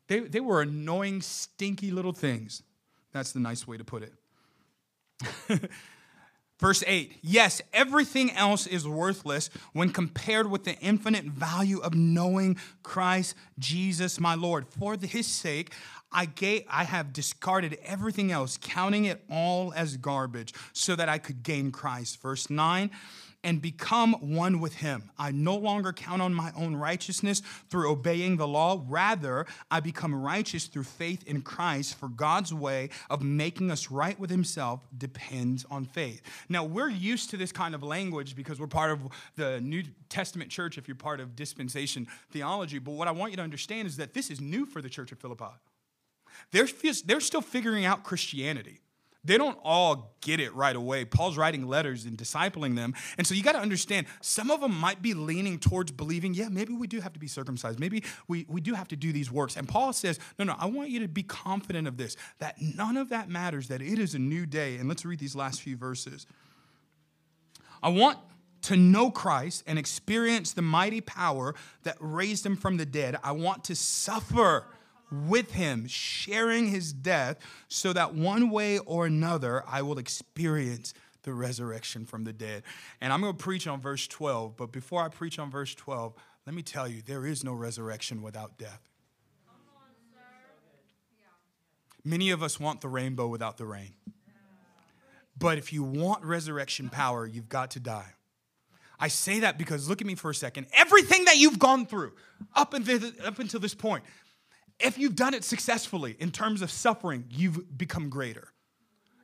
They, 0.07 0.21
they 0.21 0.39
were 0.39 0.63
annoying, 0.63 1.21
stinky 1.21 1.91
little 1.91 2.13
things. 2.13 2.63
That's 3.13 3.33
the 3.33 3.41
nice 3.41 3.67
way 3.67 3.77
to 3.77 3.83
put 3.83 4.05
it. 4.05 5.69
Verse 6.61 6.85
8 6.87 7.19
Yes, 7.23 7.61
everything 7.73 8.31
else 8.31 8.69
is 8.69 8.87
worthless 8.87 9.51
when 9.73 9.91
compared 9.91 10.49
with 10.49 10.63
the 10.63 10.79
infinite 10.79 11.25
value 11.25 11.81
of 11.81 11.93
knowing 11.93 12.57
Christ 12.85 13.35
Jesus 13.59 14.21
my 14.21 14.37
Lord. 14.37 14.67
For 14.69 14.97
his 14.97 15.27
sake, 15.27 15.73
I, 16.11 16.27
gave, 16.27 16.65
I 16.69 16.85
have 16.85 17.13
discarded 17.13 17.79
everything 17.85 18.33
else, 18.33 18.59
counting 18.61 19.05
it 19.05 19.23
all 19.31 19.73
as 19.75 19.97
garbage, 19.97 20.55
so 20.73 20.97
that 20.97 21.09
I 21.09 21.19
could 21.19 21.43
gain 21.43 21.71
Christ. 21.71 22.21
Verse 22.21 22.49
9 22.49 22.91
and 23.45 23.63
become 23.63 24.15
one 24.15 24.61
with 24.61 24.75
him. 24.75 25.11
I 25.19 25.31
no 25.31 25.57
longer 25.57 25.93
count 25.93 26.21
on 26.21 26.35
my 26.35 26.53
own 26.57 26.75
righteousness 26.77 27.41
through 27.71 27.91
obeying 27.91 28.37
the 28.37 28.49
law. 28.49 28.85
Rather, 28.89 29.47
I 29.71 29.81
become 29.81 30.15
righteous 30.15 30.67
through 30.67 30.85
faith 30.85 31.27
in 31.27 31.43
Christ, 31.43 31.97
for 31.99 32.09
God's 32.09 32.53
way 32.53 32.91
of 33.09 33.23
making 33.23 33.71
us 33.71 33.91
right 33.91 34.19
with 34.19 34.31
himself 34.31 34.81
depends 34.97 35.65
on 35.71 35.85
faith. 35.85 36.21
Now, 36.49 36.65
we're 36.65 36.91
used 36.91 37.31
to 37.31 37.37
this 37.37 37.53
kind 37.53 37.75
of 37.75 37.83
language 37.83 38.35
because 38.35 38.59
we're 38.59 38.67
part 38.67 38.91
of 38.91 39.01
the 39.37 39.61
New 39.61 39.85
Testament 40.09 40.51
church, 40.51 40.77
if 40.77 40.89
you're 40.89 40.97
part 40.97 41.21
of 41.21 41.37
dispensation 41.37 42.07
theology. 42.31 42.79
But 42.79 42.93
what 42.93 43.09
I 43.09 43.13
want 43.13 43.33
you 43.33 43.37
to 43.37 43.43
understand 43.43 43.87
is 43.87 43.97
that 43.99 44.15
this 44.15 44.31
is 44.31 44.41
new 44.41 44.67
for 44.67 44.83
the 44.83 44.89
church 44.89 45.13
of 45.13 45.19
Philippi. 45.19 45.45
They're, 46.53 46.69
they're 47.05 47.21
still 47.21 47.43
figuring 47.43 47.85
out 47.85 48.05
Christianity. 48.05 48.81
They 49.25 49.37
don't 49.37 49.59
all 49.63 50.17
get 50.21 50.41
it 50.41 50.55
right 50.55 50.75
away. 50.75 51.05
Paul's 51.05 51.37
writing 51.37 51.67
letters 51.67 52.05
and 52.05 52.17
discipling 52.17 52.77
them. 52.77 52.95
And 53.19 53.27
so 53.27 53.35
you 53.35 53.43
got 53.43 53.53
to 53.53 53.59
understand, 53.59 54.07
some 54.23 54.51
of 54.51 54.61
them 54.61 54.75
might 54.75 55.03
be 55.03 55.13
leaning 55.13 55.59
towards 55.59 55.91
believing, 55.91 56.35
yeah, 56.35 56.49
maybe 56.49 56.73
we 56.73 56.87
do 56.87 57.01
have 57.01 57.13
to 57.13 57.19
be 57.19 57.27
circumcised. 57.27 57.81
Maybe 57.81 58.05
we, 58.29 58.47
we 58.49 58.61
do 58.61 58.75
have 58.75 58.89
to 58.89 58.97
do 58.97 59.13
these 59.13 59.31
works. 59.31 59.57
And 59.57 59.69
Paul 59.69 59.93
says, 59.93 60.19
no, 60.39 60.45
no, 60.45 60.55
I 60.59 60.67
want 60.67 60.91
you 60.91 61.01
to 61.01 61.09
be 61.09 61.25
confident 61.25 61.89
of 61.89 61.97
this, 61.97 62.17
that 62.39 62.57
none 62.63 62.97
of 62.97 63.09
that 63.11 63.29
matters, 63.29 63.69
that 63.69 63.83
it 63.83 63.99
is 63.99 64.15
a 64.15 64.19
new 64.19 64.47
day. 64.47 64.77
And 64.77 64.89
let's 64.89 65.05
read 65.05 65.19
these 65.19 65.37
last 65.37 65.61
few 65.61 65.77
verses. 65.77 66.27
I 67.83 67.91
want 67.91 68.19
to 68.63 68.77
know 68.77 69.11
Christ 69.11 69.65
and 69.67 69.79
experience 69.79 70.53
the 70.53 70.63
mighty 70.63 71.01
power 71.01 71.55
that 71.83 71.97
raised 72.01 72.47
him 72.47 72.57
from 72.57 72.77
the 72.77 72.87
dead. 72.87 73.19
I 73.23 73.33
want 73.33 73.65
to 73.65 73.75
suffer 73.75 74.65
with 75.11 75.53
him, 75.53 75.87
sharing 75.87 76.69
his 76.69 76.93
death, 76.93 77.39
so 77.69 77.93
that 77.93 78.15
one 78.15 78.51
way 78.51 78.79
or 78.79 79.07
another 79.07 79.63
I 79.67 79.83
will 79.83 79.99
experience 79.99 80.95
the 81.23 81.33
resurrection 81.33 82.07
from 82.07 82.25
the 82.25 82.33
dead. 82.33 82.63
And 83.01 83.13
I'm 83.13 83.21
going 83.21 83.37
to 83.37 83.43
preach 83.43 83.67
on 83.67 83.81
verse 83.81 84.07
12, 84.07 84.57
but 84.57 84.73
before 84.73 85.03
I 85.03 85.09
preach 85.09 85.39
on 85.39 85.51
verse 85.51 85.75
12, 85.75 86.15
let 86.47 86.55
me 86.55 86.63
tell 86.63 86.89
you 86.89 87.03
there 87.03 87.27
is 87.27 87.45
no 87.45 87.53
resurrection 87.53 88.23
without 88.23 88.57
death. 88.59 88.81
Many 92.05 92.31
of 92.31 92.43
us 92.43 92.59
want 92.59 92.81
the 92.81 92.89
rainbow 92.89 93.27
without 93.27 93.59
the 93.59 93.67
rain. 93.67 93.93
But 95.39 95.59
if 95.59 95.73
you 95.73 95.83
want 95.83 96.25
resurrection 96.25 96.89
power, 96.89 97.27
you've 97.27 97.49
got 97.49 97.73
to 97.73 97.81
die. 97.81 98.15
I 98.99 99.09
say 99.09 99.41
that 99.41 99.59
because 99.59 99.89
look 99.89 100.01
at 100.01 100.07
me 100.07 100.15
for 100.15 100.31
a 100.31 100.35
second. 100.35 100.67
Everything 100.73 101.27
that 101.27 101.37
you've 101.37 101.59
gone 101.59 101.87
through 101.87 102.13
up 102.55 102.75
until, 102.75 103.01
up 103.25 103.39
until 103.39 103.61
this 103.61 103.75
point, 103.75 104.03
if 104.79 104.99
you've 104.99 105.17
done 105.17 105.35
it 105.35 105.45
successfully 105.45 106.17
in 106.19 106.31
terms 106.31 106.63
of 106.63 106.71
suffering, 106.71 107.25
you've 107.31 107.77
become 107.77 108.09
greater. 108.09 108.53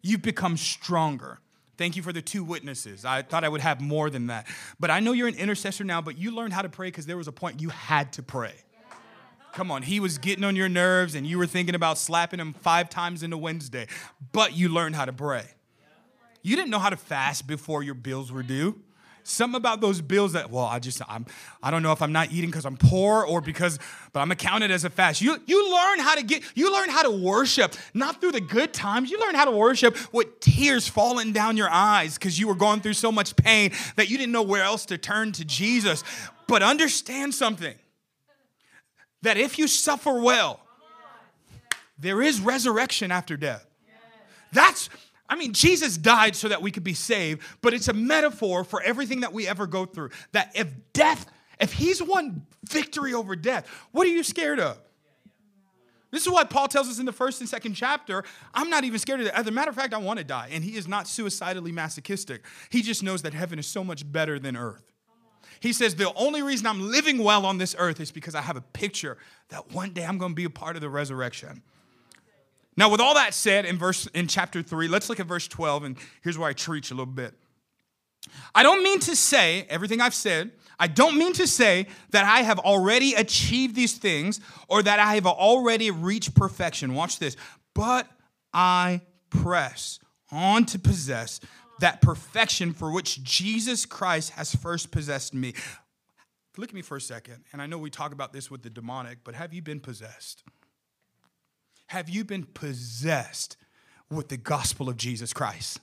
You've 0.02 0.22
become 0.22 0.56
stronger. 0.56 1.38
Thank 1.76 1.96
you 1.96 2.02
for 2.02 2.12
the 2.12 2.22
two 2.22 2.44
witnesses. 2.44 3.04
I 3.04 3.22
thought 3.22 3.42
I 3.42 3.48
would 3.48 3.60
have 3.60 3.80
more 3.80 4.10
than 4.10 4.28
that. 4.28 4.46
But 4.78 4.90
I 4.90 5.00
know 5.00 5.12
you're 5.12 5.28
an 5.28 5.34
intercessor 5.34 5.82
now, 5.84 6.00
but 6.00 6.18
you 6.18 6.30
learned 6.30 6.52
how 6.52 6.62
to 6.62 6.68
pray 6.68 6.88
because 6.88 7.06
there 7.06 7.16
was 7.16 7.26
a 7.26 7.32
point 7.32 7.60
you 7.60 7.70
had 7.70 8.12
to 8.14 8.22
pray. 8.22 8.54
Come 9.52 9.70
on, 9.70 9.82
he 9.82 10.00
was 10.00 10.18
getting 10.18 10.42
on 10.42 10.56
your 10.56 10.68
nerves 10.68 11.14
and 11.14 11.24
you 11.24 11.38
were 11.38 11.46
thinking 11.46 11.76
about 11.76 11.96
slapping 11.96 12.40
him 12.40 12.52
five 12.52 12.90
times 12.90 13.22
in 13.22 13.32
a 13.32 13.38
Wednesday, 13.38 13.86
but 14.32 14.56
you 14.56 14.68
learned 14.68 14.96
how 14.96 15.04
to 15.04 15.12
pray. 15.12 15.44
You 16.42 16.56
didn't 16.56 16.70
know 16.70 16.80
how 16.80 16.90
to 16.90 16.96
fast 16.96 17.46
before 17.46 17.82
your 17.82 17.94
bills 17.94 18.32
were 18.32 18.42
due. 18.42 18.80
Something 19.26 19.56
about 19.56 19.80
those 19.80 20.02
bills 20.02 20.34
that, 20.34 20.50
well, 20.50 20.66
I 20.66 20.78
just, 20.78 21.00
I'm, 21.08 21.24
I 21.62 21.70
don't 21.70 21.82
know 21.82 21.92
if 21.92 22.02
I'm 22.02 22.12
not 22.12 22.30
eating 22.30 22.50
because 22.50 22.66
I'm 22.66 22.76
poor 22.76 23.24
or 23.24 23.40
because, 23.40 23.78
but 24.12 24.20
I'm 24.20 24.30
accounted 24.30 24.70
as 24.70 24.84
a 24.84 24.90
fast. 24.90 25.22
You, 25.22 25.38
you 25.46 25.74
learn 25.74 25.98
how 25.98 26.14
to 26.14 26.22
get, 26.22 26.42
you 26.54 26.70
learn 26.70 26.90
how 26.90 27.02
to 27.02 27.10
worship, 27.10 27.74
not 27.94 28.20
through 28.20 28.32
the 28.32 28.42
good 28.42 28.74
times. 28.74 29.10
You 29.10 29.18
learn 29.18 29.34
how 29.34 29.46
to 29.46 29.50
worship 29.50 29.96
with 30.12 30.40
tears 30.40 30.86
falling 30.86 31.32
down 31.32 31.56
your 31.56 31.70
eyes 31.70 32.18
because 32.18 32.38
you 32.38 32.46
were 32.46 32.54
going 32.54 32.82
through 32.82 32.92
so 32.92 33.10
much 33.10 33.34
pain 33.34 33.72
that 33.96 34.10
you 34.10 34.18
didn't 34.18 34.32
know 34.32 34.42
where 34.42 34.62
else 34.62 34.84
to 34.86 34.98
turn 34.98 35.32
to 35.32 35.44
Jesus. 35.46 36.04
But 36.46 36.62
understand 36.62 37.34
something 37.34 37.74
that 39.22 39.38
if 39.38 39.58
you 39.58 39.68
suffer 39.68 40.20
well, 40.20 40.60
there 41.98 42.20
is 42.20 42.40
resurrection 42.40 43.10
after 43.10 43.38
death. 43.38 43.66
That's 44.52 44.90
I 45.34 45.36
mean, 45.36 45.52
Jesus 45.52 45.96
died 45.96 46.36
so 46.36 46.46
that 46.46 46.62
we 46.62 46.70
could 46.70 46.84
be 46.84 46.94
saved, 46.94 47.42
but 47.60 47.74
it's 47.74 47.88
a 47.88 47.92
metaphor 47.92 48.62
for 48.62 48.80
everything 48.80 49.22
that 49.22 49.32
we 49.32 49.48
ever 49.48 49.66
go 49.66 49.84
through. 49.84 50.10
That 50.30 50.52
if 50.54 50.68
death, 50.92 51.26
if 51.58 51.72
he's 51.72 52.00
won 52.00 52.46
victory 52.70 53.14
over 53.14 53.34
death, 53.34 53.66
what 53.90 54.06
are 54.06 54.10
you 54.10 54.22
scared 54.22 54.60
of? 54.60 54.78
This 56.12 56.24
is 56.24 56.32
why 56.32 56.44
Paul 56.44 56.68
tells 56.68 56.88
us 56.88 57.00
in 57.00 57.04
the 57.04 57.12
first 57.12 57.40
and 57.40 57.48
second 57.48 57.74
chapter, 57.74 58.22
I'm 58.54 58.70
not 58.70 58.84
even 58.84 58.96
scared 59.00 59.18
of 59.18 59.26
that. 59.26 59.36
As 59.36 59.48
a 59.48 59.50
matter 59.50 59.70
of 59.70 59.74
fact, 59.74 59.92
I 59.92 59.98
want 59.98 60.20
to 60.20 60.24
die. 60.24 60.50
And 60.52 60.62
he 60.62 60.76
is 60.76 60.86
not 60.86 61.08
suicidally 61.08 61.72
masochistic. 61.72 62.44
He 62.70 62.80
just 62.80 63.02
knows 63.02 63.22
that 63.22 63.34
heaven 63.34 63.58
is 63.58 63.66
so 63.66 63.82
much 63.82 64.10
better 64.12 64.38
than 64.38 64.56
earth. 64.56 64.84
He 65.58 65.72
says, 65.72 65.96
The 65.96 66.14
only 66.14 66.42
reason 66.42 66.68
I'm 66.68 66.92
living 66.92 67.18
well 67.18 67.44
on 67.44 67.58
this 67.58 67.74
earth 67.76 67.98
is 67.98 68.12
because 68.12 68.36
I 68.36 68.40
have 68.40 68.56
a 68.56 68.60
picture 68.60 69.18
that 69.48 69.72
one 69.72 69.94
day 69.94 70.04
I'm 70.04 70.16
going 70.16 70.30
to 70.30 70.36
be 70.36 70.44
a 70.44 70.50
part 70.50 70.76
of 70.76 70.82
the 70.82 70.88
resurrection. 70.88 71.64
Now, 72.76 72.88
with 72.88 73.00
all 73.00 73.14
that 73.14 73.34
said, 73.34 73.64
in 73.64 73.78
verse 73.78 74.06
in 74.08 74.26
chapter 74.26 74.62
three, 74.62 74.88
let's 74.88 75.08
look 75.08 75.20
at 75.20 75.26
verse 75.26 75.46
12, 75.46 75.84
and 75.84 75.96
here's 76.22 76.36
where 76.36 76.48
I 76.48 76.54
preach 76.54 76.90
a 76.90 76.94
little 76.94 77.06
bit. 77.06 77.34
I 78.54 78.62
don't 78.62 78.82
mean 78.82 79.00
to 79.00 79.14
say 79.14 79.66
everything 79.68 80.00
I've 80.00 80.14
said. 80.14 80.52
I 80.78 80.88
don't 80.88 81.16
mean 81.16 81.32
to 81.34 81.46
say 81.46 81.86
that 82.10 82.24
I 82.24 82.42
have 82.42 82.58
already 82.58 83.14
achieved 83.14 83.76
these 83.76 83.94
things 83.94 84.40
or 84.68 84.82
that 84.82 84.98
I 84.98 85.14
have 85.14 85.26
already 85.26 85.90
reached 85.90 86.34
perfection. 86.34 86.94
Watch 86.94 87.18
this. 87.18 87.36
But 87.74 88.08
I 88.52 89.02
press 89.30 89.98
on 90.32 90.64
to 90.66 90.78
possess 90.78 91.40
that 91.80 92.00
perfection 92.00 92.72
for 92.72 92.90
which 92.92 93.22
Jesus 93.22 93.84
Christ 93.86 94.30
has 94.30 94.54
first 94.54 94.90
possessed 94.90 95.34
me. 95.34 95.54
Look 96.56 96.70
at 96.70 96.74
me 96.74 96.82
for 96.82 96.96
a 96.96 97.00
second. 97.00 97.44
And 97.52 97.60
I 97.60 97.66
know 97.66 97.78
we 97.78 97.90
talk 97.90 98.12
about 98.12 98.32
this 98.32 98.50
with 98.50 98.62
the 98.62 98.70
demonic, 98.70 99.18
but 99.24 99.34
have 99.34 99.52
you 99.52 99.60
been 99.60 99.80
possessed? 99.80 100.44
Have 101.86 102.08
you 102.08 102.24
been 102.24 102.44
possessed 102.44 103.56
with 104.10 104.28
the 104.28 104.36
gospel 104.36 104.88
of 104.88 104.96
Jesus 104.96 105.32
Christ? 105.32 105.80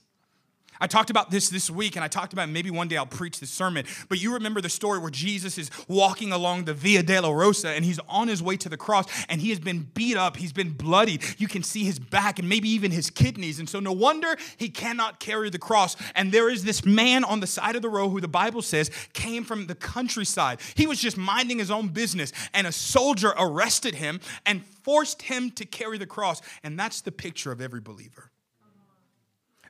I 0.82 0.88
talked 0.88 1.10
about 1.10 1.30
this 1.30 1.48
this 1.48 1.70
week, 1.70 1.94
and 1.94 2.04
I 2.04 2.08
talked 2.08 2.32
about 2.32 2.48
maybe 2.48 2.68
one 2.68 2.88
day 2.88 2.96
I'll 2.96 3.06
preach 3.06 3.38
this 3.38 3.50
sermon. 3.50 3.86
But 4.08 4.20
you 4.20 4.34
remember 4.34 4.60
the 4.60 4.68
story 4.68 4.98
where 4.98 5.12
Jesus 5.12 5.56
is 5.56 5.70
walking 5.86 6.32
along 6.32 6.64
the 6.64 6.74
Via 6.74 7.04
Dolorosa 7.04 7.76
and 7.76 7.84
he's 7.84 8.00
on 8.08 8.26
his 8.26 8.42
way 8.42 8.56
to 8.56 8.68
the 8.68 8.76
cross 8.76 9.06
and 9.28 9.40
he 9.40 9.50
has 9.50 9.60
been 9.60 9.88
beat 9.94 10.16
up, 10.16 10.36
he's 10.36 10.52
been 10.52 10.70
bloodied. 10.70 11.22
You 11.38 11.46
can 11.46 11.62
see 11.62 11.84
his 11.84 12.00
back 12.00 12.40
and 12.40 12.48
maybe 12.48 12.68
even 12.68 12.90
his 12.90 13.10
kidneys. 13.10 13.60
And 13.60 13.68
so, 13.68 13.78
no 13.78 13.92
wonder 13.92 14.36
he 14.56 14.68
cannot 14.68 15.20
carry 15.20 15.50
the 15.50 15.58
cross. 15.58 15.94
And 16.16 16.32
there 16.32 16.50
is 16.50 16.64
this 16.64 16.84
man 16.84 17.22
on 17.22 17.38
the 17.38 17.46
side 17.46 17.76
of 17.76 17.82
the 17.82 17.88
road 17.88 18.08
who 18.08 18.20
the 18.20 18.26
Bible 18.26 18.60
says 18.60 18.90
came 19.12 19.44
from 19.44 19.68
the 19.68 19.76
countryside. 19.76 20.58
He 20.74 20.88
was 20.88 20.98
just 20.98 21.16
minding 21.16 21.60
his 21.60 21.70
own 21.70 21.88
business, 21.88 22.32
and 22.54 22.66
a 22.66 22.72
soldier 22.72 23.34
arrested 23.38 23.94
him 23.94 24.18
and 24.44 24.66
forced 24.66 25.22
him 25.22 25.52
to 25.52 25.64
carry 25.64 25.96
the 25.96 26.06
cross. 26.06 26.42
And 26.64 26.76
that's 26.76 27.02
the 27.02 27.12
picture 27.12 27.52
of 27.52 27.60
every 27.60 27.80
believer 27.80 28.32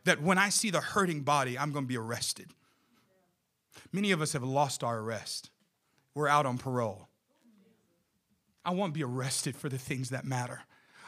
that 0.05 0.21
when 0.21 0.39
I 0.39 0.49
see 0.49 0.71
the 0.71 0.81
hurting 0.81 1.23
body, 1.23 1.59
I'm 1.59 1.73
going 1.73 1.85
to 1.85 1.89
be 1.89 1.97
arrested. 1.97 2.49
Many 3.93 4.11
of 4.11 4.21
us 4.21 4.33
have 4.33 4.43
lost 4.43 4.83
our 4.83 4.99
arrest. 4.99 5.51
We're 6.15 6.29
out 6.29 6.47
on 6.47 6.59
parole. 6.59 7.09
I 8.65 8.71
won't 8.73 8.95
be 8.95 9.03
arrested 9.03 9.57
for 9.57 9.69
the 9.69 9.79
things 9.79 10.11
that 10.11 10.25
matter. 10.25 10.63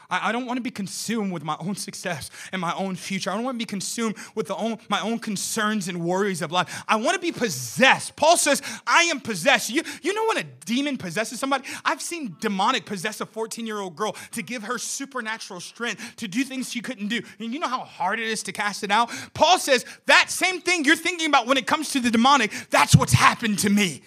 I, 0.09 0.29
I 0.29 0.31
don't 0.31 0.45
want 0.45 0.57
to 0.57 0.61
be 0.61 0.71
consumed 0.71 1.31
with 1.31 1.43
my 1.43 1.55
own 1.59 1.75
success 1.75 2.29
and 2.51 2.61
my 2.61 2.73
own 2.75 2.95
future. 2.95 3.29
I 3.31 3.35
don't 3.35 3.43
want 3.43 3.55
to 3.55 3.59
be 3.59 3.65
consumed 3.65 4.15
with 4.35 4.47
the 4.47 4.55
own, 4.55 4.77
my 4.89 5.01
own 5.01 5.19
concerns 5.19 5.87
and 5.87 6.03
worries 6.03 6.41
of 6.41 6.51
life. 6.51 6.83
I 6.87 6.95
want 6.97 7.15
to 7.15 7.21
be 7.21 7.31
possessed. 7.31 8.15
Paul 8.15 8.37
says, 8.37 8.61
I 8.85 9.03
am 9.03 9.19
possessed. 9.19 9.69
You, 9.69 9.83
you 10.01 10.13
know 10.13 10.25
when 10.27 10.37
a 10.37 10.43
demon 10.43 10.97
possesses 10.97 11.39
somebody? 11.39 11.65
I've 11.83 12.01
seen 12.01 12.35
demonic 12.39 12.85
possess 12.85 13.21
a 13.21 13.25
14 13.25 13.65
year 13.65 13.79
old 13.79 13.95
girl 13.95 14.15
to 14.31 14.41
give 14.41 14.63
her 14.63 14.77
supernatural 14.77 15.59
strength 15.59 16.15
to 16.17 16.27
do 16.27 16.43
things 16.43 16.71
she 16.71 16.81
couldn't 16.81 17.07
do. 17.07 17.21
And 17.39 17.53
you 17.53 17.59
know 17.59 17.67
how 17.67 17.79
hard 17.79 18.19
it 18.19 18.27
is 18.27 18.43
to 18.43 18.51
cast 18.51 18.83
it 18.83 18.91
out? 18.91 19.11
Paul 19.33 19.59
says, 19.59 19.85
that 20.05 20.29
same 20.29 20.61
thing 20.61 20.85
you're 20.85 20.95
thinking 20.95 21.27
about 21.27 21.47
when 21.47 21.57
it 21.57 21.67
comes 21.67 21.91
to 21.91 21.99
the 21.99 22.11
demonic, 22.11 22.51
that's 22.69 22.95
what's 22.95 23.13
happened 23.13 23.59
to 23.59 23.69
me. 23.69 24.01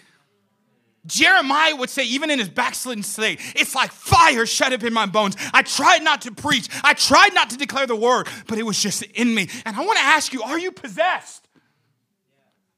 Jeremiah 1.09 1.75
would 1.75 1.91
say, 1.91 2.05
even 2.05 2.31
in 2.31 2.39
his 2.39 2.49
backslidden 2.49 3.03
state, 3.03 3.41
it's 3.57 3.75
like 3.75 3.91
fire 3.91 4.47
shut 4.47 4.73
up 4.73 4.85
in 4.85 4.93
my 4.93 5.07
bones. 5.07 5.37
I 5.53 5.63
tried 5.63 6.05
not 6.05 6.23
to 6.23 6.33
preach, 6.33 6.69
I 6.85 6.95
tried 6.95 7.35
not 7.35 7.51
to 7.51 7.57
declare 7.57 7.87
the 7.87 7.97
word, 7.97 8.29
but 8.47 8.59
it 8.59 8.63
was 8.63 8.81
just 8.81 9.03
in 9.03 9.35
me. 9.35 9.49
And 9.65 9.75
I 9.75 9.85
want 9.85 9.99
to 9.99 10.05
ask 10.05 10.33
you, 10.33 10.43
are 10.43 10.59
you 10.59 10.71
possessed? 10.71 11.49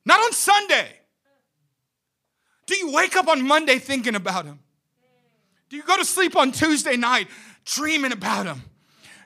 Not 0.06 0.20
on 0.20 0.32
Sunday. 0.32 0.88
Do 2.66 2.76
you 2.76 2.92
wake 2.92 3.16
up 3.16 3.28
on 3.28 3.46
Monday 3.46 3.78
thinking 3.78 4.14
about 4.14 4.44
him? 4.46 4.60
Do 5.68 5.76
you 5.76 5.82
go 5.82 5.96
to 5.96 6.04
sleep 6.04 6.36
on 6.36 6.52
Tuesday 6.52 6.96
night 6.96 7.28
dreaming 7.64 8.12
about 8.12 8.46
him? 8.46 8.62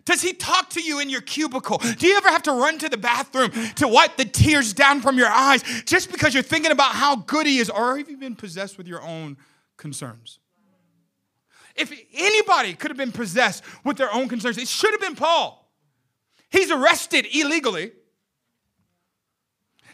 Does 0.04 0.20
he 0.20 0.32
talk 0.34 0.70
to 0.70 0.82
you 0.82 1.00
in 1.00 1.08
your 1.08 1.22
cubicle? 1.22 1.78
Do 1.78 2.06
you 2.06 2.16
ever 2.16 2.28
have 2.28 2.42
to 2.42 2.52
run 2.52 2.78
to 2.78 2.88
the 2.88 2.96
bathroom 2.98 3.50
to 3.76 3.88
wipe 3.88 4.16
the 4.16 4.24
tears 4.24 4.74
down 4.74 5.00
from 5.00 5.16
your 5.16 5.28
eyes 5.28 5.62
just 5.86 6.12
because 6.12 6.34
you're 6.34 6.42
thinking 6.42 6.72
about 6.72 6.92
how 6.92 7.16
good 7.16 7.46
he 7.46 7.58
is? 7.58 7.70
Or 7.70 7.96
have 7.96 8.10
you 8.10 8.16
been 8.16 8.36
possessed 8.36 8.76
with 8.76 8.86
your 8.86 9.02
own 9.02 9.38
concerns? 9.76 10.40
If 11.74 11.92
anybody 12.14 12.74
could 12.74 12.90
have 12.90 12.98
been 12.98 13.12
possessed 13.12 13.64
with 13.82 13.96
their 13.96 14.12
own 14.12 14.28
concerns, 14.28 14.58
it 14.58 14.68
should 14.68 14.92
have 14.92 15.00
been 15.00 15.16
Paul. 15.16 15.68
He's 16.50 16.70
arrested 16.70 17.26
illegally. 17.34 17.92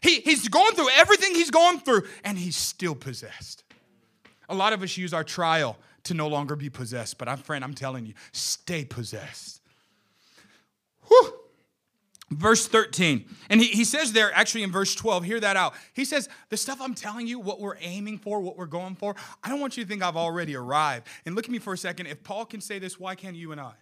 He, 0.02 0.20
he's 0.20 0.48
going 0.48 0.74
through 0.74 0.90
everything 0.90 1.34
he's 1.34 1.50
going 1.50 1.78
through, 1.78 2.02
and 2.24 2.36
he's 2.36 2.56
still 2.56 2.94
possessed. 2.94 3.64
A 4.48 4.54
lot 4.54 4.72
of 4.72 4.82
us 4.82 4.96
use 4.96 5.14
our 5.14 5.24
trial 5.24 5.76
to 6.04 6.14
no 6.14 6.26
longer 6.26 6.56
be 6.56 6.68
possessed, 6.68 7.18
but 7.18 7.28
I'm 7.28 7.38
friend, 7.38 7.62
I'm 7.62 7.74
telling 7.74 8.06
you, 8.06 8.14
stay 8.32 8.84
possessed. 8.84 9.59
Whew. 11.10 11.34
Verse 12.30 12.68
13. 12.68 13.24
And 13.48 13.60
he, 13.60 13.66
he 13.66 13.84
says 13.84 14.12
there, 14.12 14.30
actually 14.32 14.62
in 14.62 14.70
verse 14.70 14.94
12, 14.94 15.24
hear 15.24 15.40
that 15.40 15.56
out. 15.56 15.74
He 15.94 16.04
says, 16.04 16.28
The 16.48 16.56
stuff 16.56 16.80
I'm 16.80 16.94
telling 16.94 17.26
you, 17.26 17.40
what 17.40 17.60
we're 17.60 17.76
aiming 17.80 18.18
for, 18.18 18.40
what 18.40 18.56
we're 18.56 18.66
going 18.66 18.94
for, 18.94 19.16
I 19.42 19.48
don't 19.48 19.60
want 19.60 19.76
you 19.76 19.82
to 19.82 19.88
think 19.88 20.02
I've 20.02 20.16
already 20.16 20.54
arrived. 20.54 21.08
And 21.26 21.34
look 21.34 21.46
at 21.46 21.50
me 21.50 21.58
for 21.58 21.72
a 21.72 21.78
second. 21.78 22.06
If 22.06 22.22
Paul 22.22 22.46
can 22.46 22.60
say 22.60 22.78
this, 22.78 23.00
why 23.00 23.16
can't 23.16 23.34
you 23.34 23.50
and 23.50 23.60
I? 23.60 23.72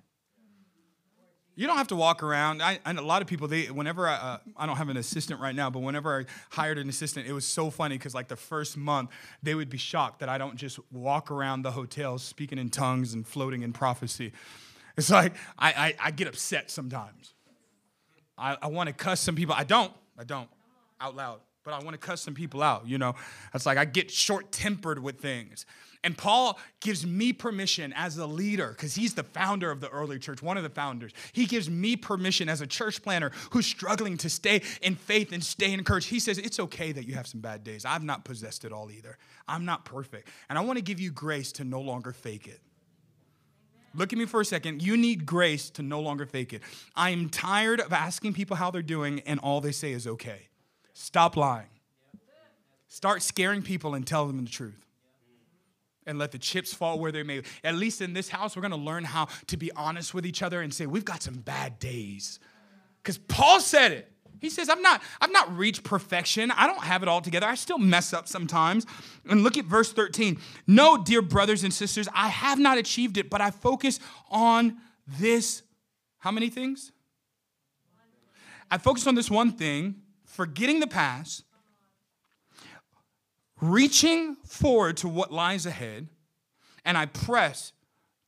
You 1.56 1.66
don't 1.66 1.76
have 1.76 1.88
to 1.88 1.96
walk 1.96 2.22
around. 2.22 2.62
I, 2.62 2.78
and 2.86 3.00
a 3.00 3.02
lot 3.02 3.20
of 3.20 3.26
people, 3.26 3.48
they 3.48 3.64
whenever 3.64 4.06
I, 4.06 4.14
uh, 4.14 4.38
I 4.56 4.64
don't 4.64 4.76
have 4.76 4.90
an 4.90 4.96
assistant 4.96 5.40
right 5.40 5.56
now, 5.56 5.68
but 5.68 5.80
whenever 5.80 6.20
I 6.20 6.24
hired 6.50 6.78
an 6.78 6.88
assistant, 6.88 7.26
it 7.26 7.32
was 7.32 7.44
so 7.44 7.68
funny 7.68 7.98
because 7.98 8.14
like 8.14 8.28
the 8.28 8.36
first 8.36 8.76
month, 8.76 9.10
they 9.42 9.56
would 9.56 9.68
be 9.68 9.76
shocked 9.76 10.20
that 10.20 10.28
I 10.28 10.38
don't 10.38 10.54
just 10.54 10.78
walk 10.92 11.32
around 11.32 11.62
the 11.62 11.72
hotels 11.72 12.22
speaking 12.22 12.58
in 12.58 12.70
tongues 12.70 13.12
and 13.12 13.26
floating 13.26 13.62
in 13.62 13.72
prophecy. 13.72 14.32
It's 14.98 15.10
like 15.10 15.32
I, 15.56 15.70
I, 15.70 15.94
I 16.06 16.10
get 16.10 16.26
upset 16.26 16.70
sometimes. 16.70 17.32
I, 18.36 18.56
I 18.60 18.66
want 18.66 18.88
to 18.88 18.92
cuss 18.92 19.20
some 19.20 19.36
people. 19.36 19.54
I 19.56 19.64
don't. 19.64 19.92
I 20.18 20.24
don't 20.24 20.48
out 21.00 21.14
loud, 21.14 21.38
but 21.64 21.72
I 21.72 21.78
want 21.84 21.92
to 21.92 21.98
cuss 21.98 22.20
some 22.20 22.34
people 22.34 22.62
out. 22.62 22.86
You 22.86 22.98
know, 22.98 23.14
it's 23.54 23.64
like 23.64 23.78
I 23.78 23.84
get 23.84 24.10
short 24.10 24.50
tempered 24.50 25.00
with 25.00 25.20
things. 25.20 25.64
And 26.04 26.16
Paul 26.16 26.58
gives 26.80 27.04
me 27.06 27.32
permission 27.32 27.92
as 27.96 28.18
a 28.18 28.26
leader, 28.26 28.68
because 28.68 28.94
he's 28.94 29.14
the 29.14 29.24
founder 29.24 29.70
of 29.70 29.80
the 29.80 29.88
early 29.88 30.18
church, 30.18 30.42
one 30.42 30.56
of 30.56 30.62
the 30.62 30.70
founders. 30.70 31.12
He 31.32 31.46
gives 31.46 31.68
me 31.68 31.96
permission 31.96 32.48
as 32.48 32.60
a 32.60 32.66
church 32.66 33.02
planner 33.02 33.32
who's 33.50 33.66
struggling 33.66 34.16
to 34.18 34.30
stay 34.30 34.62
in 34.82 34.94
faith 34.94 35.32
and 35.32 35.42
stay 35.42 35.72
encouraged. 35.72 36.08
He 36.08 36.20
says, 36.20 36.38
It's 36.38 36.58
okay 36.60 36.92
that 36.92 37.06
you 37.06 37.14
have 37.14 37.26
some 37.26 37.40
bad 37.40 37.62
days. 37.62 37.84
I've 37.84 38.04
not 38.04 38.24
possessed 38.24 38.64
it 38.64 38.72
all 38.72 38.90
either. 38.90 39.16
I'm 39.46 39.64
not 39.64 39.84
perfect. 39.84 40.28
And 40.48 40.58
I 40.58 40.62
want 40.62 40.78
to 40.78 40.84
give 40.84 40.98
you 40.98 41.10
grace 41.12 41.52
to 41.52 41.64
no 41.64 41.80
longer 41.80 42.12
fake 42.12 42.48
it. 42.48 42.60
Look 43.94 44.12
at 44.12 44.18
me 44.18 44.26
for 44.26 44.40
a 44.40 44.44
second. 44.44 44.82
You 44.82 44.96
need 44.96 45.26
grace 45.26 45.70
to 45.70 45.82
no 45.82 46.00
longer 46.00 46.26
fake 46.26 46.52
it. 46.52 46.62
I 46.94 47.10
am 47.10 47.28
tired 47.28 47.80
of 47.80 47.92
asking 47.92 48.34
people 48.34 48.56
how 48.56 48.70
they're 48.70 48.82
doing 48.82 49.20
and 49.20 49.40
all 49.40 49.60
they 49.60 49.72
say 49.72 49.92
is 49.92 50.06
okay. 50.06 50.48
Stop 50.92 51.36
lying. 51.36 51.68
Start 52.88 53.22
scaring 53.22 53.62
people 53.62 53.94
and 53.94 54.06
tell 54.06 54.26
them 54.26 54.44
the 54.44 54.50
truth 54.50 54.84
and 56.06 56.18
let 56.18 56.32
the 56.32 56.38
chips 56.38 56.72
fall 56.72 56.98
where 56.98 57.12
they 57.12 57.22
may. 57.22 57.42
At 57.62 57.74
least 57.74 58.00
in 58.00 58.14
this 58.14 58.30
house, 58.30 58.56
we're 58.56 58.62
to 58.72 58.76
learn 58.76 59.04
how 59.04 59.28
to 59.46 59.56
be 59.56 59.70
honest 59.72 60.14
with 60.14 60.26
each 60.26 60.42
other 60.42 60.62
and 60.62 60.72
say, 60.72 60.86
we've 60.86 61.04
got 61.04 61.22
some 61.22 61.36
bad 61.36 61.78
days. 61.78 62.40
Because 63.02 63.18
Paul 63.18 63.60
said 63.60 63.92
it. 63.92 64.10
He 64.40 64.50
says, 64.50 64.68
I've 64.68 64.82
not, 64.82 65.02
I've 65.20 65.32
not 65.32 65.56
reached 65.56 65.82
perfection. 65.84 66.50
I 66.50 66.66
don't 66.66 66.82
have 66.82 67.02
it 67.02 67.08
all 67.08 67.20
together. 67.20 67.46
I 67.46 67.54
still 67.54 67.78
mess 67.78 68.12
up 68.12 68.28
sometimes. 68.28 68.86
And 69.28 69.42
look 69.42 69.56
at 69.56 69.64
verse 69.64 69.92
13. 69.92 70.38
No, 70.66 71.02
dear 71.02 71.22
brothers 71.22 71.64
and 71.64 71.72
sisters, 71.72 72.08
I 72.14 72.28
have 72.28 72.58
not 72.58 72.78
achieved 72.78 73.16
it, 73.16 73.30
but 73.30 73.40
I 73.40 73.50
focus 73.50 74.00
on 74.30 74.76
this. 75.06 75.62
How 76.18 76.30
many 76.30 76.50
things? 76.50 76.92
I 78.70 78.78
focus 78.78 79.06
on 79.06 79.14
this 79.14 79.30
one 79.30 79.52
thing, 79.52 79.96
forgetting 80.24 80.80
the 80.80 80.86
past 80.86 81.44
reaching 83.60 84.36
forward 84.44 84.96
to 84.98 85.08
what 85.08 85.32
lies 85.32 85.66
ahead, 85.66 86.08
and 86.84 86.96
I 86.96 87.06
press 87.06 87.72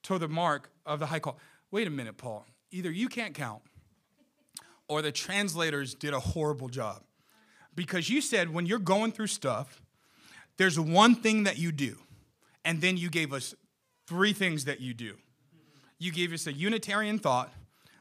toward 0.03 0.21
the 0.23 0.29
mark 0.29 0.71
of 0.85 0.99
the 0.99 1.07
high 1.07 1.21
call. 1.21 1.39
Wait 1.71 1.87
a 1.87 1.91
minute, 1.91 2.17
Paul. 2.17 2.47
Either 2.71 2.91
you 2.91 3.09
can't 3.09 3.35
count, 3.35 3.63
or 4.91 5.03
the 5.03 5.13
translators 5.13 5.95
did 5.95 6.13
a 6.13 6.19
horrible 6.19 6.69
job. 6.69 7.03
Because 7.77 8.11
you 8.11 8.21
said 8.21 8.53
when 8.53 8.67
you're 8.67 8.81
going 8.81 9.13
through 9.13 9.29
stuff, 9.29 9.81
there's 10.59 10.79
one 10.81 11.15
thing 11.15 11.45
that 11.45 11.59
you 11.59 11.71
do, 11.71 11.97
and 12.65 12.83
then 12.83 12.97
you 12.97 13.09
gave 13.09 13.33
us 13.33 13.55
three 14.09 14.33
things 14.33 14.65
that 14.65 14.81
you 14.81 14.93
do. 14.93 15.15
You 16.01 16.11
gave 16.11 16.33
us 16.33 16.49
a 16.49 16.53
Unitarian 16.53 17.21
thought 17.21 17.53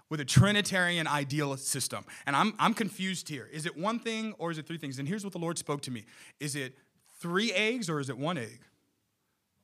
with 0.09 0.19
a 0.19 0.25
Trinitarian 0.25 1.05
ideal 1.05 1.55
system. 1.57 2.03
And 2.25 2.35
I'm, 2.35 2.55
I'm 2.57 2.73
confused 2.73 3.29
here. 3.29 3.47
Is 3.53 3.67
it 3.67 3.77
one 3.77 3.99
thing 3.99 4.33
or 4.39 4.49
is 4.49 4.57
it 4.57 4.65
three 4.65 4.79
things? 4.79 4.97
And 4.97 5.07
here's 5.07 5.23
what 5.23 5.33
the 5.33 5.39
Lord 5.39 5.59
spoke 5.59 5.81
to 5.81 5.91
me 5.91 6.05
Is 6.39 6.55
it 6.55 6.73
three 7.19 7.53
eggs 7.53 7.87
or 7.87 7.99
is 7.99 8.09
it 8.09 8.17
one 8.17 8.39
egg? 8.39 8.61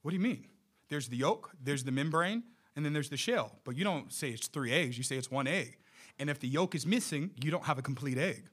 What 0.03 0.11
do 0.11 0.17
you 0.17 0.23
mean? 0.23 0.45
There's 0.89 1.07
the 1.07 1.17
yolk, 1.17 1.51
there's 1.59 1.83
the 1.83 1.91
membrane, 1.91 2.43
and 2.75 2.85
then 2.85 2.93
there's 2.93 3.09
the 3.09 3.17
shell. 3.17 3.57
But 3.63 3.75
you 3.75 3.83
don't 3.83 4.13
say 4.13 4.29
it's 4.29 4.47
three 4.47 4.71
eggs, 4.71 4.99
you 4.99 5.03
say 5.03 5.15
it's 5.15 5.31
one 5.31 5.47
egg. 5.47 5.79
And 6.19 6.29
if 6.29 6.39
the 6.39 6.47
yolk 6.47 6.75
is 6.75 6.85
missing, 6.85 7.31
you 7.41 7.51
don't 7.51 7.65
have 7.65 7.77
a 7.77 7.81
complete 7.81 8.17
egg. 8.17 8.43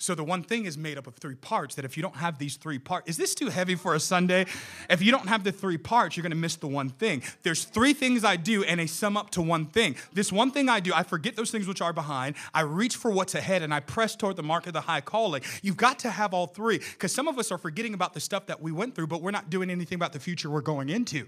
So 0.00 0.14
the 0.14 0.22
one 0.22 0.44
thing 0.44 0.64
is 0.64 0.78
made 0.78 0.96
up 0.96 1.08
of 1.08 1.16
three 1.16 1.34
parts 1.34 1.74
that 1.74 1.84
if 1.84 1.96
you 1.96 2.04
don't 2.04 2.14
have 2.14 2.38
these 2.38 2.56
three 2.56 2.78
parts, 2.78 3.10
is 3.10 3.16
this 3.16 3.34
too 3.34 3.48
heavy 3.48 3.74
for 3.74 3.96
a 3.96 4.00
Sunday? 4.00 4.46
If 4.88 5.02
you 5.02 5.10
don't 5.10 5.26
have 5.26 5.42
the 5.42 5.50
three 5.50 5.76
parts, 5.76 6.16
you're 6.16 6.22
gonna 6.22 6.36
miss 6.36 6.54
the 6.54 6.68
one 6.68 6.88
thing. 6.88 7.24
There's 7.42 7.64
three 7.64 7.92
things 7.92 8.24
I 8.24 8.36
do 8.36 8.62
and 8.62 8.78
they 8.78 8.86
sum 8.86 9.16
up 9.16 9.30
to 9.30 9.42
one 9.42 9.66
thing. 9.66 9.96
This 10.12 10.30
one 10.30 10.52
thing 10.52 10.68
I 10.68 10.78
do, 10.78 10.92
I 10.94 11.02
forget 11.02 11.34
those 11.34 11.50
things 11.50 11.66
which 11.66 11.82
are 11.82 11.92
behind, 11.92 12.36
I 12.54 12.60
reach 12.60 12.94
for 12.94 13.10
what's 13.10 13.34
ahead 13.34 13.62
and 13.62 13.74
I 13.74 13.80
press 13.80 14.14
toward 14.14 14.36
the 14.36 14.42
mark 14.44 14.68
of 14.68 14.72
the 14.72 14.82
high 14.82 15.00
calling. 15.00 15.42
You've 15.62 15.76
got 15.76 15.98
to 16.00 16.10
have 16.10 16.32
all 16.32 16.46
three 16.46 16.78
because 16.78 17.12
some 17.12 17.26
of 17.26 17.36
us 17.36 17.50
are 17.50 17.58
forgetting 17.58 17.92
about 17.92 18.14
the 18.14 18.20
stuff 18.20 18.46
that 18.46 18.62
we 18.62 18.70
went 18.70 18.94
through, 18.94 19.08
but 19.08 19.20
we're 19.20 19.32
not 19.32 19.50
doing 19.50 19.68
anything 19.68 19.96
about 19.96 20.12
the 20.12 20.20
future 20.20 20.48
we're 20.48 20.60
going 20.60 20.90
into. 20.90 21.26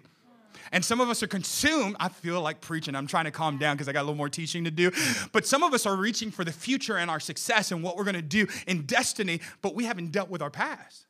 And 0.72 0.84
some 0.84 1.00
of 1.00 1.08
us 1.08 1.22
are 1.22 1.26
consumed. 1.26 1.96
I 1.98 2.08
feel 2.08 2.40
like 2.40 2.60
preaching. 2.60 2.94
I'm 2.94 3.06
trying 3.06 3.24
to 3.24 3.30
calm 3.30 3.58
down 3.58 3.76
because 3.76 3.88
I 3.88 3.92
got 3.92 4.00
a 4.00 4.06
little 4.06 4.14
more 4.14 4.28
teaching 4.28 4.64
to 4.64 4.70
do. 4.70 4.90
But 5.32 5.46
some 5.46 5.62
of 5.62 5.74
us 5.74 5.86
are 5.86 5.96
reaching 5.96 6.30
for 6.30 6.44
the 6.44 6.52
future 6.52 6.96
and 6.96 7.10
our 7.10 7.20
success 7.20 7.72
and 7.72 7.82
what 7.82 7.96
we're 7.96 8.04
going 8.04 8.14
to 8.14 8.22
do 8.22 8.46
in 8.66 8.82
destiny, 8.82 9.40
but 9.62 9.74
we 9.74 9.84
haven't 9.84 10.12
dealt 10.12 10.30
with 10.30 10.42
our 10.42 10.50
past. 10.50 11.06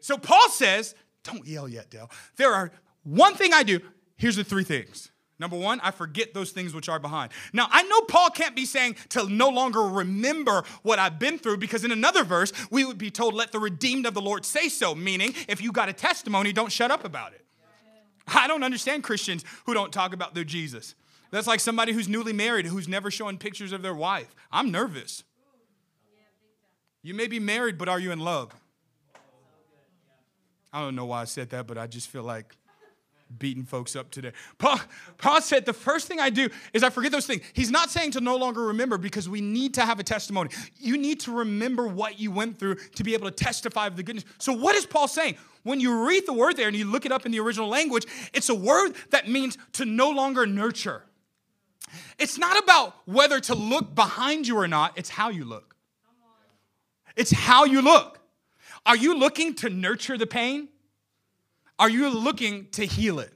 So 0.00 0.16
Paul 0.16 0.48
says, 0.50 0.94
don't 1.24 1.46
yell 1.46 1.68
yet, 1.68 1.90
Dale. 1.90 2.10
There 2.36 2.52
are 2.52 2.70
one 3.02 3.34
thing 3.34 3.52
I 3.52 3.62
do. 3.62 3.80
Here's 4.16 4.36
the 4.36 4.44
three 4.44 4.64
things. 4.64 5.10
Number 5.40 5.56
one, 5.56 5.80
I 5.80 5.92
forget 5.92 6.34
those 6.34 6.50
things 6.50 6.74
which 6.74 6.88
are 6.88 6.98
behind. 6.98 7.30
Now, 7.52 7.68
I 7.70 7.84
know 7.84 8.00
Paul 8.02 8.30
can't 8.30 8.56
be 8.56 8.64
saying 8.64 8.96
to 9.10 9.28
no 9.28 9.48
longer 9.48 9.82
remember 9.82 10.64
what 10.82 10.98
I've 10.98 11.18
been 11.18 11.38
through 11.38 11.58
because 11.58 11.84
in 11.84 11.92
another 11.92 12.24
verse, 12.24 12.52
we 12.70 12.84
would 12.84 12.98
be 12.98 13.10
told, 13.10 13.34
let 13.34 13.52
the 13.52 13.60
redeemed 13.60 14.04
of 14.06 14.14
the 14.14 14.20
Lord 14.20 14.44
say 14.44 14.68
so, 14.68 14.96
meaning 14.96 15.34
if 15.48 15.62
you 15.62 15.70
got 15.70 15.88
a 15.88 15.92
testimony, 15.92 16.52
don't 16.52 16.72
shut 16.72 16.90
up 16.90 17.04
about 17.04 17.34
it. 17.34 17.44
I 18.34 18.46
don't 18.46 18.62
understand 18.62 19.04
Christians 19.04 19.44
who 19.66 19.74
don't 19.74 19.92
talk 19.92 20.12
about 20.12 20.34
their 20.34 20.44
Jesus. 20.44 20.94
That's 21.30 21.46
like 21.46 21.60
somebody 21.60 21.92
who's 21.92 22.08
newly 22.08 22.32
married 22.32 22.66
who's 22.66 22.88
never 22.88 23.10
showing 23.10 23.38
pictures 23.38 23.72
of 23.72 23.82
their 23.82 23.94
wife. 23.94 24.34
I'm 24.50 24.70
nervous. 24.70 25.24
You 27.02 27.14
may 27.14 27.26
be 27.26 27.38
married, 27.38 27.78
but 27.78 27.88
are 27.88 28.00
you 28.00 28.12
in 28.12 28.20
love? 28.20 28.54
I 30.72 30.80
don't 30.80 30.94
know 30.94 31.06
why 31.06 31.22
I 31.22 31.24
said 31.24 31.50
that, 31.50 31.66
but 31.66 31.78
I 31.78 31.86
just 31.86 32.08
feel 32.08 32.22
like 32.22 32.56
beating 33.38 33.64
folks 33.64 33.94
up 33.94 34.10
today. 34.10 34.32
Paul, 34.58 34.80
Paul 35.18 35.40
said, 35.40 35.66
The 35.66 35.72
first 35.72 36.06
thing 36.08 36.20
I 36.20 36.30
do 36.30 36.48
is 36.72 36.82
I 36.82 36.90
forget 36.90 37.12
those 37.12 37.26
things. 37.26 37.42
He's 37.52 37.70
not 37.70 37.90
saying 37.90 38.12
to 38.12 38.20
no 38.20 38.36
longer 38.36 38.66
remember 38.66 38.98
because 38.98 39.28
we 39.28 39.40
need 39.40 39.74
to 39.74 39.82
have 39.82 39.98
a 39.98 40.02
testimony. 40.02 40.50
You 40.78 40.96
need 40.96 41.20
to 41.20 41.32
remember 41.32 41.86
what 41.86 42.18
you 42.18 42.30
went 42.30 42.58
through 42.58 42.76
to 42.96 43.04
be 43.04 43.14
able 43.14 43.30
to 43.30 43.34
testify 43.34 43.86
of 43.86 43.96
the 43.96 44.02
goodness. 44.02 44.24
So, 44.38 44.52
what 44.52 44.74
is 44.74 44.86
Paul 44.86 45.08
saying? 45.08 45.36
When 45.62 45.80
you 45.80 46.06
read 46.06 46.24
the 46.26 46.32
word 46.32 46.56
there 46.56 46.68
and 46.68 46.76
you 46.76 46.84
look 46.84 47.04
it 47.04 47.12
up 47.12 47.26
in 47.26 47.32
the 47.32 47.40
original 47.40 47.68
language, 47.68 48.06
it's 48.32 48.48
a 48.48 48.54
word 48.54 48.92
that 49.10 49.28
means 49.28 49.58
to 49.72 49.84
no 49.84 50.10
longer 50.10 50.46
nurture. 50.46 51.04
It's 52.18 52.38
not 52.38 52.62
about 52.62 52.94
whether 53.06 53.40
to 53.40 53.54
look 53.54 53.94
behind 53.94 54.46
you 54.46 54.56
or 54.56 54.68
not, 54.68 54.96
it's 54.96 55.10
how 55.10 55.30
you 55.30 55.44
look. 55.44 55.76
It's 57.16 57.32
how 57.32 57.64
you 57.64 57.82
look. 57.82 58.20
Are 58.86 58.96
you 58.96 59.18
looking 59.18 59.54
to 59.56 59.68
nurture 59.68 60.16
the 60.16 60.26
pain? 60.26 60.68
Are 61.78 61.88
you 61.88 62.10
looking 62.10 62.68
to 62.72 62.84
heal 62.84 63.20
it? 63.20 63.32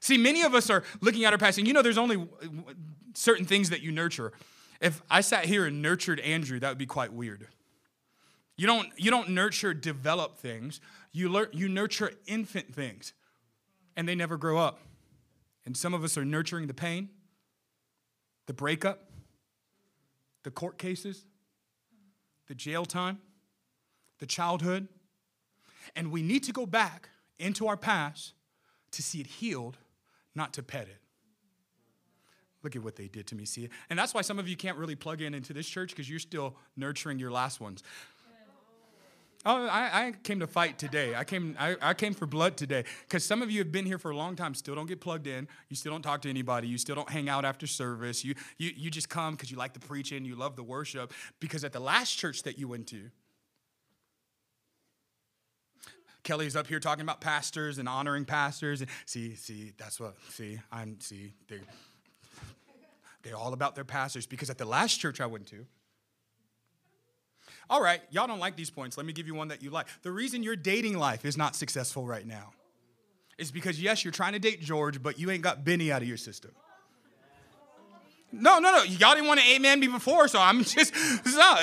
See, 0.00 0.18
many 0.18 0.42
of 0.42 0.54
us 0.54 0.68
are 0.70 0.84
looking 1.00 1.24
at 1.24 1.32
our 1.32 1.38
past, 1.38 1.58
and 1.58 1.66
you 1.66 1.72
know 1.72 1.82
there's 1.82 1.98
only 1.98 2.28
certain 3.14 3.46
things 3.46 3.70
that 3.70 3.80
you 3.80 3.90
nurture. 3.90 4.32
If 4.80 5.02
I 5.10 5.22
sat 5.22 5.46
here 5.46 5.64
and 5.64 5.80
nurtured 5.80 6.20
Andrew, 6.20 6.60
that 6.60 6.68
would 6.68 6.78
be 6.78 6.86
quite 6.86 7.12
weird. 7.12 7.46
You 8.56 8.66
don't, 8.66 8.88
you 8.96 9.10
don't 9.10 9.30
nurture 9.30 9.74
develop 9.74 10.38
things, 10.38 10.80
you, 11.12 11.28
learn, 11.28 11.48
you 11.52 11.68
nurture 11.68 12.12
infant 12.26 12.74
things, 12.74 13.14
and 13.96 14.06
they 14.06 14.14
never 14.14 14.36
grow 14.36 14.58
up. 14.58 14.80
And 15.66 15.76
some 15.76 15.94
of 15.94 16.04
us 16.04 16.18
are 16.18 16.24
nurturing 16.24 16.66
the 16.66 16.74
pain, 16.74 17.08
the 18.46 18.52
breakup, 18.52 19.10
the 20.42 20.50
court 20.50 20.76
cases, 20.76 21.24
the 22.46 22.54
jail 22.54 22.84
time, 22.84 23.18
the 24.18 24.26
childhood. 24.26 24.88
And 25.96 26.12
we 26.12 26.22
need 26.22 26.44
to 26.44 26.52
go 26.52 26.66
back 26.66 27.08
into 27.38 27.66
our 27.66 27.76
past 27.76 28.34
to 28.92 29.02
see 29.02 29.20
it 29.20 29.26
healed, 29.26 29.76
not 30.34 30.52
to 30.54 30.62
pet 30.62 30.88
it. 30.88 30.98
Look 32.62 32.76
at 32.76 32.82
what 32.82 32.96
they 32.96 33.08
did 33.08 33.26
to 33.28 33.34
me. 33.34 33.44
See, 33.44 33.68
and 33.90 33.98
that's 33.98 34.14
why 34.14 34.22
some 34.22 34.38
of 34.38 34.48
you 34.48 34.56
can't 34.56 34.78
really 34.78 34.94
plug 34.94 35.20
in 35.20 35.34
into 35.34 35.52
this 35.52 35.68
church 35.68 35.90
because 35.90 36.08
you're 36.08 36.18
still 36.18 36.56
nurturing 36.76 37.18
your 37.18 37.30
last 37.30 37.60
ones. 37.60 37.82
Oh, 39.46 39.66
I, 39.66 40.06
I, 40.06 40.12
came 40.22 40.40
to 40.40 40.46
fight 40.46 40.78
today. 40.78 41.14
I 41.14 41.22
came, 41.22 41.54
I, 41.58 41.76
I 41.82 41.92
came 41.92 42.14
for 42.14 42.24
blood 42.24 42.56
today 42.56 42.84
because 43.02 43.24
some 43.24 43.42
of 43.42 43.50
you 43.50 43.58
have 43.58 43.70
been 43.70 43.84
here 43.84 43.98
for 43.98 44.10
a 44.10 44.16
long 44.16 44.36
time, 44.36 44.54
still 44.54 44.74
don't 44.74 44.86
get 44.86 45.02
plugged 45.02 45.26
in. 45.26 45.46
You 45.68 45.76
still 45.76 45.92
don't 45.92 46.00
talk 46.00 46.22
to 46.22 46.30
anybody. 46.30 46.66
You 46.66 46.78
still 46.78 46.94
don't 46.94 47.10
hang 47.10 47.28
out 47.28 47.44
after 47.44 47.66
service. 47.66 48.24
You, 48.24 48.34
you, 48.56 48.70
you 48.74 48.90
just 48.90 49.10
come 49.10 49.34
because 49.34 49.50
you 49.50 49.58
like 49.58 49.74
the 49.74 49.80
preaching, 49.80 50.24
you 50.24 50.34
love 50.34 50.56
the 50.56 50.62
worship. 50.62 51.12
Because 51.40 51.62
at 51.62 51.74
the 51.74 51.80
last 51.80 52.16
church 52.16 52.42
that 52.44 52.58
you 52.58 52.68
went 52.68 52.86
to, 52.86 53.10
Kelly's 56.24 56.56
up 56.56 56.66
here 56.66 56.80
talking 56.80 57.02
about 57.02 57.20
pastors 57.20 57.78
and 57.78 57.88
honoring 57.88 58.24
pastors. 58.24 58.80
And 58.80 58.90
see, 59.04 59.36
see, 59.36 59.72
that's 59.76 60.00
what, 60.00 60.16
see, 60.30 60.58
I'm, 60.72 60.98
see, 61.00 61.34
they, 61.48 61.60
they're 63.22 63.36
all 63.36 63.52
about 63.52 63.74
their 63.74 63.84
pastors 63.84 64.26
because 64.26 64.50
at 64.50 64.58
the 64.58 64.64
last 64.64 64.96
church 64.96 65.20
I 65.20 65.26
went 65.26 65.46
to, 65.48 65.66
all 67.70 67.82
right, 67.82 68.00
y'all 68.10 68.26
don't 68.26 68.40
like 68.40 68.56
these 68.56 68.70
points. 68.70 68.96
Let 68.96 69.06
me 69.06 69.12
give 69.12 69.26
you 69.26 69.34
one 69.34 69.48
that 69.48 69.62
you 69.62 69.70
like. 69.70 69.86
The 70.02 70.10
reason 70.10 70.42
your 70.42 70.56
dating 70.56 70.98
life 70.98 71.24
is 71.24 71.36
not 71.36 71.56
successful 71.56 72.06
right 72.06 72.26
now 72.26 72.52
is 73.38 73.50
because, 73.50 73.80
yes, 73.80 74.04
you're 74.04 74.12
trying 74.12 74.32
to 74.32 74.38
date 74.38 74.60
George, 74.60 75.02
but 75.02 75.18
you 75.18 75.30
ain't 75.30 75.42
got 75.42 75.64
Benny 75.64 75.90
out 75.90 76.02
of 76.02 76.08
your 76.08 76.16
system. 76.16 76.52
No, 78.32 78.58
no, 78.58 78.72
no. 78.72 78.82
Y'all 78.82 79.14
didn't 79.14 79.28
want 79.28 79.40
to 79.40 79.46
amen 79.46 79.80
me 79.80 79.86
before, 79.86 80.28
so 80.28 80.40
I'm 80.40 80.64
just, 80.64 80.92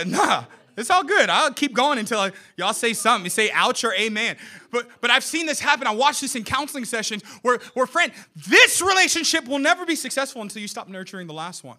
nah. 0.06 0.46
It's 0.78 0.90
all 0.90 1.04
good. 1.04 1.30
I'll 1.30 1.54
keep 1.54 1.74
going 1.74 2.00
until 2.00 2.20
I, 2.20 2.32
y'all 2.56 2.74
say 2.74 2.94
something. 2.94 3.26
You 3.26 3.30
say 3.30 3.52
ouch 3.52 3.84
or 3.84 3.94
amen. 3.94 4.38
But 4.72 4.88
but 5.02 5.12
I've 5.12 5.24
seen 5.24 5.46
this 5.46 5.60
happen. 5.60 5.86
I 5.86 5.92
watched 5.92 6.22
this 6.22 6.36
in 6.36 6.44
counseling 6.44 6.86
sessions 6.86 7.24
where, 7.42 7.60
where 7.74 7.86
friend, 7.86 8.12
this 8.48 8.82
relationship 8.82 9.48
will 9.48 9.60
never 9.60 9.86
be 9.86 9.96
successful 9.96 10.42
until 10.42 10.62
you 10.62 10.68
stop 10.68 10.88
nurturing 10.88 11.28
the 11.28 11.34
last 11.34 11.64
one. 11.64 11.78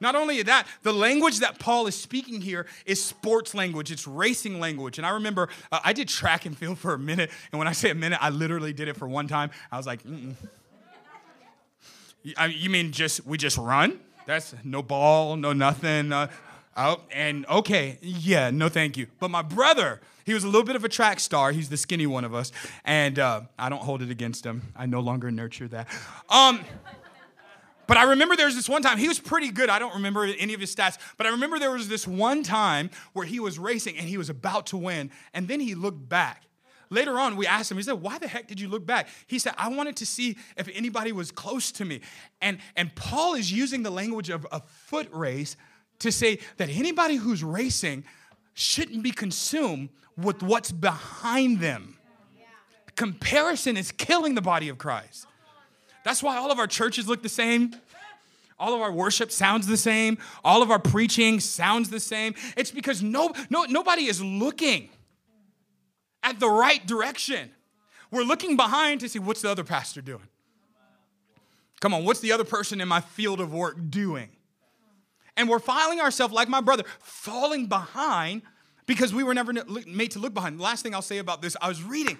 Not 0.00 0.14
only 0.14 0.42
that, 0.42 0.66
the 0.82 0.92
language 0.92 1.40
that 1.40 1.58
Paul 1.58 1.86
is 1.86 1.94
speaking 1.94 2.40
here 2.40 2.66
is 2.84 3.02
sports 3.02 3.54
language, 3.54 3.90
it's 3.90 4.06
racing 4.06 4.60
language. 4.60 4.98
And 4.98 5.06
I 5.06 5.10
remember 5.10 5.48
uh, 5.72 5.80
I 5.82 5.92
did 5.92 6.08
track 6.08 6.44
and 6.46 6.56
field 6.56 6.78
for 6.78 6.94
a 6.94 6.98
minute. 6.98 7.30
And 7.50 7.58
when 7.58 7.66
I 7.66 7.72
say 7.72 7.90
a 7.90 7.94
minute, 7.94 8.18
I 8.20 8.30
literally 8.30 8.72
did 8.72 8.88
it 8.88 8.96
for 8.96 9.08
one 9.08 9.26
time. 9.26 9.50
I 9.72 9.76
was 9.76 9.86
like, 9.86 10.02
Mm-mm. 10.02 10.34
you 12.22 12.70
mean 12.70 12.92
just 12.92 13.24
we 13.26 13.38
just 13.38 13.56
run? 13.56 14.00
That's 14.26 14.54
no 14.64 14.82
ball, 14.82 15.36
no 15.36 15.52
nothing. 15.52 16.12
Uh, 16.12 16.28
oh, 16.76 17.00
and 17.12 17.46
okay, 17.46 17.98
yeah, 18.02 18.50
no 18.50 18.68
thank 18.68 18.96
you. 18.96 19.06
But 19.18 19.30
my 19.30 19.42
brother, 19.42 20.00
he 20.24 20.34
was 20.34 20.44
a 20.44 20.46
little 20.46 20.64
bit 20.64 20.76
of 20.76 20.84
a 20.84 20.88
track 20.88 21.20
star. 21.20 21.52
He's 21.52 21.68
the 21.68 21.76
skinny 21.76 22.06
one 22.06 22.24
of 22.24 22.34
us. 22.34 22.52
And 22.84 23.18
uh, 23.18 23.42
I 23.58 23.68
don't 23.68 23.82
hold 23.82 24.02
it 24.02 24.10
against 24.10 24.44
him. 24.44 24.72
I 24.76 24.86
no 24.86 25.00
longer 25.00 25.30
nurture 25.30 25.68
that. 25.68 25.88
Um, 26.28 26.60
but 27.86 27.96
I 27.96 28.04
remember 28.04 28.36
there 28.36 28.46
was 28.46 28.56
this 28.56 28.68
one 28.68 28.82
time, 28.82 28.98
he 28.98 29.08
was 29.08 29.20
pretty 29.20 29.50
good. 29.50 29.70
I 29.70 29.78
don't 29.78 29.94
remember 29.94 30.24
any 30.24 30.54
of 30.54 30.60
his 30.60 30.74
stats, 30.74 30.98
but 31.16 31.26
I 31.26 31.30
remember 31.30 31.58
there 31.58 31.70
was 31.70 31.88
this 31.88 32.06
one 32.06 32.42
time 32.42 32.90
where 33.12 33.24
he 33.24 33.38
was 33.38 33.58
racing 33.58 33.96
and 33.96 34.08
he 34.08 34.18
was 34.18 34.28
about 34.28 34.66
to 34.66 34.76
win, 34.76 35.10
and 35.32 35.46
then 35.46 35.60
he 35.60 35.74
looked 35.74 36.08
back. 36.08 36.42
Later 36.90 37.18
on, 37.18 37.36
we 37.36 37.46
asked 37.46 37.70
him, 37.70 37.78
he 37.78 37.82
said, 37.82 38.00
Why 38.00 38.18
the 38.18 38.28
heck 38.28 38.46
did 38.46 38.60
you 38.60 38.68
look 38.68 38.86
back? 38.86 39.08
He 39.26 39.38
said, 39.38 39.54
I 39.58 39.68
wanted 39.68 39.96
to 39.96 40.06
see 40.06 40.36
if 40.56 40.68
anybody 40.72 41.12
was 41.12 41.32
close 41.32 41.72
to 41.72 41.84
me. 41.84 42.00
And, 42.40 42.58
and 42.76 42.94
Paul 42.94 43.34
is 43.34 43.52
using 43.52 43.82
the 43.82 43.90
language 43.90 44.30
of 44.30 44.46
a 44.52 44.60
foot 44.60 45.08
race 45.12 45.56
to 46.00 46.12
say 46.12 46.38
that 46.56 46.68
anybody 46.68 47.16
who's 47.16 47.42
racing 47.42 48.04
shouldn't 48.54 49.02
be 49.02 49.10
consumed 49.10 49.90
with 50.16 50.42
what's 50.42 50.72
behind 50.72 51.60
them. 51.60 51.96
Comparison 52.94 53.76
is 53.76 53.92
killing 53.92 54.34
the 54.34 54.40
body 54.40 54.68
of 54.68 54.78
Christ. 54.78 55.26
That's 56.04 56.22
why 56.22 56.36
all 56.36 56.50
of 56.50 56.58
our 56.58 56.66
churches 56.66 57.08
look 57.08 57.22
the 57.22 57.28
same. 57.28 57.74
All 58.58 58.74
of 58.74 58.80
our 58.80 58.92
worship 58.92 59.30
sounds 59.30 59.66
the 59.66 59.76
same. 59.76 60.16
All 60.42 60.62
of 60.62 60.70
our 60.70 60.78
preaching 60.78 61.40
sounds 61.40 61.90
the 61.90 62.00
same. 62.00 62.34
It's 62.56 62.70
because 62.70 63.02
no, 63.02 63.34
no, 63.50 63.64
nobody 63.64 64.06
is 64.06 64.22
looking 64.22 64.88
at 66.22 66.40
the 66.40 66.48
right 66.48 66.84
direction. 66.86 67.50
We're 68.10 68.22
looking 68.22 68.56
behind 68.56 69.00
to 69.00 69.08
see 69.08 69.18
what's 69.18 69.42
the 69.42 69.50
other 69.50 69.64
pastor 69.64 70.00
doing. 70.00 70.22
Come 71.80 71.92
on, 71.92 72.04
what's 72.04 72.20
the 72.20 72.32
other 72.32 72.44
person 72.44 72.80
in 72.80 72.88
my 72.88 73.00
field 73.00 73.40
of 73.40 73.52
work 73.52 73.76
doing? 73.90 74.30
And 75.36 75.48
we're 75.48 75.58
filing 75.58 76.00
ourselves 76.00 76.32
like 76.32 76.48
my 76.48 76.60
brother, 76.60 76.84
falling 77.00 77.66
behind 77.66 78.42
because 78.86 79.12
we 79.12 79.22
were 79.22 79.34
never 79.34 79.52
made 79.86 80.12
to 80.12 80.18
look 80.18 80.32
behind. 80.32 80.60
Last 80.60 80.82
thing 80.82 80.94
I'll 80.94 81.02
say 81.02 81.18
about 81.18 81.42
this, 81.42 81.56
I 81.60 81.68
was 81.68 81.82
reading 81.82 82.18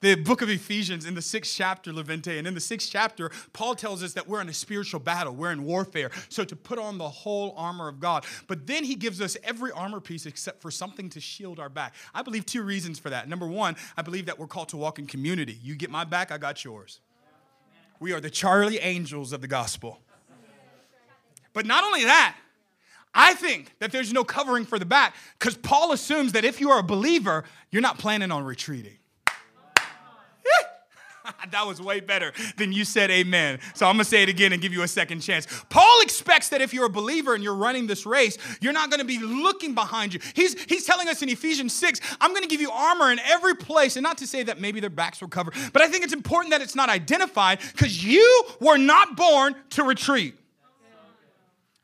the 0.00 0.14
book 0.14 0.42
of 0.42 0.50
Ephesians 0.50 1.06
in 1.06 1.14
the 1.14 1.22
sixth 1.22 1.54
chapter, 1.56 1.92
Levante. 1.92 2.38
And 2.38 2.46
in 2.46 2.54
the 2.54 2.60
sixth 2.60 2.90
chapter, 2.90 3.30
Paul 3.52 3.74
tells 3.74 4.02
us 4.02 4.12
that 4.12 4.28
we're 4.28 4.40
in 4.40 4.48
a 4.48 4.54
spiritual 4.54 5.00
battle, 5.00 5.34
we're 5.34 5.52
in 5.52 5.64
warfare. 5.64 6.10
So 6.28 6.44
to 6.44 6.54
put 6.54 6.78
on 6.78 6.98
the 6.98 7.08
whole 7.08 7.54
armor 7.56 7.88
of 7.88 8.00
God. 8.00 8.26
But 8.46 8.66
then 8.66 8.84
he 8.84 8.94
gives 8.94 9.20
us 9.20 9.36
every 9.42 9.72
armor 9.72 10.00
piece 10.00 10.26
except 10.26 10.60
for 10.60 10.70
something 10.70 11.08
to 11.10 11.20
shield 11.20 11.58
our 11.58 11.68
back. 11.68 11.94
I 12.14 12.22
believe 12.22 12.46
two 12.46 12.62
reasons 12.62 12.98
for 12.98 13.10
that. 13.10 13.28
Number 13.28 13.46
one, 13.46 13.76
I 13.96 14.02
believe 14.02 14.26
that 14.26 14.38
we're 14.38 14.46
called 14.46 14.68
to 14.70 14.76
walk 14.76 14.98
in 14.98 15.06
community. 15.06 15.58
You 15.62 15.74
get 15.74 15.90
my 15.90 16.04
back, 16.04 16.30
I 16.30 16.38
got 16.38 16.64
yours. 16.64 17.00
We 17.98 18.12
are 18.12 18.20
the 18.20 18.30
Charlie 18.30 18.78
Angels 18.78 19.32
of 19.32 19.40
the 19.40 19.48
gospel. 19.48 20.00
But 21.56 21.64
not 21.64 21.84
only 21.84 22.04
that, 22.04 22.36
I 23.14 23.32
think 23.32 23.72
that 23.78 23.90
there's 23.90 24.12
no 24.12 24.24
covering 24.24 24.66
for 24.66 24.78
the 24.78 24.84
back 24.84 25.14
because 25.38 25.56
Paul 25.56 25.92
assumes 25.92 26.32
that 26.32 26.44
if 26.44 26.60
you 26.60 26.68
are 26.68 26.80
a 26.80 26.82
believer, 26.82 27.44
you're 27.70 27.80
not 27.80 27.98
planning 27.98 28.30
on 28.30 28.44
retreating. 28.44 28.98
that 31.50 31.66
was 31.66 31.80
way 31.80 32.00
better 32.00 32.34
than 32.58 32.72
you 32.72 32.84
said 32.84 33.10
amen. 33.10 33.60
So 33.72 33.86
I'm 33.86 33.94
gonna 33.94 34.04
say 34.04 34.22
it 34.22 34.28
again 34.28 34.52
and 34.52 34.60
give 34.60 34.74
you 34.74 34.82
a 34.82 34.88
second 34.88 35.20
chance. 35.20 35.46
Paul 35.70 36.02
expects 36.02 36.50
that 36.50 36.60
if 36.60 36.74
you're 36.74 36.84
a 36.84 36.90
believer 36.90 37.34
and 37.34 37.42
you're 37.42 37.54
running 37.54 37.86
this 37.86 38.04
race, 38.04 38.36
you're 38.60 38.74
not 38.74 38.90
gonna 38.90 39.04
be 39.04 39.18
looking 39.18 39.74
behind 39.74 40.12
you. 40.12 40.20
He's, 40.34 40.62
he's 40.64 40.84
telling 40.84 41.08
us 41.08 41.22
in 41.22 41.30
Ephesians 41.30 41.72
6, 41.72 42.02
I'm 42.20 42.34
gonna 42.34 42.48
give 42.48 42.60
you 42.60 42.70
armor 42.70 43.10
in 43.10 43.18
every 43.20 43.54
place. 43.54 43.96
And 43.96 44.02
not 44.02 44.18
to 44.18 44.26
say 44.26 44.42
that 44.42 44.60
maybe 44.60 44.78
their 44.78 44.90
backs 44.90 45.22
were 45.22 45.28
covered, 45.28 45.54
but 45.72 45.80
I 45.80 45.88
think 45.88 46.04
it's 46.04 46.12
important 46.12 46.50
that 46.50 46.60
it's 46.60 46.76
not 46.76 46.90
identified 46.90 47.60
because 47.72 48.04
you 48.04 48.44
were 48.60 48.76
not 48.76 49.16
born 49.16 49.54
to 49.70 49.84
retreat. 49.84 50.34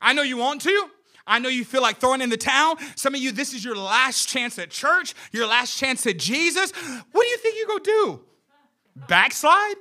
I 0.03 0.13
know 0.13 0.21
you 0.21 0.37
want 0.37 0.61
to. 0.61 0.89
I 1.25 1.39
know 1.39 1.47
you 1.47 1.63
feel 1.63 1.81
like 1.81 1.99
throwing 1.99 2.21
in 2.21 2.29
the 2.29 2.37
towel. 2.37 2.77
Some 2.95 3.15
of 3.15 3.21
you, 3.21 3.31
this 3.31 3.53
is 3.53 3.63
your 3.63 3.77
last 3.77 4.27
chance 4.27 4.59
at 4.59 4.69
church, 4.69 5.15
your 5.31 5.47
last 5.47 5.77
chance 5.77 6.05
at 6.05 6.19
Jesus. 6.19 6.71
What 6.71 7.23
do 7.23 7.27
you 7.27 7.37
think 7.37 7.55
you're 7.57 7.67
gonna 7.67 7.83
do? 7.83 8.19
Backslide? 9.07 9.77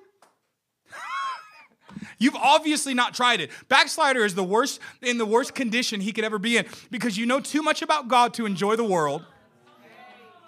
You've 2.18 2.36
obviously 2.36 2.94
not 2.94 3.14
tried 3.14 3.40
it. 3.40 3.50
Backslider 3.68 4.24
is 4.24 4.36
the 4.36 4.44
worst 4.44 4.80
in 5.02 5.18
the 5.18 5.26
worst 5.26 5.54
condition 5.54 6.00
he 6.00 6.12
could 6.12 6.24
ever 6.24 6.38
be 6.38 6.56
in 6.56 6.66
because 6.92 7.18
you 7.18 7.26
know 7.26 7.40
too 7.40 7.62
much 7.62 7.82
about 7.82 8.06
God 8.06 8.34
to 8.34 8.46
enjoy 8.46 8.76
the 8.76 8.84
world. 8.84 9.24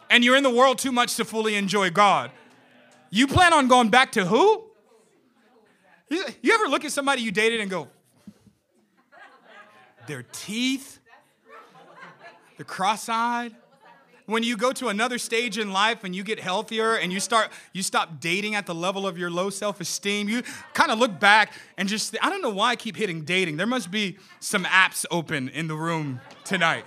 And 0.09 0.23
you're 0.23 0.37
in 0.37 0.45
the 0.45 0.51
world 0.55 0.79
too 0.79 0.93
much 0.93 1.17
to 1.17 1.25
fully 1.25 1.57
enjoy 1.57 1.91
God. 1.91 2.31
You 3.11 3.27
plan 3.27 3.53
on 3.53 3.67
going 3.67 3.89
back 3.89 4.13
to 4.13 4.25
who? 4.25 4.65
You 6.09 6.53
ever 6.53 6.69
look 6.69 6.85
at 6.85 6.93
somebody 6.93 7.23
you 7.23 7.33
dated 7.33 7.61
and 7.61 7.69
go, 7.69 7.89
their 10.07 10.25
teeth, 10.33 10.99
they're 12.57 12.65
cross 12.65 13.09
eyed, 13.09 13.55
when 14.27 14.43
you 14.43 14.57
go 14.57 14.73
to 14.73 14.89
another 14.89 15.19
stage 15.19 15.59
in 15.59 15.73
life 15.73 16.05
and 16.05 16.15
you 16.15 16.23
get 16.23 16.41
healthier 16.41 16.95
and 16.95 17.13
you 17.13 17.21
start 17.21 17.51
you 17.73 17.83
stop 17.83 18.21
dating 18.21 18.55
at 18.55 18.67
the 18.67 18.75
level 18.75 19.07
of 19.07 19.19
your 19.19 19.31
low 19.31 19.51
self-esteem 19.51 20.29
you 20.29 20.43
kind 20.73 20.91
of 20.91 20.99
look 20.99 21.19
back 21.21 21.53
and 21.77 21.89
just 21.89 22.17
i 22.23 22.31
don't 22.31 22.43
know 22.43 22.51
why 22.51 22.71
i 22.71 22.77
keep 22.77 22.97
hitting 22.97 23.23
dating. 23.25 23.57
There 23.57 23.67
must 23.67 23.91
be 23.91 24.19
some 24.41 24.65
apps 24.65 25.05
open 25.11 25.49
in 25.49 25.69
the 25.69 25.75
room 25.75 26.21
tonight. 26.45 26.85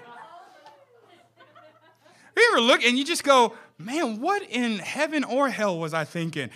You 2.36 2.50
ever 2.54 2.62
look 2.62 2.84
and 2.84 2.98
you 2.98 3.06
just 3.06 3.24
go 3.24 3.54
man 3.78 4.20
what 4.20 4.42
in 4.44 4.80
heaven 4.80 5.24
or 5.24 5.50
hell 5.50 5.80
was 5.80 5.94
i 5.94 6.04
thinking? 6.04 6.50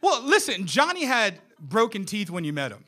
Well 0.00 0.22
listen 0.22 0.66
johnny 0.66 1.04
had 1.04 1.38
broken 1.58 2.06
teeth 2.06 2.30
when 2.30 2.44
you 2.44 2.52
met 2.52 2.72
him 2.72 2.84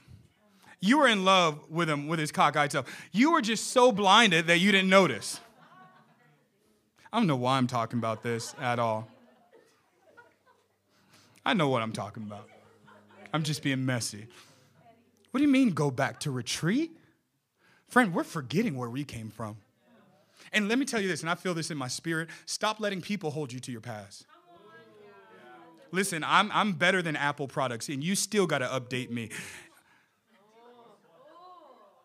you 0.82 0.98
were 0.98 1.08
in 1.08 1.24
love 1.24 1.58
with 1.70 1.88
him 1.88 2.08
with 2.08 2.18
his 2.18 2.30
cockeyed 2.30 2.70
self 2.70 2.86
you 3.12 3.32
were 3.32 3.40
just 3.40 3.68
so 3.68 3.90
blinded 3.90 4.46
that 4.48 4.58
you 4.58 4.70
didn't 4.70 4.90
notice 4.90 5.40
I 7.12 7.18
don't 7.18 7.26
know 7.26 7.36
why 7.36 7.58
I'm 7.58 7.66
talking 7.66 7.98
about 7.98 8.22
this 8.22 8.54
at 8.58 8.78
all. 8.78 9.06
I 11.44 11.52
know 11.52 11.68
what 11.68 11.82
I'm 11.82 11.92
talking 11.92 12.22
about. 12.22 12.48
I'm 13.34 13.42
just 13.42 13.62
being 13.62 13.84
messy. 13.84 14.26
What 15.30 15.38
do 15.38 15.44
you 15.44 15.52
mean 15.52 15.70
go 15.70 15.90
back 15.90 16.20
to 16.20 16.30
retreat? 16.30 16.90
Friend, 17.88 18.14
we're 18.14 18.24
forgetting 18.24 18.76
where 18.76 18.88
we 18.88 19.04
came 19.04 19.28
from. 19.28 19.58
And 20.54 20.68
let 20.68 20.78
me 20.78 20.86
tell 20.86 21.00
you 21.00 21.08
this, 21.08 21.20
and 21.20 21.28
I 21.28 21.34
feel 21.34 21.52
this 21.52 21.70
in 21.70 21.76
my 21.76 21.88
spirit 21.88 22.28
stop 22.46 22.80
letting 22.80 23.02
people 23.02 23.30
hold 23.30 23.52
you 23.52 23.60
to 23.60 23.72
your 23.72 23.80
past. 23.82 24.26
Listen, 25.90 26.24
I'm, 26.24 26.50
I'm 26.52 26.72
better 26.72 27.02
than 27.02 27.16
Apple 27.16 27.46
products, 27.46 27.90
and 27.90 28.02
you 28.02 28.14
still 28.14 28.46
got 28.46 28.58
to 28.58 28.66
update 28.66 29.10
me. 29.10 29.28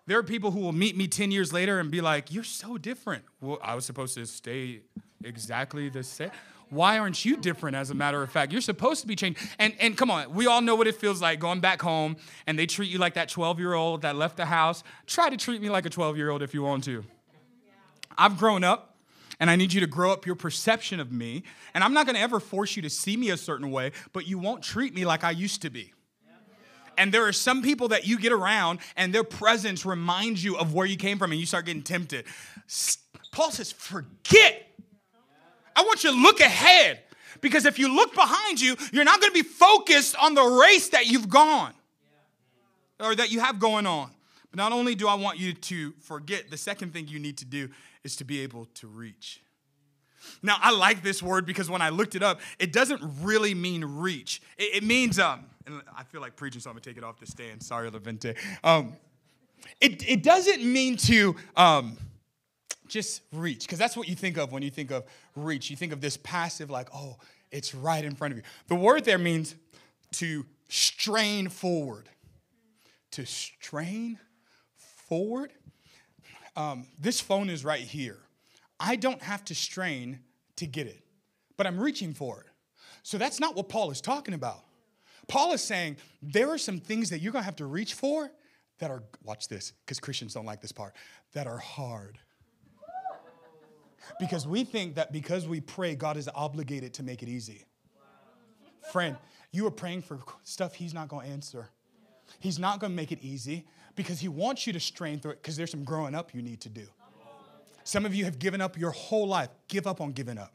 There 0.08 0.18
are 0.18 0.24
people 0.24 0.52
who 0.52 0.62
will 0.62 0.74
meet 0.74 0.96
me 0.96 1.08
10 1.08 1.32
years 1.32 1.52
later 1.52 1.80
and 1.80 1.92
be 1.92 2.02
like, 2.02 2.34
You're 2.34 2.44
so 2.44 2.78
different. 2.78 3.24
Well, 3.42 3.60
I 3.62 3.76
was 3.76 3.86
supposed 3.86 4.16
to 4.16 4.26
stay 4.26 4.82
exactly 5.24 5.90
the 5.90 6.04
same. 6.04 6.32
Why 6.70 6.98
aren't 6.98 7.24
you 7.24 7.38
different, 7.38 7.78
as 7.78 7.92
a 7.92 7.94
matter 7.94 8.22
of 8.22 8.30
fact? 8.30 8.52
You're 8.52 8.62
supposed 8.62 9.02
to 9.02 9.08
be 9.08 9.16
changed. 9.16 9.40
And, 9.58 9.74
and 9.80 9.98
come 9.98 10.12
on, 10.12 10.34
we 10.34 10.48
all 10.48 10.62
know 10.62 10.76
what 10.76 10.88
it 10.88 10.96
feels 10.96 11.22
like 11.22 11.40
going 11.40 11.62
back 11.62 11.82
home 11.82 12.18
and 12.46 12.60
they 12.60 12.66
treat 12.66 12.90
you 12.90 12.98
like 12.98 13.14
that 13.14 13.30
12 13.30 13.60
year 13.60 13.74
old 13.74 14.02
that 14.02 14.16
left 14.16 14.38
the 14.38 14.46
house. 14.46 14.84
Try 15.06 15.30
to 15.30 15.38
treat 15.38 15.62
me 15.62 15.70
like 15.70 15.86
a 15.86 15.90
12 15.90 16.18
year 16.18 16.30
old 16.30 16.42
if 16.42 16.54
you 16.54 16.64
want 16.64 16.84
to. 16.86 17.06
I've 18.18 18.38
grown 18.38 18.64
up 18.64 18.98
and 19.40 19.50
I 19.50 19.56
need 19.56 19.72
you 19.72 19.82
to 19.82 19.88
grow 19.88 20.12
up 20.12 20.26
your 20.26 20.36
perception 20.36 21.00
of 21.00 21.12
me. 21.12 21.44
And 21.74 21.84
I'm 21.84 21.94
not 21.94 22.06
gonna 22.06 22.20
ever 22.20 22.40
force 22.40 22.76
you 22.76 22.82
to 22.82 22.90
see 22.90 23.16
me 23.16 23.30
a 23.30 23.38
certain 23.38 23.72
way, 23.72 23.92
but 24.12 24.28
you 24.28 24.38
won't 24.38 24.64
treat 24.64 24.94
me 24.94 25.06
like 25.06 25.24
I 25.24 25.32
used 25.32 25.62
to 25.62 25.70
be. 25.70 25.94
And 26.98 27.14
there 27.14 27.28
are 27.28 27.34
some 27.34 27.62
people 27.62 27.90
that 27.90 28.08
you 28.08 28.18
get 28.18 28.32
around 28.32 28.80
and 28.96 29.14
their 29.14 29.24
presence 29.24 29.86
reminds 29.86 30.44
you 30.44 30.58
of 30.58 30.74
where 30.74 30.86
you 30.86 30.98
came 30.98 31.20
from 31.20 31.32
and 31.32 31.40
you 31.40 31.46
start 31.46 31.66
getting 31.66 31.84
tempted. 31.84 32.26
Paul 33.32 33.52
says, 33.52 33.72
forget. 33.72 34.64
I 35.76 35.84
want 35.84 36.04
you 36.04 36.12
to 36.12 36.18
look 36.18 36.40
ahead 36.40 37.02
because 37.40 37.66
if 37.66 37.78
you 37.78 37.96
look 37.96 38.16
behind 38.16 38.60
you, 38.60 38.76
you're 38.92 39.04
not 39.04 39.22
going 39.22 39.32
to 39.32 39.44
be 39.44 39.48
focused 39.48 40.16
on 40.16 40.34
the 40.34 40.44
race 40.44 40.90
that 40.90 41.06
you've 41.06 41.30
gone 41.30 41.74
or 43.00 43.16
that 43.16 43.32
you 43.32 43.40
have 43.42 43.60
going 43.60 43.86
on. 43.86 44.10
But 44.50 44.58
not 44.58 44.72
only 44.72 44.96
do 44.96 45.08
I 45.08 45.14
want 45.14 45.38
you 45.38 45.54
to 45.54 45.94
forget, 46.00 46.50
the 46.50 46.58
second 46.58 46.94
thing 46.94 47.08
you 47.08 47.20
need 47.20 47.38
to 47.38 47.46
do 47.46 47.70
is 48.04 48.16
to 48.16 48.24
be 48.24 48.40
able 48.42 48.66
to 48.76 48.88
reach. 48.88 49.42
Now, 50.42 50.58
I 50.60 50.72
like 50.72 51.04
this 51.04 51.22
word 51.22 51.46
because 51.46 51.70
when 51.70 51.82
I 51.82 51.90
looked 51.90 52.16
it 52.16 52.24
up, 52.24 52.42
it 52.58 52.74
doesn't 52.74 53.02
really 53.22 53.54
mean 53.54 53.86
reach. 53.86 54.42
It, 54.58 54.78
it 54.78 54.84
means, 54.84 55.20
um, 55.20 55.46
and 55.68 55.82
I 55.96 56.04
feel 56.04 56.22
like 56.22 56.36
preaching, 56.36 56.62
so 56.62 56.70
I'm 56.70 56.76
gonna 56.76 56.82
take 56.82 56.98
it 56.98 57.04
off 57.04 57.20
the 57.20 57.28
stand. 57.28 57.62
Sorry, 57.62 57.90
Levente. 57.92 58.36
Um, 58.64 58.96
it, 59.82 60.08
it 60.08 60.24
doesn't 60.24 60.64
mean 60.64 60.98
to 60.98 61.36
um, 61.56 61.98
just 62.88 63.22
reach, 63.34 63.66
because 63.66 63.78
that's 63.78 63.96
what 63.98 64.08
you 64.08 64.16
think 64.16 64.38
of 64.38 64.52
when 64.52 64.64
you 64.64 64.72
think 64.72 64.92
of 64.92 65.04
reach. 65.36 65.70
You 65.70 65.76
think 65.76 65.94
of 65.94 66.02
this 66.02 66.18
passive, 66.18 66.70
like, 66.70 66.90
oh, 66.96 67.18
it's 67.52 67.76
right 67.76 68.04
in 68.04 68.16
front 68.16 68.32
of 68.32 68.38
you. 68.38 68.44
The 68.68 68.76
word 68.76 69.04
there 69.06 69.18
means 69.18 69.56
to 70.14 70.46
strain 70.70 71.50
forward. 71.50 72.10
To 73.12 73.26
strain 73.26 74.20
forward. 74.76 75.52
Um, 76.56 76.86
this 77.00 77.20
phone 77.22 77.50
is 77.50 77.64
right 77.64 77.82
here. 77.82 78.18
I 78.80 78.96
don't 78.96 79.22
have 79.22 79.44
to 79.46 79.56
strain 79.56 80.20
to 80.58 80.66
get 80.66 80.88
it, 80.88 81.02
but 81.56 81.68
I'm 81.68 81.80
reaching 81.80 82.14
for 82.14 82.42
it. 82.42 82.48
So 83.04 83.18
that's 83.18 83.40
not 83.40 83.56
what 83.56 83.70
Paul 83.70 83.92
is 83.92 84.02
talking 84.02 84.34
about. 84.34 84.64
Paul 85.28 85.54
is 85.54 85.62
saying 85.62 85.98
there 86.22 86.50
are 86.50 86.58
some 86.58 86.80
things 86.80 87.10
that 87.10 87.20
you're 87.20 87.34
gonna 87.34 87.46
have 87.46 87.58
to 87.58 87.66
reach 87.66 87.94
for 87.94 88.32
that 88.80 88.92
are, 88.92 89.04
watch 89.24 89.48
this, 89.48 89.74
because 89.86 90.00
Christians 90.00 90.34
don't 90.34 90.46
like 90.46 90.62
this 90.62 90.72
part, 90.72 90.94
that 91.34 91.48
are 91.48 91.58
hard. 91.58 92.20
Because 94.20 94.48
we 94.48 94.64
think 94.64 94.96
that 94.96 95.12
because 95.12 95.48
we 95.48 95.60
pray, 95.60 95.96
God 95.96 96.16
is 96.16 96.30
obligated 96.34 96.94
to 96.96 97.04
make 97.04 97.22
it 97.24 97.30
easy. 97.30 97.66
Friend, 98.92 99.18
you 99.52 99.68
are 99.68 99.72
praying 99.72 100.02
for 100.04 100.20
stuff 100.44 100.76
He's 100.76 100.94
not 100.94 101.10
gonna 101.10 101.28
answer. 101.28 101.70
He's 102.40 102.58
not 102.58 102.80
gonna 102.80 102.94
make 102.94 103.12
it 103.12 103.20
easy 103.22 103.66
because 103.96 104.20
He 104.20 104.30
wants 104.30 104.66
you 104.66 104.74
to 104.74 104.80
strain 104.80 105.20
through 105.20 105.32
it 105.32 105.42
because 105.42 105.58
there's 105.58 105.72
some 105.72 105.84
growing 105.84 106.16
up 106.16 106.34
you 106.34 106.42
need 106.42 106.62
to 106.62 106.70
do. 106.70 106.88
Some 107.84 108.06
of 108.06 108.16
you 108.16 108.26
have 108.26 108.40
given 108.40 108.62
up 108.62 108.78
your 108.78 108.92
whole 108.92 109.28
life. 109.28 109.50
Give 109.68 109.88
up 109.88 110.00
on 110.00 110.12
giving 110.12 110.38
up 110.38 110.54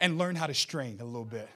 and 0.00 0.16
learn 0.16 0.36
how 0.36 0.46
to 0.46 0.54
strain 0.54 0.98
a 1.00 1.04
little 1.04 1.24
bit. 1.24 1.48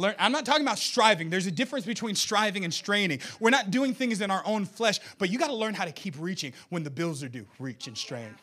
Learn, 0.00 0.14
I'm 0.18 0.32
not 0.32 0.46
talking 0.46 0.62
about 0.62 0.78
striving. 0.78 1.28
There's 1.28 1.46
a 1.46 1.50
difference 1.50 1.84
between 1.84 2.14
striving 2.14 2.64
and 2.64 2.72
straining. 2.72 3.20
We're 3.38 3.50
not 3.50 3.70
doing 3.70 3.92
things 3.92 4.22
in 4.22 4.30
our 4.30 4.42
own 4.46 4.64
flesh, 4.64 4.98
but 5.18 5.28
you 5.28 5.38
got 5.38 5.48
to 5.48 5.54
learn 5.54 5.74
how 5.74 5.84
to 5.84 5.92
keep 5.92 6.14
reaching 6.18 6.54
when 6.70 6.82
the 6.82 6.90
bills 6.90 7.22
are 7.22 7.28
due. 7.28 7.46
Reach 7.58 7.86
and 7.86 7.96
strain. 7.96 8.34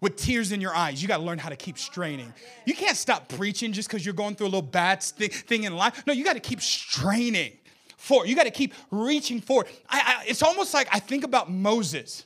With 0.00 0.14
tears 0.14 0.52
in 0.52 0.60
your 0.60 0.72
eyes, 0.76 1.02
you 1.02 1.08
got 1.08 1.16
to 1.16 1.24
learn 1.24 1.38
how 1.38 1.48
to 1.48 1.56
keep 1.56 1.78
straining. 1.78 2.32
You 2.64 2.74
can't 2.74 2.96
stop 2.96 3.28
preaching 3.28 3.72
just 3.72 3.88
because 3.88 4.06
you're 4.06 4.14
going 4.14 4.36
through 4.36 4.46
a 4.46 4.54
little 4.54 4.62
bad 4.62 5.02
thing 5.02 5.64
in 5.64 5.74
life. 5.74 6.06
No, 6.06 6.12
you 6.12 6.22
got 6.22 6.34
to 6.34 6.40
keep 6.40 6.60
straining 6.60 7.54
forward. 7.96 8.28
You 8.28 8.36
got 8.36 8.44
to 8.44 8.52
keep 8.52 8.72
reaching 8.92 9.40
forward. 9.40 9.66
I, 9.88 10.20
I, 10.20 10.24
it's 10.28 10.44
almost 10.44 10.72
like 10.72 10.86
I 10.92 11.00
think 11.00 11.24
about 11.24 11.50
Moses. 11.50 12.24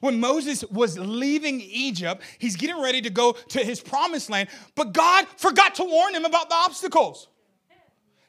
When 0.00 0.18
Moses 0.18 0.64
was 0.64 0.98
leaving 0.98 1.60
Egypt, 1.60 2.22
he's 2.38 2.56
getting 2.56 2.82
ready 2.82 3.00
to 3.02 3.10
go 3.10 3.32
to 3.32 3.60
his 3.60 3.80
promised 3.80 4.28
land, 4.28 4.48
but 4.74 4.92
God 4.92 5.26
forgot 5.36 5.76
to 5.76 5.84
warn 5.84 6.14
him 6.14 6.24
about 6.24 6.48
the 6.48 6.56
obstacles. 6.56 7.28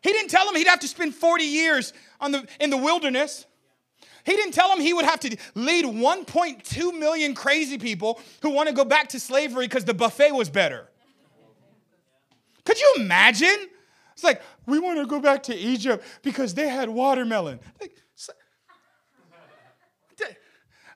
He 0.01 0.11
didn't 0.11 0.29
tell 0.29 0.47
him 0.47 0.55
he'd 0.55 0.67
have 0.67 0.79
to 0.81 0.87
spend 0.87 1.15
40 1.15 1.43
years 1.43 1.93
the, 2.21 2.47
in 2.59 2.69
the 2.69 2.77
wilderness. 2.77 3.45
He 4.25 4.35
didn't 4.35 4.53
tell 4.53 4.71
him 4.71 4.81
he 4.81 4.93
would 4.93 5.05
have 5.05 5.21
to 5.21 5.37
lead 5.55 5.85
1.2 5.85 6.99
million 6.99 7.33
crazy 7.33 7.77
people 7.77 8.19
who 8.41 8.49
want 8.49 8.67
to 8.67 8.75
go 8.75 8.83
back 8.83 9.09
to 9.09 9.19
slavery 9.19 9.67
because 9.67 9.85
the 9.85 9.93
buffet 9.93 10.31
was 10.31 10.49
better. 10.49 10.87
Could 12.65 12.79
you 12.79 12.95
imagine? 12.97 13.69
It's 14.11 14.23
like, 14.23 14.41
we 14.65 14.79
want 14.79 14.99
to 14.99 15.05
go 15.05 15.21
back 15.21 15.43
to 15.43 15.55
Egypt 15.55 16.03
because 16.23 16.53
they 16.53 16.67
had 16.67 16.89
watermelon. 16.89 17.59
Like, 17.79 17.95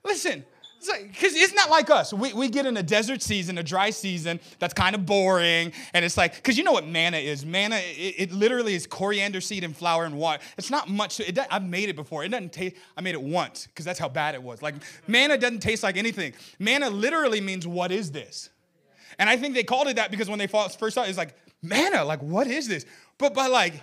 listen, 0.04 0.44
because 0.88 1.36
it's, 1.36 1.54
not 1.54 1.70
like 1.70 1.90
us. 1.90 2.14
We, 2.14 2.34
we 2.34 2.50
get 2.50 2.66
in 2.66 2.76
a 2.78 2.84
desert 2.84 3.22
season, 3.22 3.58
a 3.58 3.64
dry 3.64 3.90
season 3.90 4.40
that's 4.60 4.74
kind 4.74 4.96
of 4.96 5.06
boring. 5.06 5.74
And 5.94 6.04
it's 6.04 6.18
like, 6.18 6.36
because 6.36 6.58
you 6.58 6.64
know 6.64 6.72
what 6.72 6.88
manna 6.88 7.18
is? 7.18 7.46
Manna, 7.46 7.76
it, 7.78 8.16
it, 8.18 8.32
literally 8.32 8.74
is 8.74 8.88
coriander 8.88 9.42
seed 9.42 9.64
and 9.64 9.76
flour 9.76 10.06
and 10.06 10.18
water. 10.18 10.42
It's 10.58 10.72
not 10.72 10.90
much. 10.90 11.20
It 11.20 11.38
I've 11.50 11.64
made 11.64 11.90
it 11.90 11.96
before. 11.96 12.24
It 12.24 12.30
doesn't 12.30 12.54
taste, 12.54 12.76
I 12.98 13.02
made 13.02 13.16
it 13.16 13.22
once 13.22 13.68
because 13.68 13.86
that's 13.86 14.00
how 14.00 14.10
bad 14.10 14.34
it 14.34 14.42
was. 14.42 14.62
Like, 14.62 14.76
manna 15.08 15.38
doesn't 15.38 15.60
taste 15.60 15.84
like 15.84 15.98
anything. 15.98 16.34
Manna 16.58 16.90
literally 16.90 17.42
means, 17.42 17.68
what 17.68 17.92
is 17.92 18.12
this? 18.12 18.50
And 19.20 19.30
I 19.30 19.38
think 19.38 19.54
they 19.54 19.64
called 19.64 19.88
it 19.88 19.98
that 19.98 20.10
because 20.10 20.30
when 20.30 20.40
they 20.40 20.48
first 20.48 20.78
saw 20.78 21.04
it, 21.04 21.10
it's 21.10 21.18
like, 21.18 21.36
manna, 21.62 22.04
like, 22.04 22.22
what 22.22 22.48
is 22.48 22.68
this? 22.68 22.86
But 23.18 23.34
by 23.34 23.48
like, 23.48 23.82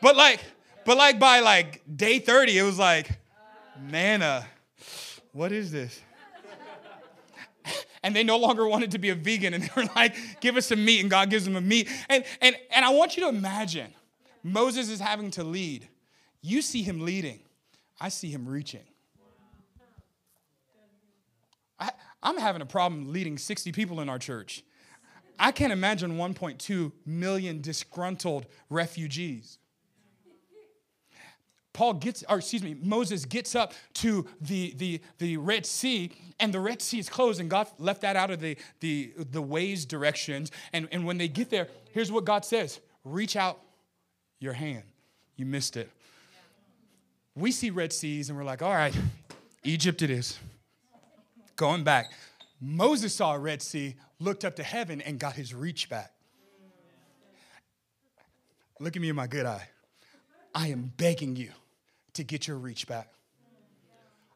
but 0.00 0.16
like, 0.16 0.40
but 0.84 0.96
like 0.96 1.18
by 1.18 1.40
like 1.40 1.82
day 1.94 2.18
30, 2.18 2.58
it 2.58 2.62
was 2.62 2.78
like, 2.78 3.10
manna 3.80 4.46
what 5.32 5.52
is 5.52 5.70
this? 5.70 6.00
and 8.02 8.14
they 8.14 8.24
no 8.24 8.38
longer 8.38 8.66
wanted 8.66 8.92
to 8.92 8.98
be 8.98 9.10
a 9.10 9.14
vegan 9.14 9.54
and 9.54 9.64
they 9.64 9.70
were 9.76 9.88
like 9.94 10.14
give 10.40 10.56
us 10.56 10.66
some 10.66 10.84
meat 10.84 11.00
and 11.00 11.10
god 11.10 11.30
gives 11.30 11.44
them 11.44 11.56
a 11.56 11.60
meat. 11.60 11.88
And, 12.08 12.24
and, 12.40 12.56
and 12.70 12.84
i 12.84 12.90
want 12.90 13.16
you 13.16 13.22
to 13.24 13.28
imagine 13.28 13.92
moses 14.42 14.88
is 14.88 15.00
having 15.00 15.30
to 15.32 15.44
lead. 15.44 15.88
You 16.40 16.62
see 16.62 16.82
him 16.82 17.04
leading. 17.04 17.40
I 18.00 18.10
see 18.10 18.30
him 18.30 18.48
reaching. 18.48 18.84
I, 21.78 21.90
i'm 22.22 22.38
having 22.38 22.62
a 22.62 22.66
problem 22.66 23.12
leading 23.12 23.38
60 23.38 23.72
people 23.72 24.00
in 24.00 24.08
our 24.08 24.18
church. 24.18 24.62
I 25.40 25.52
can't 25.52 25.72
imagine 25.72 26.16
1.2 26.16 26.90
million 27.06 27.60
disgruntled 27.60 28.46
refugees 28.70 29.58
Paul 31.78 31.94
gets, 31.94 32.24
or 32.28 32.38
excuse 32.38 32.64
me, 32.64 32.74
Moses 32.82 33.24
gets 33.24 33.54
up 33.54 33.72
to 33.94 34.26
the, 34.40 34.74
the, 34.78 35.00
the 35.18 35.36
Red 35.36 35.64
Sea, 35.64 36.10
and 36.40 36.52
the 36.52 36.58
Red 36.58 36.82
Sea 36.82 36.98
is 36.98 37.08
closed, 37.08 37.38
and 37.38 37.48
God 37.48 37.68
left 37.78 38.00
that 38.00 38.16
out 38.16 38.32
of 38.32 38.40
the, 38.40 38.56
the, 38.80 39.12
the 39.16 39.40
ways 39.40 39.86
directions. 39.86 40.50
And, 40.72 40.88
and 40.90 41.06
when 41.06 41.18
they 41.18 41.28
get 41.28 41.50
there, 41.50 41.68
here's 41.92 42.10
what 42.10 42.24
God 42.24 42.44
says 42.44 42.80
reach 43.04 43.36
out 43.36 43.60
your 44.40 44.54
hand. 44.54 44.82
You 45.36 45.46
missed 45.46 45.76
it. 45.76 45.88
We 47.36 47.52
see 47.52 47.70
Red 47.70 47.92
Seas, 47.92 48.28
and 48.28 48.36
we're 48.36 48.42
like, 48.42 48.60
all 48.60 48.74
right, 48.74 48.98
Egypt 49.62 50.02
it 50.02 50.10
is. 50.10 50.36
Going 51.54 51.84
back. 51.84 52.06
Moses 52.60 53.14
saw 53.14 53.34
a 53.34 53.38
Red 53.38 53.62
Sea, 53.62 53.94
looked 54.18 54.44
up 54.44 54.56
to 54.56 54.64
heaven, 54.64 55.00
and 55.00 55.20
got 55.20 55.34
his 55.34 55.54
reach 55.54 55.88
back. 55.88 56.10
Look 58.80 58.96
at 58.96 59.00
me 59.00 59.10
in 59.10 59.14
my 59.14 59.28
good 59.28 59.46
eye. 59.46 59.68
I 60.52 60.68
am 60.70 60.92
begging 60.96 61.36
you 61.36 61.52
to 62.14 62.24
get 62.24 62.46
your 62.46 62.58
reach 62.58 62.86
back. 62.86 63.12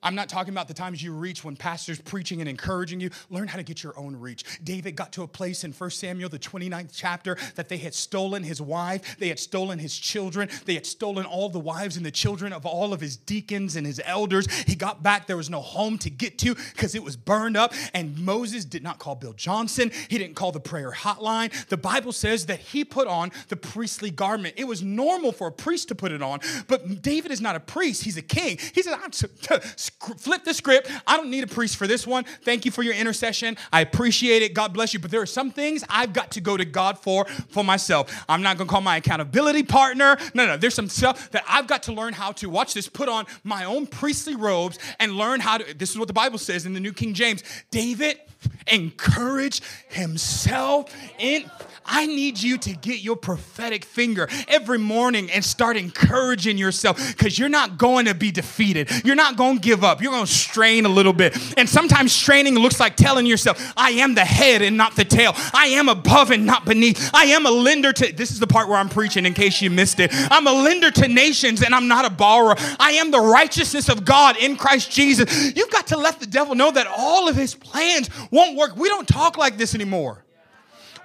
I'm 0.02 0.14
not 0.14 0.28
talking 0.28 0.52
about 0.52 0.68
the 0.68 0.74
times 0.74 1.02
you 1.02 1.12
reach 1.12 1.44
when 1.44 1.56
pastors 1.56 2.00
preaching 2.00 2.40
and 2.40 2.48
encouraging 2.48 3.00
you. 3.00 3.10
Learn 3.30 3.48
how 3.48 3.56
to 3.56 3.62
get 3.62 3.82
your 3.82 3.96
own 3.98 4.16
reach. 4.16 4.44
David 4.64 4.96
got 4.96 5.12
to 5.12 5.22
a 5.22 5.28
place 5.28 5.64
in 5.64 5.72
1 5.72 5.90
Samuel, 5.90 6.28
the 6.28 6.38
29th 6.38 6.90
chapter, 6.92 7.36
that 7.54 7.68
they 7.68 7.76
had 7.76 7.94
stolen 7.94 8.42
his 8.42 8.60
wife, 8.60 9.16
they 9.18 9.28
had 9.28 9.38
stolen 9.38 9.78
his 9.78 9.96
children, 9.96 10.48
they 10.64 10.74
had 10.74 10.86
stolen 10.86 11.24
all 11.24 11.48
the 11.48 11.58
wives 11.58 11.96
and 11.96 12.04
the 12.04 12.10
children 12.10 12.52
of 12.52 12.66
all 12.66 12.92
of 12.92 13.00
his 13.00 13.16
deacons 13.16 13.76
and 13.76 13.86
his 13.86 14.00
elders. 14.04 14.52
He 14.64 14.74
got 14.74 15.02
back, 15.02 15.26
there 15.26 15.36
was 15.36 15.50
no 15.50 15.60
home 15.60 15.98
to 15.98 16.10
get 16.10 16.38
to 16.38 16.54
because 16.54 16.94
it 16.94 17.02
was 17.02 17.16
burned 17.16 17.56
up. 17.56 17.72
And 17.94 18.18
Moses 18.18 18.64
did 18.64 18.82
not 18.82 18.98
call 18.98 19.14
Bill 19.14 19.34
Johnson, 19.34 19.92
he 20.08 20.18
didn't 20.18 20.34
call 20.34 20.52
the 20.52 20.60
prayer 20.60 20.90
hotline. 20.90 21.52
The 21.68 21.76
Bible 21.76 22.12
says 22.12 22.46
that 22.46 22.58
he 22.58 22.84
put 22.84 23.06
on 23.06 23.30
the 23.48 23.56
priestly 23.56 24.10
garment. 24.10 24.54
It 24.56 24.64
was 24.64 24.82
normal 24.82 25.32
for 25.32 25.46
a 25.46 25.52
priest 25.52 25.88
to 25.88 25.94
put 25.94 26.12
it 26.12 26.22
on, 26.22 26.40
but 26.66 27.02
David 27.02 27.30
is 27.30 27.40
not 27.40 27.54
a 27.54 27.60
priest, 27.60 28.04
he's 28.04 28.16
a 28.16 28.22
king. 28.22 28.58
He 28.74 28.82
said, 28.82 28.98
flip 30.18 30.44
the 30.44 30.54
script. 30.54 30.90
I 31.06 31.16
don't 31.16 31.30
need 31.30 31.44
a 31.44 31.46
priest 31.46 31.76
for 31.76 31.86
this 31.86 32.06
one. 32.06 32.24
Thank 32.42 32.64
you 32.64 32.70
for 32.70 32.82
your 32.82 32.94
intercession. 32.94 33.56
I 33.72 33.80
appreciate 33.80 34.42
it. 34.42 34.54
God 34.54 34.72
bless 34.72 34.92
you. 34.94 35.00
But 35.00 35.10
there 35.10 35.20
are 35.20 35.26
some 35.26 35.50
things 35.50 35.84
I've 35.88 36.12
got 36.12 36.32
to 36.32 36.40
go 36.40 36.56
to 36.56 36.64
God 36.64 36.98
for 36.98 37.24
for 37.48 37.64
myself. 37.64 38.24
I'm 38.28 38.42
not 38.42 38.58
going 38.58 38.68
to 38.68 38.70
call 38.70 38.80
my 38.80 38.96
accountability 38.96 39.62
partner. 39.62 40.16
No, 40.34 40.46
no. 40.46 40.56
There's 40.56 40.74
some 40.74 40.88
stuff 40.88 41.30
that 41.30 41.44
I've 41.48 41.66
got 41.66 41.84
to 41.84 41.92
learn 41.92 42.12
how 42.12 42.32
to 42.32 42.48
watch 42.48 42.74
this, 42.74 42.88
put 42.88 43.08
on 43.08 43.26
my 43.44 43.64
own 43.64 43.86
priestly 43.86 44.36
robes 44.36 44.78
and 44.98 45.12
learn 45.16 45.40
how 45.40 45.58
to. 45.58 45.74
This 45.74 45.90
is 45.90 45.98
what 45.98 46.08
the 46.08 46.14
Bible 46.14 46.38
says 46.38 46.66
in 46.66 46.74
the 46.74 46.80
New 46.80 46.92
King 46.92 47.14
James. 47.14 47.42
David 47.70 48.18
encourage 48.66 49.60
himself 49.88 50.94
in 51.18 51.50
I 51.84 52.06
need 52.06 52.40
you 52.40 52.58
to 52.58 52.72
get 52.74 53.00
your 53.00 53.16
prophetic 53.16 53.84
finger 53.84 54.28
every 54.48 54.78
morning 54.78 55.30
and 55.30 55.44
start 55.44 55.76
encouraging 55.76 56.58
yourself 56.58 56.96
because 57.08 57.38
you're 57.38 57.48
not 57.48 57.78
going 57.78 58.06
to 58.06 58.14
be 58.14 58.30
defeated. 58.30 58.90
You're 59.04 59.16
not 59.16 59.36
going 59.36 59.56
to 59.56 59.60
give 59.60 59.82
up. 59.82 60.00
You're 60.00 60.12
going 60.12 60.26
to 60.26 60.32
strain 60.32 60.84
a 60.84 60.88
little 60.88 61.12
bit. 61.12 61.36
And 61.58 61.68
sometimes 61.68 62.12
straining 62.12 62.54
looks 62.54 62.78
like 62.78 62.96
telling 62.96 63.26
yourself, 63.26 63.72
I 63.76 63.90
am 63.90 64.14
the 64.14 64.24
head 64.24 64.62
and 64.62 64.76
not 64.76 64.96
the 64.96 65.04
tail. 65.04 65.32
I 65.52 65.68
am 65.72 65.88
above 65.88 66.30
and 66.30 66.46
not 66.46 66.64
beneath. 66.64 67.10
I 67.12 67.24
am 67.24 67.46
a 67.46 67.50
lender 67.50 67.92
to, 67.92 68.12
this 68.12 68.30
is 68.30 68.38
the 68.38 68.46
part 68.46 68.68
where 68.68 68.78
I'm 68.78 68.88
preaching 68.88 69.26
in 69.26 69.34
case 69.34 69.60
you 69.60 69.70
missed 69.70 70.00
it. 70.00 70.10
I'm 70.12 70.46
a 70.46 70.52
lender 70.52 70.90
to 70.90 71.08
nations 71.08 71.62
and 71.62 71.74
I'm 71.74 71.88
not 71.88 72.04
a 72.04 72.10
borrower. 72.10 72.54
I 72.78 72.92
am 72.92 73.10
the 73.10 73.20
righteousness 73.20 73.88
of 73.88 74.04
God 74.04 74.36
in 74.36 74.56
Christ 74.56 74.90
Jesus. 74.90 75.54
You've 75.56 75.70
got 75.70 75.88
to 75.88 75.96
let 75.96 76.20
the 76.20 76.26
devil 76.26 76.54
know 76.54 76.70
that 76.70 76.86
all 76.86 77.28
of 77.28 77.36
his 77.36 77.54
plans 77.54 78.08
won't 78.32 78.56
work. 78.56 78.76
We 78.76 78.88
don't 78.88 79.06
talk 79.06 79.38
like 79.38 79.56
this 79.56 79.76
anymore. 79.76 80.24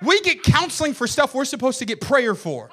We 0.02 0.20
get 0.22 0.42
counseling 0.42 0.94
for 0.94 1.06
stuff 1.06 1.36
we're 1.36 1.46
supposed 1.46 1.78
to 1.80 1.86
get 1.86 2.02
prayer 2.02 2.34
for. 2.34 2.70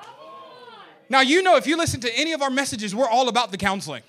Now, 1.10 1.20
you 1.20 1.42
know, 1.42 1.56
if 1.56 1.66
you 1.66 1.76
listen 1.76 2.00
to 2.00 2.18
any 2.18 2.32
of 2.32 2.40
our 2.40 2.50
messages, 2.50 2.94
we're 2.94 3.08
all 3.08 3.28
about 3.28 3.50
the 3.50 3.58
counseling. 3.58 4.02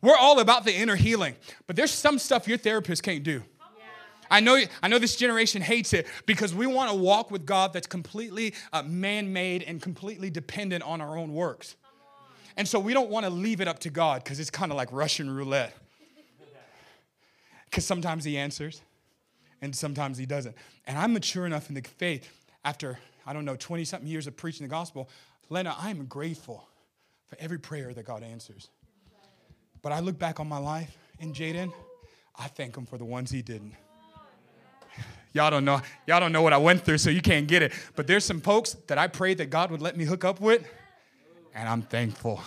We're 0.00 0.16
all 0.16 0.38
about 0.38 0.64
the 0.64 0.74
inner 0.74 0.94
healing. 0.94 1.34
But 1.66 1.74
there's 1.74 1.90
some 1.90 2.18
stuff 2.20 2.46
your 2.46 2.58
therapist 2.58 3.02
can't 3.02 3.24
do. 3.24 3.42
I 4.30 4.40
know, 4.40 4.60
I 4.82 4.88
know 4.88 4.98
this 4.98 5.16
generation 5.16 5.62
hates 5.62 5.94
it 5.94 6.06
because 6.26 6.54
we 6.54 6.66
want 6.66 6.90
to 6.90 6.96
walk 6.96 7.30
with 7.30 7.46
God 7.46 7.72
that's 7.72 7.86
completely 7.86 8.54
uh, 8.74 8.82
man 8.82 9.32
made 9.32 9.62
and 9.62 9.80
completely 9.80 10.28
dependent 10.28 10.84
on 10.84 11.00
our 11.00 11.16
own 11.16 11.32
works. 11.32 11.76
And 12.56 12.68
so 12.68 12.78
we 12.78 12.92
don't 12.92 13.08
want 13.08 13.24
to 13.24 13.30
leave 13.30 13.62
it 13.62 13.68
up 13.68 13.78
to 13.80 13.90
God 13.90 14.22
because 14.22 14.38
it's 14.38 14.50
kind 14.50 14.70
of 14.70 14.76
like 14.76 14.92
Russian 14.92 15.30
roulette. 15.30 15.74
Because 17.64 17.86
sometimes 17.86 18.24
He 18.24 18.36
answers 18.36 18.82
and 19.62 19.74
sometimes 19.74 20.18
He 20.18 20.26
doesn't. 20.26 20.56
And 20.86 20.98
I'm 20.98 21.12
mature 21.12 21.46
enough 21.46 21.68
in 21.68 21.74
the 21.74 21.82
faith 21.82 22.28
after, 22.64 22.98
I 23.26 23.32
don't 23.32 23.44
know, 23.44 23.56
20 23.56 23.84
something 23.84 24.08
years 24.08 24.26
of 24.26 24.36
preaching 24.36 24.66
the 24.66 24.70
gospel, 24.70 25.08
Lena, 25.50 25.74
I'm 25.78 26.04
grateful 26.06 26.66
for 27.26 27.36
every 27.38 27.58
prayer 27.58 27.92
that 27.94 28.04
God 28.04 28.22
answers. 28.22 28.68
But 29.82 29.92
I 29.92 30.00
look 30.00 30.18
back 30.18 30.40
on 30.40 30.48
my 30.48 30.58
life 30.58 30.96
and 31.20 31.34
Jaden, 31.34 31.72
I 32.36 32.48
thank 32.48 32.76
him 32.76 32.86
for 32.86 32.98
the 32.98 33.04
ones 33.04 33.30
he 33.30 33.42
didn't. 33.42 33.74
Y'all 35.32 35.50
don't 35.50 35.64
know, 35.64 35.80
y'all 36.06 36.20
don't 36.20 36.32
know 36.32 36.42
what 36.42 36.52
I 36.52 36.56
went 36.56 36.84
through, 36.84 36.98
so 36.98 37.10
you 37.10 37.20
can't 37.20 37.46
get 37.46 37.62
it. 37.62 37.72
But 37.96 38.06
there's 38.06 38.24
some 38.24 38.40
folks 38.40 38.74
that 38.86 38.96
I 38.96 39.08
prayed 39.08 39.38
that 39.38 39.50
God 39.50 39.70
would 39.70 39.82
let 39.82 39.96
me 39.96 40.04
hook 40.04 40.24
up 40.24 40.40
with, 40.40 40.66
and 41.54 41.68
I'm 41.68 41.82
thankful. 41.82 42.40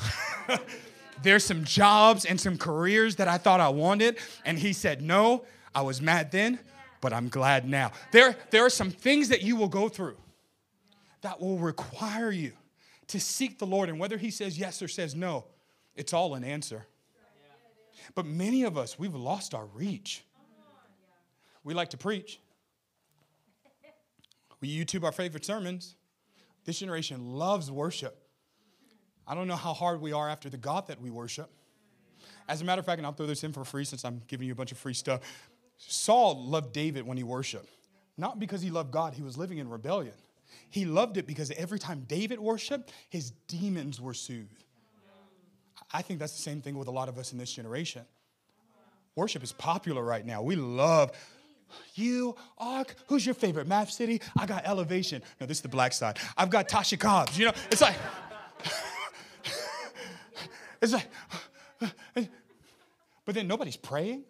there's 1.24 1.45
some 1.45 1.64
jobs 1.64 2.26
and 2.26 2.41
some 2.41 2.57
careers 2.57 3.18
that 3.18 3.28
I 3.28 3.38
thought 3.38 3.59
I 3.59 3.70
wanted, 3.70 4.18
and 4.45 4.57
he 4.57 4.74
said 4.74 5.01
no. 5.01 5.45
I 5.76 5.84
was 5.84 6.01
mad 6.01 6.32
then, 6.32 6.59
but 7.02 7.12
I'm 7.12 7.28
glad 7.28 7.68
now. 7.68 7.91
There, 8.12 8.36
there 8.52 8.66
are 8.66 8.70
some 8.70 8.91
things 8.91 9.30
that 9.30 9.41
you 9.41 9.56
will 9.56 9.68
go 9.68 9.89
through 9.89 10.18
that 11.22 11.41
will 11.41 11.58
require 11.58 12.32
you 12.32 12.54
to 13.08 13.20
seek 13.20 13.60
the 13.60 13.68
Lord. 13.68 13.89
And 13.89 13.99
whether 13.99 14.18
He 14.18 14.32
says 14.32 14.58
yes 14.58 14.82
or 14.82 14.88
says 14.88 15.16
no, 15.16 15.45
it's 15.95 16.14
all 16.14 16.36
an 16.36 16.43
answer. 16.43 16.86
But 18.16 18.26
many 18.26 18.64
of 18.64 18.78
us, 18.78 18.97
we've 18.97 19.14
lost 19.14 19.54
our 19.54 19.66
reach. 19.66 20.24
We 21.64 21.74
like 21.74 21.89
to 21.89 21.97
preach, 21.97 22.39
we 24.62 24.76
YouTube 24.76 25.04
our 25.04 25.12
favorite 25.12 25.45
sermons. 25.45 25.95
This 26.66 26.80
generation 26.80 27.34
loves 27.34 27.72
worship. 27.72 28.18
I 29.28 29.36
don't 29.36 29.47
know 29.47 29.56
how 29.56 29.74
hard 29.74 30.02
we 30.02 30.14
are 30.14 30.30
after 30.30 30.49
the 30.49 30.58
God 30.58 30.88
that 30.88 31.02
we 31.02 31.10
worship. 31.10 31.49
As 32.47 32.62
a 32.62 32.66
matter 32.66 32.80
of 32.80 32.86
fact, 32.86 32.99
and 32.99 33.06
I'll 33.06 33.14
throw 33.14 33.26
this 33.26 33.43
in 33.43 33.54
for 33.54 33.64
free 33.64 33.86
since 33.86 34.04
I'm 34.04 34.22
giving 34.28 34.47
you 34.47 34.54
a 34.54 34.56
bunch 34.56 34.72
of 34.72 34.78
free 34.78 34.93
stuff. 34.93 35.22
Saul 35.88 36.46
loved 36.46 36.74
David 36.74 37.06
when 37.06 37.18
he 37.18 37.24
worshiped, 37.24 37.70
not 38.18 38.40
because 38.40 38.62
he 38.62 38.70
loved 38.70 38.92
God, 38.92 39.14
he 39.14 39.24
was 39.24 39.38
living 39.38 39.58
in 39.58 39.70
rebellion. 39.70 40.14
He 40.70 40.86
loved 40.86 41.18
it 41.18 41.28
because 41.28 41.52
every 41.52 41.80
time 41.80 42.06
David 42.08 42.40
worshiped, 42.40 42.92
his 43.10 43.32
demons 43.48 44.00
were 44.00 44.14
soothed. 44.14 44.64
I 45.94 46.02
think 46.02 46.20
that's 46.20 46.36
the 46.36 46.42
same 46.42 46.62
thing 46.62 46.78
with 46.78 46.88
a 46.88 46.92
lot 46.92 47.10
of 47.10 47.18
us 47.18 47.34
in 47.34 47.38
this 47.38 47.52
generation. 47.52 48.04
Worship 49.16 49.44
is 49.44 49.52
popular 49.52 50.04
right 50.04 50.26
now. 50.26 50.42
We 50.42 50.56
love 50.56 51.12
you, 51.96 52.36
Ark. 52.58 52.96
Who's 53.08 53.26
your 53.26 53.36
favorite? 53.36 53.68
Mav 53.68 53.92
City? 53.92 54.22
I 54.38 54.46
got 54.46 54.66
Elevation. 54.66 55.22
No, 55.40 55.48
this 55.48 55.58
is 55.58 55.62
the 55.62 55.70
black 55.70 55.94
side. 55.94 56.18
I've 56.38 56.50
got 56.50 56.70
Tasha 56.70 56.98
Cobbs. 56.98 57.38
You 57.38 57.46
know, 57.46 57.54
it's 57.70 57.82
like, 57.82 57.96
it's 60.82 60.94
like, 60.94 61.08
but 63.26 63.36
then 63.36 63.48
nobody's 63.48 63.78
praying. 63.78 64.24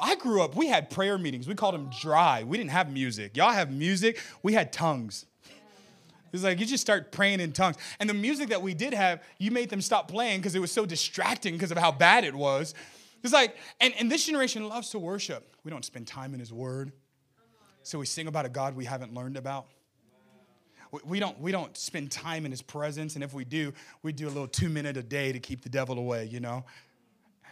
I 0.00 0.16
grew 0.16 0.42
up, 0.42 0.56
we 0.56 0.68
had 0.68 0.88
prayer 0.90 1.18
meetings. 1.18 1.46
We 1.46 1.54
called 1.54 1.74
them 1.74 1.90
dry. 2.00 2.42
We 2.42 2.56
didn't 2.56 2.70
have 2.70 2.90
music. 2.90 3.36
Y'all 3.36 3.52
have 3.52 3.70
music. 3.70 4.18
We 4.42 4.54
had 4.54 4.72
tongues. 4.72 5.26
It's 6.32 6.42
like 6.42 6.58
you 6.58 6.66
just 6.66 6.80
start 6.80 7.12
praying 7.12 7.38
in 7.40 7.52
tongues. 7.52 7.76
And 8.00 8.10
the 8.10 8.14
music 8.14 8.48
that 8.48 8.60
we 8.60 8.74
did 8.74 8.92
have, 8.92 9.22
you 9.38 9.52
made 9.52 9.70
them 9.70 9.80
stop 9.80 10.08
playing 10.08 10.40
because 10.40 10.56
it 10.56 10.58
was 10.58 10.72
so 10.72 10.84
distracting 10.84 11.54
because 11.54 11.70
of 11.70 11.78
how 11.78 11.92
bad 11.92 12.24
it 12.24 12.34
was. 12.34 12.74
It's 13.22 13.32
like, 13.32 13.56
and, 13.80 13.94
and 13.98 14.10
this 14.10 14.26
generation 14.26 14.68
loves 14.68 14.90
to 14.90 14.98
worship. 14.98 15.56
We 15.64 15.70
don't 15.70 15.84
spend 15.84 16.08
time 16.08 16.34
in 16.34 16.40
His 16.40 16.52
Word. 16.52 16.92
So 17.84 18.00
we 18.00 18.06
sing 18.06 18.26
about 18.26 18.46
a 18.46 18.48
God 18.48 18.74
we 18.74 18.84
haven't 18.84 19.14
learned 19.14 19.36
about. 19.36 19.66
We 21.04 21.20
don't, 21.20 21.38
we 21.40 21.52
don't 21.52 21.76
spend 21.76 22.10
time 22.10 22.44
in 22.44 22.50
His 22.50 22.62
presence. 22.62 23.14
And 23.14 23.22
if 23.22 23.32
we 23.32 23.44
do, 23.44 23.72
we 24.02 24.12
do 24.12 24.26
a 24.26 24.28
little 24.28 24.48
two 24.48 24.68
minute 24.68 24.96
a 24.96 25.02
day 25.02 25.30
to 25.30 25.38
keep 25.38 25.62
the 25.62 25.68
devil 25.68 25.98
away, 25.98 26.24
you 26.24 26.40
know? 26.40 26.64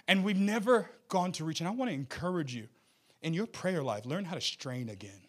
And 0.09 0.24
we've 0.24 0.38
never 0.38 0.90
gone 1.09 1.32
to 1.32 1.44
reach. 1.44 1.61
And 1.61 1.68
I 1.68 1.72
want 1.72 1.90
to 1.90 1.94
encourage 1.94 2.55
you 2.55 2.68
in 3.22 3.34
your 3.34 3.46
prayer 3.46 3.82
life, 3.82 4.05
learn 4.05 4.24
how 4.24 4.34
to 4.34 4.40
strain 4.40 4.88
again. 4.88 5.20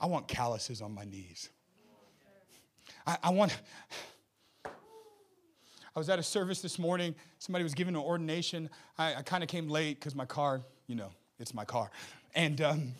I 0.00 0.06
want 0.06 0.28
calluses 0.28 0.82
on 0.82 0.92
my 0.92 1.04
knees. 1.04 1.48
I, 3.06 3.18
I 3.22 3.30
want. 3.30 3.56
I 4.66 6.00
was 6.00 6.08
at 6.08 6.18
a 6.18 6.24
service 6.24 6.60
this 6.60 6.76
morning. 6.78 7.14
Somebody 7.38 7.62
was 7.62 7.74
giving 7.74 7.94
an 7.94 8.00
ordination. 8.00 8.68
I, 8.98 9.14
I 9.14 9.22
kind 9.22 9.44
of 9.44 9.48
came 9.48 9.68
late 9.68 10.00
because 10.00 10.16
my 10.16 10.24
car, 10.24 10.62
you 10.88 10.96
know, 10.96 11.12
it's 11.38 11.54
my 11.54 11.64
car. 11.64 11.90
And, 12.34 12.60
um, 12.60 12.92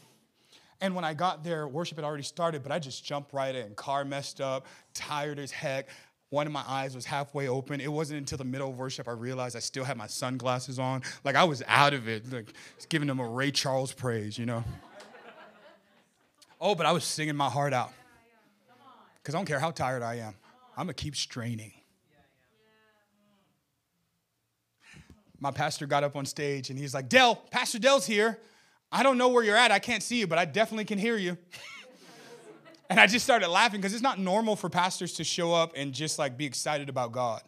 and 0.81 0.95
when 0.95 1.05
I 1.05 1.13
got 1.13 1.43
there, 1.43 1.67
worship 1.67 1.99
had 1.99 2.05
already 2.05 2.23
started, 2.23 2.63
but 2.63 2.71
I 2.71 2.79
just 2.79 3.05
jumped 3.05 3.33
right 3.33 3.53
in. 3.53 3.75
Car 3.75 4.05
messed 4.05 4.41
up, 4.41 4.67
tired 4.93 5.41
as 5.41 5.51
heck. 5.51 5.89
One 6.31 6.47
of 6.47 6.53
my 6.53 6.65
eyes 6.67 6.95
was 6.95 7.05
halfway 7.05 7.49
open. 7.49 7.81
It 7.81 7.93
wasn't 7.93 8.19
until 8.19 8.39
the 8.39 8.45
middle 8.45 8.71
of 8.71 8.77
worship 8.77 9.09
I 9.09 9.13
realized 9.13 9.57
I 9.57 9.61
still 9.61 9.85
had 9.85 9.97
my 9.97 10.07
sunglasses 10.07 10.79
on. 10.79 11.03
Like 11.23 11.37
I 11.37 11.45
was 11.45 11.63
out 11.67 11.95
of 11.95 12.09
it, 12.09 12.33
like 12.33 12.53
giving 12.89 13.07
them 13.09 13.21
a 13.21 13.29
Ray 13.29 13.51
Charles 13.51 13.93
praise, 13.93 14.37
you 14.37 14.47
know. 14.47 14.65
oh, 16.61 16.75
but 16.75 16.87
I 16.87 16.93
was 16.93 17.05
singing 17.05 17.37
my 17.37 17.49
heart 17.49 17.73
out. 17.73 17.93
Because 19.23 19.35
I 19.35 19.39
don't 19.39 19.47
care 19.47 19.61
how 19.61 19.71
tired 19.71 20.03
I 20.03 20.17
am, 20.17 20.35
I'm 20.77 20.87
going 20.87 20.95
to 20.95 21.03
keep 21.03 21.17
straining. 21.17 21.73
My 25.41 25.51
pastor 25.51 25.87
got 25.87 26.05
up 26.05 26.17
on 26.17 26.27
stage 26.27 26.71
and 26.71 26.79
he's 26.79 26.95
like, 26.95 27.09
Dell, 27.09 27.37
Pastor 27.51 27.79
Dell's 27.79 28.07
here. 28.07 28.39
I 28.91 29.03
don't 29.03 29.19
know 29.19 29.29
where 29.29 29.43
you're 29.43 29.57
at. 29.57 29.71
I 29.71 29.79
can't 29.79 30.03
see 30.03 30.19
you, 30.19 30.27
but 30.27 30.39
I 30.39 30.45
definitely 30.45 30.85
can 30.85 30.99
hear 30.99 31.17
you. 31.17 31.37
And 32.91 33.01
I 33.01 33.07
just 33.07 33.25
started 33.25 33.49
laughing 33.49 33.81
because 33.81 33.95
it's 33.95 34.03
not 34.03 34.19
normal 34.19 34.57
for 34.57 34.69
pastors 34.69 35.15
to 35.15 35.25
show 35.25 35.53
up 35.53 35.73
and 35.77 35.93
just 35.93 36.19
like 36.19 36.37
be 36.37 36.45
excited 36.45 36.89
about 36.89 37.13
God. 37.13 37.43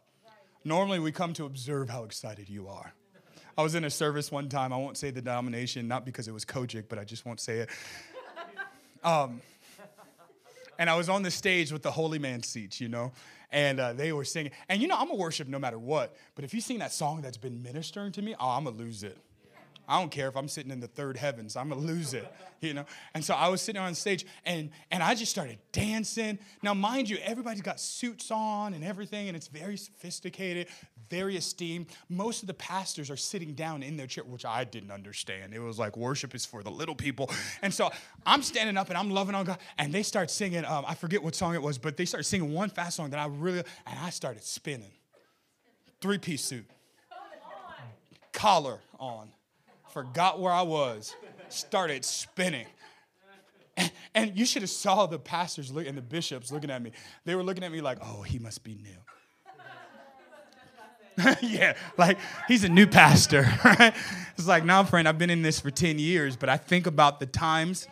Normally, 0.65 0.99
we 0.99 1.13
come 1.13 1.33
to 1.35 1.45
observe 1.45 1.89
how 1.89 2.05
excited 2.05 2.49
you 2.49 2.69
are. 2.69 2.93
I 3.57 3.63
was 3.63 3.75
in 3.75 3.85
a 3.85 3.91
service 3.91 4.33
one 4.33 4.49
time. 4.49 4.73
I 4.73 4.77
won't 4.77 4.97
say 4.97 5.11
the 5.11 5.23
denomination, 5.23 5.89
not 5.89 6.05
because 6.05 6.29
it 6.29 6.33
was 6.33 6.45
COGIC, 6.45 6.85
but 6.89 6.99
I 6.99 7.05
just 7.05 7.25
won't 7.25 7.41
say 7.41 7.59
it. 7.59 7.71
Um, 9.05 9.41
and 10.81 10.91
I 10.91 10.97
was 10.97 11.09
on 11.09 11.23
the 11.23 11.31
stage 11.31 11.71
with 11.71 11.83
the 11.83 11.93
holy 11.93 12.19
man 12.19 12.43
seats, 12.43 12.81
you 12.81 12.89
know, 12.89 13.13
and 13.53 13.79
uh, 13.79 13.93
they 13.93 14.13
were 14.13 14.25
singing. 14.25 14.51
And 14.69 14.83
you 14.83 14.89
know, 14.89 14.97
I'm 14.99 15.11
a 15.11 15.15
worship 15.15 15.47
no 15.47 15.61
matter 15.61 15.79
what. 15.79 16.17
But 16.35 16.45
if 16.45 16.53
you 16.53 16.61
sing 16.61 16.81
that 16.81 16.93
song 16.93 17.21
that's 17.21 17.37
been 17.37 17.63
ministering 17.63 18.11
to 18.13 18.23
me, 18.23 18.35
oh, 18.41 18.49
I'm 18.49 18.65
gonna 18.65 18.77
lose 18.77 19.05
it. 19.05 19.17
I 19.89 20.01
don't 20.01 20.11
care 20.11 20.29
if 20.29 20.37
I'm 20.37 20.49
sitting 20.49 20.73
in 20.73 20.81
the 20.81 20.89
third 20.89 21.17
heavens. 21.17 21.57
I'm 21.57 21.69
gonna 21.69 21.81
lose 21.81 22.13
it, 22.13 22.31
you 22.61 22.75
know. 22.75 22.85
And 23.15 23.25
so 23.25 23.35
I 23.35 23.49
was 23.49 23.63
sitting 23.63 23.81
on 23.81 23.95
stage, 23.95 24.27
and 24.45 24.71
and 24.91 25.03
I 25.03 25.15
just 25.15 25.31
started 25.31 25.59
dancing. 25.73 26.39
Now, 26.63 26.75
mind 26.75 27.09
you, 27.09 27.19
everybody's 27.23 27.63
got 27.63 27.79
suits 27.79 28.31
on 28.31 28.75
and 28.75 28.85
everything, 28.85 29.29
and 29.29 29.37
it's 29.37 29.47
very 29.47 29.77
sophisticated, 29.77 30.67
very 31.09 31.37
esteemed. 31.37 31.87
Most 32.09 32.43
of 32.43 32.49
the 32.49 32.55
pastors 32.55 33.11
are 33.11 33.17
sitting 33.17 33.55
down 33.55 33.83
in 33.83 33.97
their 33.97 34.09
chair, 34.09 34.25
which 34.25 34.45
I 34.45 34.65
didn't 34.65 34.91
understand. 34.91 35.55
It 35.55 35.61
was 35.61 35.79
like 35.79 35.97
worship 35.97 36.35
is 36.35 36.45
for 36.45 36.63
the 36.63 36.71
little 36.71 36.97
people, 36.97 37.31
and 37.63 37.73
so 37.73 37.91
I'm 38.25 38.43
standing 38.43 38.77
up 38.77 38.89
and 38.89 38.99
I'm 38.99 39.11
loving 39.11 39.35
on 39.37 39.45
God, 39.45 39.59
and 39.79 39.93
they 39.93 40.03
start 40.03 40.31
singing. 40.31 40.65
Um, 40.65 40.85
I 40.87 40.95
forget 40.95 41.23
what 41.23 41.35
song 41.37 41.55
it 41.55 41.63
was, 41.63 41.79
but 41.79 41.97
they 41.97 42.05
start 42.07 42.27
singing 42.27 42.53
one 42.53 42.71
fast 42.71 42.97
song 42.97 43.11
that 43.11 43.21
I 43.21 43.27
really, 43.27 43.63
and 43.87 43.99
I 44.01 44.11
started 44.11 44.43
spinning. 44.43 44.91
Three 46.01 46.19
piece 46.19 46.45
suit, 46.45 46.67
collar 48.33 48.81
on 48.99 49.31
forgot 49.97 50.39
where 50.39 50.53
I 50.53 50.61
was, 50.61 51.17
started 51.49 52.05
spinning. 52.05 52.67
And, 54.15 54.37
you 54.37 54.45
should 54.45 54.61
have 54.61 54.69
saw 54.69 55.07
the 55.07 55.19
pastors 55.19 55.73
look, 55.73 55.87
and 55.87 55.97
the 55.97 56.03
bishops 56.03 56.53
looking 56.53 56.71
at 56.71 56.83
me. 56.83 56.91
They 57.25 57.35
were 57.35 57.43
looking 57.43 57.65
at 57.65 57.73
me 57.73 57.81
like, 57.81 57.97
oh, 58.03 58.21
he 58.21 58.39
must 58.39 58.63
be 58.63 58.75
new. 58.75 58.91
yeah, 61.41 61.79
like 61.97 62.19
he's 62.47 62.63
a 62.63 62.69
new 62.69 62.87
pastor, 62.87 63.51
right? 63.65 63.95
It's 64.37 64.47
like, 64.47 64.67
now, 64.67 64.85
friend, 64.85 65.09
I've 65.09 65.17
been 65.17 65.31
in 65.31 65.41
this 65.41 65.61
for 65.61 65.71
10 65.71 65.99
years, 65.99 66.37
but 66.37 66.51
I 66.51 66.59
think 66.59 66.87
about 66.87 67.19
the 67.19 67.25
times 67.25 67.89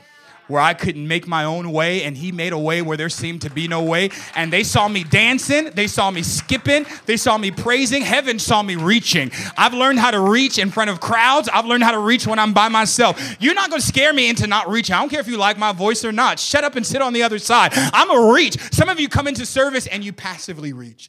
where 0.49 0.61
I 0.61 0.75
couldn't 0.75 1.07
make 1.07 1.27
my 1.27 1.45
own 1.45 1.73
way, 1.73 2.05
and 2.05 2.17
he 2.17 2.33
made 2.33 2.53
a 2.53 2.59
way 2.59 2.83
where 2.83 2.97
there 2.97 3.09
seemed 3.09 3.43
to 3.43 3.51
be 3.51 3.69
no 3.69 3.83
way. 3.83 4.11
And 4.35 4.53
they 4.53 4.63
saw 4.63 4.89
me 4.89 5.05
dancing, 5.05 5.71
they 5.71 5.87
saw 5.87 6.11
me 6.11 6.23
skipping, 6.23 6.87
they 7.07 7.17
saw 7.17 7.39
me 7.39 7.51
praising. 7.51 8.03
Heaven 8.03 8.39
saw 8.39 8.63
me 8.63 8.77
reaching. 8.77 9.31
I've 9.57 9.75
learned 9.75 9.99
how 9.99 10.11
to 10.11 10.21
reach 10.21 10.59
in 10.59 10.71
front 10.71 10.91
of 10.91 11.01
crowds, 11.01 11.49
I've 11.49 11.67
learned 11.67 11.83
how 11.83 11.93
to 11.93 11.99
reach 11.99 12.27
when 12.27 12.39
I'm 12.39 12.53
by 12.53 12.69
myself. 12.69 13.37
You're 13.41 13.55
not 13.55 13.71
gonna 13.71 13.83
scare 13.83 14.13
me 14.13 14.29
into 14.29 14.47
not 14.47 14.69
reaching. 14.69 14.95
I 14.95 15.01
don't 15.01 15.09
care 15.09 15.21
if 15.21 15.29
you 15.29 15.37
like 15.37 15.59
my 15.59 15.73
voice 15.73 16.05
or 16.05 16.13
not. 16.13 16.39
Shut 16.39 16.65
up 16.65 16.77
and 16.77 16.87
sit 16.87 17.03
on 17.03 17.13
the 17.13 17.23
other 17.23 17.39
side. 17.39 17.73
I'm 17.75 18.11
a 18.11 18.33
reach. 18.33 18.59
Some 18.73 18.89
of 18.89 19.01
you 19.01 19.09
come 19.09 19.27
into 19.27 19.47
service 19.47 19.87
and 19.87 20.05
you 20.05 20.13
passively 20.13 20.73
reach. 20.73 21.09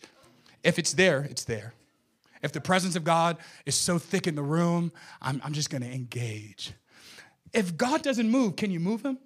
If 0.63 0.79
it's 0.79 0.93
there, 0.93 1.27
it's 1.29 1.43
there. 1.43 1.73
If 2.41 2.51
the 2.51 2.61
presence 2.61 2.95
of 2.95 3.03
God 3.03 3.37
is 3.65 3.75
so 3.75 3.97
thick 3.97 4.27
in 4.27 4.35
the 4.35 4.43
room, 4.43 4.91
I'm, 5.21 5.41
I'm 5.43 5.53
just 5.53 5.69
gonna 5.69 5.87
engage. 5.87 6.73
If 7.53 7.77
God 7.77 8.03
doesn't 8.03 8.29
move, 8.29 8.55
can 8.55 8.69
you 8.69 8.79
move 8.79 9.03
him? 9.03 9.17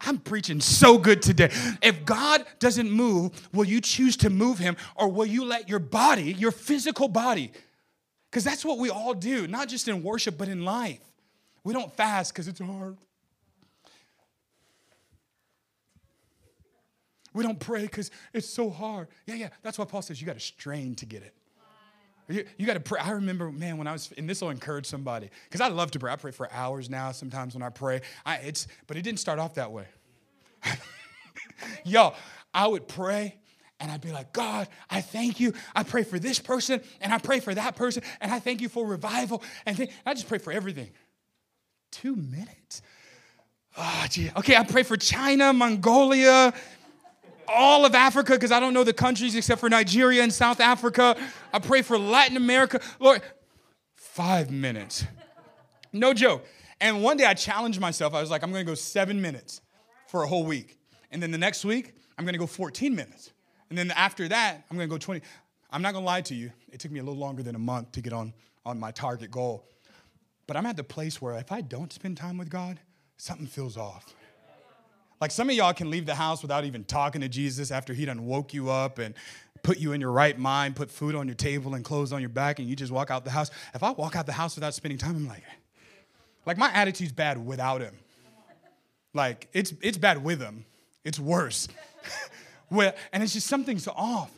I'm 0.00 0.18
preaching 0.18 0.60
so 0.60 0.98
good 0.98 1.22
today. 1.22 1.50
If 1.82 2.04
God 2.04 2.44
doesn't 2.58 2.90
move, 2.90 3.32
will 3.52 3.64
you 3.64 3.80
choose 3.80 4.16
to 4.18 4.30
move 4.30 4.58
him 4.58 4.76
or 4.94 5.08
will 5.08 5.26
you 5.26 5.44
let 5.44 5.68
your 5.68 5.78
body, 5.78 6.32
your 6.32 6.52
physical 6.52 7.08
body, 7.08 7.52
because 8.30 8.44
that's 8.44 8.64
what 8.64 8.78
we 8.78 8.90
all 8.90 9.14
do, 9.14 9.46
not 9.46 9.68
just 9.68 9.88
in 9.88 10.02
worship, 10.02 10.36
but 10.38 10.48
in 10.48 10.64
life. 10.64 11.00
We 11.64 11.72
don't 11.72 11.92
fast 11.94 12.32
because 12.32 12.48
it's 12.48 12.60
hard. 12.60 12.96
We 17.34 17.44
don't 17.44 17.60
pray 17.60 17.82
because 17.82 18.10
it's 18.32 18.48
so 18.48 18.70
hard. 18.70 19.08
Yeah, 19.26 19.34
yeah, 19.34 19.48
that's 19.62 19.78
why 19.78 19.84
Paul 19.84 20.02
says 20.02 20.20
you 20.20 20.26
got 20.26 20.34
to 20.34 20.40
strain 20.40 20.94
to 20.96 21.06
get 21.06 21.22
it. 21.22 21.34
You, 22.28 22.44
you 22.58 22.66
got 22.66 22.74
to 22.74 22.80
pray. 22.80 23.00
I 23.00 23.12
remember, 23.12 23.50
man, 23.50 23.78
when 23.78 23.86
I 23.86 23.92
was, 23.92 24.12
and 24.18 24.28
this 24.28 24.42
will 24.42 24.50
encourage 24.50 24.86
somebody, 24.86 25.30
because 25.44 25.60
I 25.60 25.68
love 25.68 25.90
to 25.92 25.98
pray. 25.98 26.12
I 26.12 26.16
pray 26.16 26.30
for 26.30 26.52
hours 26.52 26.90
now. 26.90 27.10
Sometimes 27.12 27.54
when 27.54 27.62
I 27.62 27.70
pray, 27.70 28.02
I, 28.26 28.36
it's, 28.36 28.68
but 28.86 28.96
it 28.96 29.02
didn't 29.02 29.20
start 29.20 29.38
off 29.38 29.54
that 29.54 29.72
way. 29.72 29.86
Yo, 31.84 32.12
I 32.52 32.66
would 32.66 32.86
pray, 32.86 33.36
and 33.80 33.90
I'd 33.90 34.02
be 34.02 34.12
like, 34.12 34.32
God, 34.32 34.68
I 34.90 35.00
thank 35.00 35.40
you. 35.40 35.54
I 35.74 35.84
pray 35.84 36.02
for 36.02 36.18
this 36.18 36.38
person, 36.38 36.82
and 37.00 37.14
I 37.14 37.18
pray 37.18 37.40
for 37.40 37.54
that 37.54 37.76
person, 37.76 38.02
and 38.20 38.30
I 38.30 38.40
thank 38.40 38.60
you 38.60 38.68
for 38.68 38.86
revival, 38.86 39.42
and 39.64 39.76
th- 39.76 39.90
I 40.04 40.12
just 40.12 40.28
pray 40.28 40.38
for 40.38 40.52
everything. 40.52 40.90
Two 41.90 42.14
minutes. 42.14 42.82
Oh, 43.76 44.06
gee. 44.10 44.30
Okay, 44.36 44.56
I 44.56 44.64
pray 44.64 44.82
for 44.82 44.96
China, 44.96 45.52
Mongolia, 45.52 46.52
all 47.48 47.84
of 47.84 47.94
Africa 47.94 48.32
because 48.32 48.52
I 48.52 48.60
don't 48.60 48.74
know 48.74 48.84
the 48.84 48.92
countries 48.92 49.34
except 49.34 49.60
for 49.60 49.68
Nigeria 49.68 50.22
and 50.22 50.32
South 50.32 50.60
Africa. 50.60 51.16
I 51.52 51.58
pray 51.58 51.82
for 51.82 51.98
Latin 51.98 52.36
America. 52.36 52.80
Lord, 52.98 53.22
five 53.94 54.50
minutes. 54.50 55.04
No 55.92 56.12
joke. 56.12 56.46
And 56.80 57.02
one 57.02 57.16
day 57.16 57.24
I 57.24 57.34
challenged 57.34 57.80
myself. 57.80 58.14
I 58.14 58.20
was 58.20 58.30
like, 58.30 58.42
I'm 58.42 58.52
going 58.52 58.64
to 58.64 58.70
go 58.70 58.74
seven 58.74 59.20
minutes 59.20 59.60
for 60.06 60.22
a 60.22 60.26
whole 60.26 60.44
week. 60.44 60.78
And 61.10 61.22
then 61.22 61.30
the 61.30 61.38
next 61.38 61.64
week, 61.64 61.94
I'm 62.16 62.24
going 62.24 62.34
to 62.34 62.38
go 62.38 62.46
14 62.46 62.94
minutes. 62.94 63.32
And 63.70 63.78
then 63.78 63.90
after 63.90 64.28
that, 64.28 64.64
I'm 64.70 64.76
going 64.76 64.88
to 64.88 64.92
go 64.92 64.98
20. 64.98 65.20
I'm 65.70 65.82
not 65.82 65.92
going 65.92 66.04
to 66.04 66.06
lie 66.06 66.20
to 66.22 66.34
you. 66.34 66.52
It 66.72 66.80
took 66.80 66.90
me 66.90 67.00
a 67.00 67.02
little 67.02 67.18
longer 67.18 67.42
than 67.42 67.54
a 67.54 67.58
month 67.58 67.92
to 67.92 68.00
get 68.00 68.12
on, 68.12 68.32
on 68.64 68.78
my 68.78 68.90
target 68.90 69.30
goal. 69.30 69.66
But 70.46 70.56
I'm 70.56 70.66
at 70.66 70.76
the 70.76 70.84
place 70.84 71.20
where 71.20 71.34
if 71.34 71.52
I 71.52 71.60
don't 71.60 71.92
spend 71.92 72.16
time 72.16 72.38
with 72.38 72.48
God, 72.48 72.80
something 73.18 73.46
feels 73.46 73.76
off. 73.76 74.14
Like 75.20 75.30
some 75.30 75.50
of 75.50 75.56
y'all 75.56 75.72
can 75.72 75.90
leave 75.90 76.06
the 76.06 76.14
house 76.14 76.42
without 76.42 76.64
even 76.64 76.84
talking 76.84 77.20
to 77.22 77.28
Jesus 77.28 77.70
after 77.70 77.92
he 77.92 78.04
done 78.04 78.26
woke 78.26 78.54
you 78.54 78.70
up 78.70 78.98
and 78.98 79.14
put 79.62 79.78
you 79.78 79.92
in 79.92 80.00
your 80.00 80.12
right 80.12 80.38
mind, 80.38 80.76
put 80.76 80.90
food 80.90 81.14
on 81.14 81.26
your 81.26 81.34
table 81.34 81.74
and 81.74 81.84
clothes 81.84 82.12
on 82.12 82.20
your 82.20 82.28
back, 82.28 82.58
and 82.58 82.68
you 82.68 82.76
just 82.76 82.92
walk 82.92 83.10
out 83.10 83.24
the 83.24 83.30
house. 83.30 83.50
If 83.74 83.82
I 83.82 83.90
walk 83.90 84.16
out 84.16 84.26
the 84.26 84.32
house 84.32 84.54
without 84.54 84.74
spending 84.74 84.98
time, 84.98 85.16
I'm 85.16 85.28
like, 85.28 85.42
like 86.46 86.56
my 86.56 86.70
attitude's 86.72 87.12
bad 87.12 87.44
without 87.44 87.80
him. 87.80 87.94
Like 89.14 89.48
it's 89.52 89.72
it's 89.82 89.98
bad 89.98 90.22
with 90.22 90.40
him. 90.40 90.64
It's 91.04 91.18
worse. 91.18 91.68
well, 92.70 92.92
and 93.12 93.22
it's 93.22 93.32
just 93.32 93.46
something's 93.46 93.88
off 93.88 94.30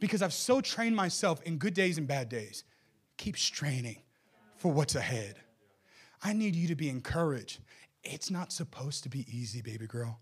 because 0.00 0.22
I've 0.22 0.32
so 0.32 0.60
trained 0.60 0.96
myself 0.96 1.42
in 1.42 1.58
good 1.58 1.74
days 1.74 1.98
and 1.98 2.06
bad 2.08 2.28
days. 2.28 2.64
Keep 3.16 3.38
straining 3.38 3.98
for 4.56 4.72
what's 4.72 4.94
ahead. 4.94 5.36
I 6.22 6.32
need 6.32 6.56
you 6.56 6.68
to 6.68 6.74
be 6.74 6.88
encouraged. 6.88 7.60
It's 8.02 8.30
not 8.30 8.52
supposed 8.52 9.02
to 9.04 9.08
be 9.08 9.26
easy, 9.30 9.62
baby 9.62 9.86
girl. 9.86 10.20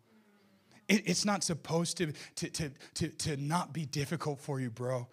It, 0.89 1.03
it's 1.07 1.24
not 1.24 1.45
supposed 1.45 1.97
to, 1.99 2.12
to, 2.37 2.51
to, 2.51 2.70
to, 2.95 3.09
to 3.09 3.37
not 3.37 3.72
be 3.72 3.87
difficult 3.87 4.41
for 4.41 4.61
you, 4.61 4.70
bro. 4.70 5.07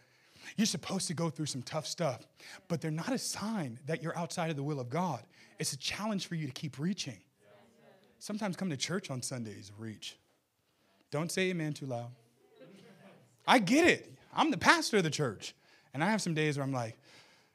You're 0.58 0.66
supposed 0.66 1.08
to 1.08 1.14
go 1.14 1.30
through 1.30 1.46
some 1.48 1.62
tough 1.62 1.86
stuff, 1.86 2.26
but 2.68 2.82
they're 2.82 2.92
not 2.92 3.12
a 3.12 3.18
sign 3.18 3.80
that 3.86 4.02
you're 4.02 4.18
outside 4.18 4.50
of 4.50 4.56
the 4.56 4.64
will 4.64 4.80
of 4.80 4.90
God. 4.90 5.22
It's 5.60 5.74
a 5.74 5.78
challenge 5.78 6.28
for 6.28 6.36
you 6.36 6.48
to 6.48 6.54
keep 6.54 6.80
reaching. 6.80 7.18
Sometimes 8.20 8.56
come 8.56 8.70
to 8.70 8.78
church 8.78 9.10
on 9.10 9.22
Sundays, 9.22 9.72
reach. 9.78 10.18
Don't 11.12 11.32
say 11.32 11.50
amen 11.50 11.74
too 11.74 11.86
loud. 11.86 12.12
I 13.48 13.60
get 13.60 13.88
it. 13.88 14.14
I'm 14.34 14.52
the 14.52 14.58
pastor 14.58 14.98
of 14.98 15.04
the 15.04 15.10
church. 15.10 15.56
And 15.94 16.04
I 16.04 16.12
have 16.12 16.22
some 16.22 16.34
days 16.34 16.58
where 16.58 16.66
I'm 16.66 16.74
like, 16.74 16.98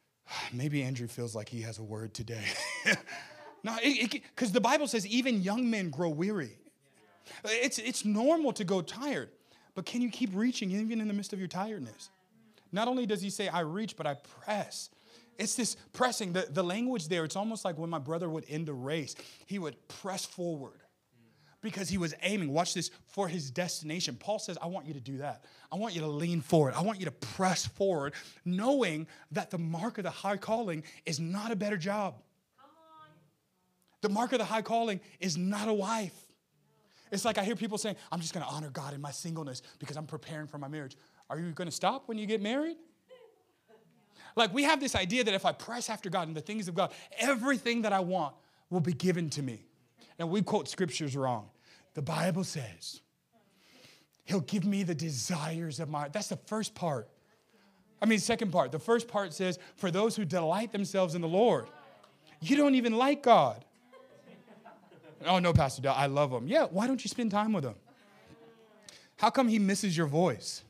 maybe 0.53 0.83
Andrew 0.83 1.07
feels 1.07 1.35
like 1.35 1.49
he 1.49 1.62
has 1.62 1.79
a 1.79 1.83
word 1.83 2.15
today. 2.15 2.45
no, 3.62 3.77
because 3.83 4.53
the 4.53 4.61
Bible 4.61 4.87
says 4.87 5.07
even 5.07 5.43
young 5.43 5.71
men 5.71 5.91
grow 5.91 6.09
weary. 6.09 6.57
It's, 7.45 7.79
it's 7.79 8.05
normal 8.05 8.53
to 8.55 8.64
go 8.64 8.83
tired, 8.83 9.31
but 9.75 9.87
can 9.87 10.03
you 10.03 10.11
keep 10.11 10.31
reaching 10.35 10.70
even 10.70 11.01
in 11.01 11.09
the 11.09 11.14
midst 11.14 11.33
of 11.33 11.39
your 11.39 11.49
tiredness? 11.49 12.11
Not 12.72 12.89
only 12.89 13.07
does 13.07 13.22
he 13.22 13.31
say, 13.31 13.49
I 13.49 13.61
reach, 13.61 13.97
but 13.97 14.07
I 14.07 14.14
press. 14.14 14.91
It's 15.39 15.55
this 15.55 15.77
pressing. 15.93 16.33
The, 16.33 16.47
the 16.51 16.62
language 16.62 17.09
there, 17.09 17.25
it's 17.25 17.37
almost 17.37 17.64
like 17.64 17.79
when 17.79 17.91
my 17.91 17.99
brother 17.99 18.29
would 18.29 18.45
end 18.49 18.68
a 18.68 18.72
race, 18.72 19.14
he 19.47 19.59
would 19.59 19.77
press 19.89 20.25
forward 20.25 20.81
because 21.61 21.89
he 21.89 21.97
was 21.97 22.14
aiming, 22.22 22.53
watch 22.53 22.75
this, 22.75 22.91
for 23.07 23.27
his 23.27 23.51
destination. 23.51 24.16
Paul 24.16 24.39
says, 24.39 24.59
I 24.61 24.66
want 24.66 24.87
you 24.87 24.93
to 24.95 25.01
do 25.01 25.18
that. 25.18 25.45
I 25.72 25.77
want 25.77 25.95
you 25.95 26.03
to 26.03 26.07
lean 26.07 26.43
forward. 26.43 26.75
I 26.75 26.83
want 26.83 26.99
you 26.99 27.07
to 27.07 27.11
press 27.11 27.66
forward, 27.66 28.12
knowing 28.45 29.07
that 29.33 29.51
the 29.51 29.59
mark 29.59 29.97
of 29.97 30.05
the 30.05 30.11
high 30.11 30.37
calling 30.37 30.85
is 31.07 31.18
not 31.18 31.51
a 31.51 31.57
better 31.57 31.79
job. 31.79 32.16
The 34.03 34.11
mark 34.11 34.33
of 34.33 34.39
the 34.39 34.45
high 34.45 34.61
calling 34.61 35.01
is 35.18 35.39
not 35.39 35.66
a 35.66 35.72
wife. 35.72 36.24
It's 37.11 37.25
like 37.25 37.39
I 37.39 37.45
hear 37.45 37.57
people 37.57 37.79
saying, 37.79 37.97
I'm 38.11 38.21
just 38.21 38.35
going 38.35 38.45
to 38.45 38.51
honor 38.51 38.71
God 38.71 38.95
in 38.95 39.01
my 39.01 39.11
singleness 39.11 39.63
because 39.79 39.97
I'm 39.97 40.07
preparing 40.07 40.47
for 40.47 40.59
my 40.59 40.69
marriage. 40.69 40.97
Are 41.31 41.39
you 41.39 41.51
going 41.53 41.69
to 41.69 41.75
stop 41.75 42.09
when 42.09 42.19
you 42.19 42.27
get 42.27 42.43
married? 42.43 42.77
Like 44.37 44.53
we 44.53 44.65
have 44.65 44.81
this 44.81 44.95
idea 44.95 45.25
that 45.25 45.35
if 45.35 45.47
I 45.47 45.53
press 45.53 45.89
after 45.89 46.11
God 46.11 46.27
and 46.29 46.37
the 46.37 46.41
things 46.41 46.67
of 46.67 46.75
God, 46.75 46.93
everything 47.19 47.83
that 47.83 47.93
I 47.93 48.01
want 48.01 48.35
will 48.71 48.81
be 48.81 48.93
given 48.93 49.31
to 49.31 49.43
me. 49.43 49.67
And 50.19 50.31
we 50.31 50.43
quote 50.43 50.69
scriptures 50.69 51.17
wrong. 51.17 51.51
The 51.95 52.03
Bible 52.03 52.45
says, 52.45 53.01
He'll 54.25 54.41
give 54.41 54.65
me 54.65 54.83
the 54.83 54.95
desires 54.95 55.81
of 55.81 55.89
my 55.91 56.01
heart. 56.01 56.13
That's 56.13 56.29
the 56.29 56.39
first 56.47 56.75
part. 56.75 57.09
I 58.01 58.07
mean, 58.07 58.19
second 58.19 58.51
part. 58.51 58.73
The 58.73 58.79
first 58.79 59.07
part 59.07 59.35
says, 59.35 59.59
For 59.77 59.91
those 59.91 60.17
who 60.17 60.25
delight 60.25 60.73
themselves 60.73 61.15
in 61.15 61.21
the 61.21 61.29
Lord. 61.29 61.67
You 62.41 62.57
don't 62.57 62.75
even 62.75 62.97
like 62.97 63.23
God. 63.23 63.65
Oh, 65.27 65.39
no, 65.39 65.53
Pastor 65.53 65.83
Dell, 65.83 65.95
I 65.97 66.07
love 66.07 66.33
him. 66.33 66.47
Yeah, 66.49 66.65
why 66.65 66.87
don't 66.87 67.03
you 67.05 67.09
spend 67.09 67.31
time 67.31 67.53
with 67.53 67.65
him? 67.65 67.75
How 69.17 69.31
come 69.31 69.49
he 69.49 69.59
misses 69.59 69.97
your 69.97 70.07
voice? 70.07 70.64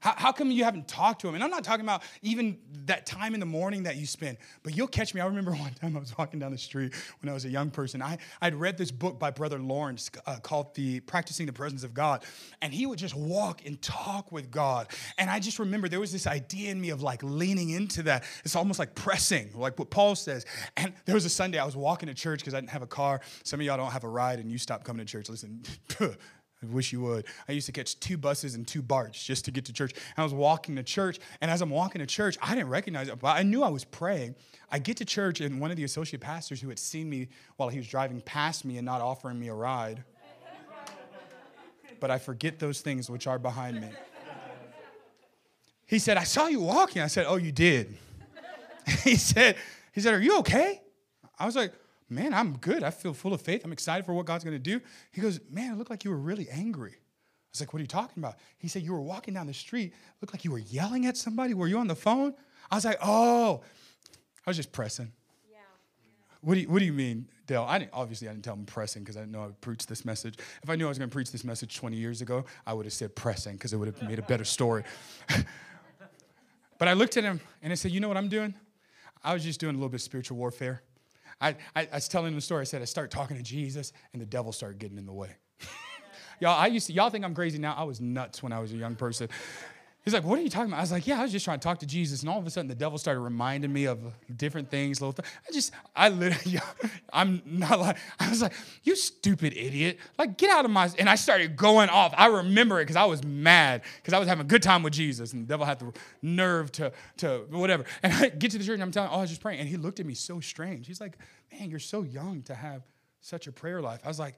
How, 0.00 0.14
how 0.16 0.32
come 0.32 0.50
you 0.50 0.64
haven't 0.64 0.88
talked 0.88 1.20
to 1.20 1.28
him? 1.28 1.34
And 1.34 1.44
I'm 1.44 1.50
not 1.50 1.62
talking 1.62 1.84
about 1.84 2.02
even 2.22 2.58
that 2.86 3.04
time 3.04 3.34
in 3.34 3.40
the 3.40 3.46
morning 3.46 3.82
that 3.84 3.96
you 3.96 4.06
spend, 4.06 4.38
but 4.62 4.74
you'll 4.74 4.88
catch 4.88 5.14
me. 5.14 5.20
I 5.20 5.26
remember 5.26 5.50
one 5.52 5.72
time 5.74 5.96
I 5.96 6.00
was 6.00 6.16
walking 6.16 6.40
down 6.40 6.52
the 6.52 6.58
street 6.58 6.94
when 7.20 7.28
I 7.28 7.34
was 7.34 7.44
a 7.44 7.50
young 7.50 7.70
person. 7.70 8.02
I, 8.02 8.18
I'd 8.40 8.54
read 8.54 8.78
this 8.78 8.90
book 8.90 9.18
by 9.18 9.30
Brother 9.30 9.58
Lawrence 9.58 10.10
uh, 10.26 10.36
called 10.36 10.74
The 10.74 11.00
Practicing 11.00 11.46
the 11.46 11.52
Presence 11.52 11.84
of 11.84 11.92
God. 11.92 12.24
And 12.62 12.72
he 12.72 12.86
would 12.86 12.98
just 12.98 13.14
walk 13.14 13.66
and 13.66 13.80
talk 13.82 14.32
with 14.32 14.50
God. 14.50 14.88
And 15.18 15.28
I 15.28 15.38
just 15.38 15.58
remember 15.58 15.88
there 15.88 16.00
was 16.00 16.12
this 16.12 16.26
idea 16.26 16.70
in 16.70 16.80
me 16.80 16.90
of 16.90 17.02
like 17.02 17.22
leaning 17.22 17.70
into 17.70 18.02
that. 18.04 18.24
It's 18.44 18.56
almost 18.56 18.78
like 18.78 18.94
pressing, 18.94 19.50
like 19.54 19.78
what 19.78 19.90
Paul 19.90 20.14
says. 20.14 20.46
And 20.76 20.94
there 21.04 21.14
was 21.14 21.26
a 21.26 21.30
Sunday 21.30 21.58
I 21.58 21.64
was 21.64 21.76
walking 21.76 22.06
to 22.08 22.14
church 22.14 22.40
because 22.40 22.54
I 22.54 22.60
didn't 22.60 22.70
have 22.70 22.82
a 22.82 22.86
car. 22.86 23.20
Some 23.44 23.60
of 23.60 23.66
y'all 23.66 23.76
don't 23.76 23.92
have 23.92 24.04
a 24.04 24.08
ride 24.08 24.38
and 24.38 24.50
you 24.50 24.56
stop 24.56 24.82
coming 24.82 25.04
to 25.04 25.10
church. 25.10 25.28
Listen, 25.28 25.62
I 26.62 26.66
wish 26.66 26.92
you 26.92 27.00
would. 27.00 27.24
I 27.48 27.52
used 27.52 27.66
to 27.66 27.72
catch 27.72 27.98
two 28.00 28.18
buses 28.18 28.54
and 28.54 28.68
two 28.68 28.82
BARTs 28.82 29.22
just 29.22 29.46
to 29.46 29.50
get 29.50 29.64
to 29.66 29.72
church. 29.72 29.92
And 29.94 30.18
I 30.18 30.22
was 30.22 30.34
walking 30.34 30.76
to 30.76 30.82
church, 30.82 31.18
and 31.40 31.50
as 31.50 31.62
I'm 31.62 31.70
walking 31.70 32.00
to 32.00 32.06
church, 32.06 32.36
I 32.42 32.54
didn't 32.54 32.68
recognize 32.68 33.08
it, 33.08 33.18
but 33.18 33.36
I 33.36 33.42
knew 33.42 33.62
I 33.62 33.70
was 33.70 33.84
praying. 33.84 34.34
I 34.70 34.78
get 34.78 34.98
to 34.98 35.06
church, 35.06 35.40
and 35.40 35.60
one 35.60 35.70
of 35.70 35.78
the 35.78 35.84
associate 35.84 36.20
pastors 36.20 36.60
who 36.60 36.68
had 36.68 36.78
seen 36.78 37.08
me 37.08 37.28
while 37.56 37.70
he 37.70 37.78
was 37.78 37.88
driving 37.88 38.20
past 38.20 38.64
me 38.66 38.76
and 38.76 38.84
not 38.84 39.00
offering 39.00 39.40
me 39.40 39.48
a 39.48 39.54
ride, 39.54 40.04
but 41.98 42.10
I 42.10 42.18
forget 42.18 42.58
those 42.58 42.80
things 42.82 43.08
which 43.08 43.26
are 43.26 43.38
behind 43.38 43.80
me. 43.80 43.88
He 45.86 45.98
said, 45.98 46.16
I 46.16 46.24
saw 46.24 46.46
you 46.46 46.60
walking. 46.60 47.02
I 47.02 47.08
said, 47.08 47.26
Oh, 47.28 47.36
you 47.36 47.50
did. 47.50 47.96
he 49.02 49.16
said, 49.16 49.56
he 49.92 50.00
said, 50.00 50.14
Are 50.14 50.20
you 50.20 50.38
okay? 50.38 50.80
I 51.38 51.46
was 51.46 51.56
like, 51.56 51.72
man, 52.10 52.34
I'm 52.34 52.58
good. 52.58 52.82
I 52.82 52.90
feel 52.90 53.14
full 53.14 53.32
of 53.32 53.40
faith. 53.40 53.64
I'm 53.64 53.72
excited 53.72 54.04
for 54.04 54.12
what 54.12 54.26
God's 54.26 54.44
going 54.44 54.56
to 54.56 54.58
do. 54.58 54.80
He 55.12 55.20
goes, 55.20 55.40
man, 55.50 55.72
it 55.72 55.78
looked 55.78 55.90
like 55.90 56.04
you 56.04 56.10
were 56.10 56.18
really 56.18 56.48
angry. 56.50 56.96
I 57.50 57.52
was 57.52 57.60
like, 57.60 57.72
What 57.72 57.78
are 57.78 57.82
you 57.82 57.88
talking 57.88 58.22
about? 58.22 58.36
He 58.58 58.68
said, 58.68 58.82
You 58.82 58.92
were 58.92 59.00
walking 59.00 59.34
down 59.34 59.48
the 59.48 59.54
street, 59.54 59.92
looked 60.20 60.32
like 60.32 60.44
you 60.44 60.52
were 60.52 60.58
yelling 60.58 61.06
at 61.06 61.16
somebody. 61.16 61.52
Were 61.52 61.66
you 61.66 61.78
on 61.78 61.88
the 61.88 61.96
phone? 61.96 62.34
I 62.70 62.76
was 62.76 62.84
like, 62.84 62.98
Oh, 63.02 63.62
I 64.46 64.50
was 64.50 64.56
just 64.56 64.70
pressing. 64.70 65.10
Yeah. 65.50 65.56
What 66.42 66.54
do 66.54 66.60
you, 66.60 66.68
what 66.68 66.78
do 66.78 66.84
you 66.84 66.92
mean, 66.92 67.26
Dale? 67.48 67.66
I 67.68 67.80
didn't, 67.80 67.90
obviously 67.92 68.28
I 68.28 68.32
didn't 68.32 68.44
tell 68.44 68.54
him 68.54 68.66
pressing 68.66 69.02
because 69.02 69.16
I 69.16 69.20
didn't 69.20 69.32
know 69.32 69.42
I 69.42 69.46
would 69.46 69.60
preach 69.60 69.84
this 69.86 70.04
message. 70.04 70.38
If 70.62 70.70
I 70.70 70.76
knew 70.76 70.86
I 70.86 70.90
was 70.90 70.98
going 70.98 71.10
to 71.10 71.12
preach 71.12 71.32
this 71.32 71.42
message 71.42 71.76
20 71.76 71.96
years 71.96 72.20
ago, 72.22 72.44
I 72.64 72.72
would 72.72 72.86
have 72.86 72.92
said 72.92 73.16
pressing 73.16 73.54
because 73.54 73.72
it 73.72 73.78
would 73.78 73.88
have 73.88 74.00
made 74.08 74.20
a 74.20 74.22
better 74.22 74.44
story. 74.44 74.84
but 76.78 76.86
I 76.86 76.92
looked 76.92 77.16
at 77.16 77.24
him 77.24 77.40
and 77.62 77.72
I 77.72 77.76
said, 77.76 77.90
You 77.90 77.98
know 77.98 78.08
what 78.08 78.16
I'm 78.16 78.28
doing? 78.28 78.54
I 79.24 79.34
was 79.34 79.42
just 79.42 79.58
doing 79.58 79.74
a 79.74 79.78
little 79.78 79.90
bit 79.90 79.96
of 79.96 80.02
spiritual 80.02 80.36
warfare. 80.36 80.82
I, 81.40 81.56
I, 81.74 81.88
I 81.92 81.94
was 81.94 82.08
telling 82.08 82.28
him 82.28 82.34
the 82.34 82.40
story. 82.40 82.62
I 82.62 82.64
said, 82.64 82.82
I 82.82 82.86
started 82.86 83.10
talking 83.10 83.36
to 83.36 83.42
Jesus 83.42 83.92
and 84.12 84.20
the 84.20 84.26
devil 84.26 84.52
started 84.52 84.78
getting 84.78 84.98
in 84.98 85.06
the 85.06 85.12
way. 85.12 85.30
y'all, 86.40 86.58
I 86.58 86.66
used 86.66 86.86
to, 86.88 86.92
y'all 86.92 87.10
think 87.10 87.24
I'm 87.24 87.34
crazy 87.34 87.58
now. 87.58 87.74
I 87.76 87.84
was 87.84 88.00
nuts 88.00 88.42
when 88.42 88.52
I 88.52 88.60
was 88.60 88.72
a 88.72 88.76
young 88.76 88.96
person. 88.96 89.28
He's 90.10 90.14
like, 90.14 90.24
what 90.24 90.40
are 90.40 90.42
you 90.42 90.50
talking 90.50 90.70
about? 90.70 90.78
I 90.78 90.80
was 90.80 90.90
like, 90.90 91.06
yeah, 91.06 91.20
I 91.20 91.22
was 91.22 91.30
just 91.30 91.44
trying 91.44 91.60
to 91.60 91.62
talk 91.62 91.78
to 91.78 91.86
Jesus. 91.86 92.22
And 92.22 92.28
all 92.28 92.38
of 92.40 92.44
a 92.44 92.50
sudden 92.50 92.66
the 92.66 92.74
devil 92.74 92.98
started 92.98 93.20
reminding 93.20 93.72
me 93.72 93.84
of 93.84 94.00
different 94.36 94.68
things, 94.68 95.00
little 95.00 95.12
things. 95.12 95.28
I 95.48 95.52
just, 95.52 95.72
I 95.94 96.08
literally, 96.08 96.58
I'm 97.12 97.40
not 97.46 97.78
like, 97.78 97.96
I 98.18 98.28
was 98.28 98.42
like, 98.42 98.52
you 98.82 98.96
stupid 98.96 99.56
idiot. 99.56 100.00
Like, 100.18 100.36
get 100.36 100.50
out 100.50 100.64
of 100.64 100.72
my, 100.72 100.90
and 100.98 101.08
I 101.08 101.14
started 101.14 101.54
going 101.54 101.90
off. 101.90 102.12
I 102.16 102.26
remember 102.26 102.80
it 102.80 102.86
because 102.86 102.96
I 102.96 103.04
was 103.04 103.22
mad 103.22 103.82
because 103.98 104.12
I 104.12 104.18
was 104.18 104.26
having 104.26 104.44
a 104.44 104.48
good 104.48 104.64
time 104.64 104.82
with 104.82 104.94
Jesus. 104.94 105.32
And 105.32 105.44
the 105.44 105.48
devil 105.48 105.64
had 105.64 105.78
the 105.78 105.92
nerve 106.22 106.72
to, 106.72 106.92
to 107.18 107.46
whatever. 107.50 107.84
And 108.02 108.12
I 108.12 108.30
get 108.30 108.50
to 108.52 108.58
the 108.58 108.64
church 108.64 108.74
and 108.74 108.82
I'm 108.82 108.90
telling, 108.90 109.10
oh, 109.12 109.18
I 109.18 109.20
was 109.20 109.30
just 109.30 109.42
praying. 109.42 109.60
And 109.60 109.68
he 109.68 109.76
looked 109.76 110.00
at 110.00 110.06
me 110.06 110.14
so 110.14 110.40
strange. 110.40 110.88
He's 110.88 111.00
like, 111.00 111.18
man, 111.52 111.70
you're 111.70 111.78
so 111.78 112.02
young 112.02 112.42
to 112.42 112.54
have 112.54 112.82
such 113.20 113.46
a 113.46 113.52
prayer 113.52 113.80
life. 113.80 114.00
I 114.04 114.08
was 114.08 114.18
like, 114.18 114.34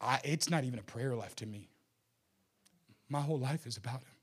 I, 0.00 0.20
it's 0.24 0.48
not 0.48 0.64
even 0.64 0.78
a 0.78 0.82
prayer 0.82 1.14
life 1.14 1.34
to 1.36 1.46
me. 1.46 1.68
My 3.08 3.20
whole 3.20 3.38
life 3.38 3.66
is 3.66 3.76
about 3.76 4.00
him. 4.00 4.17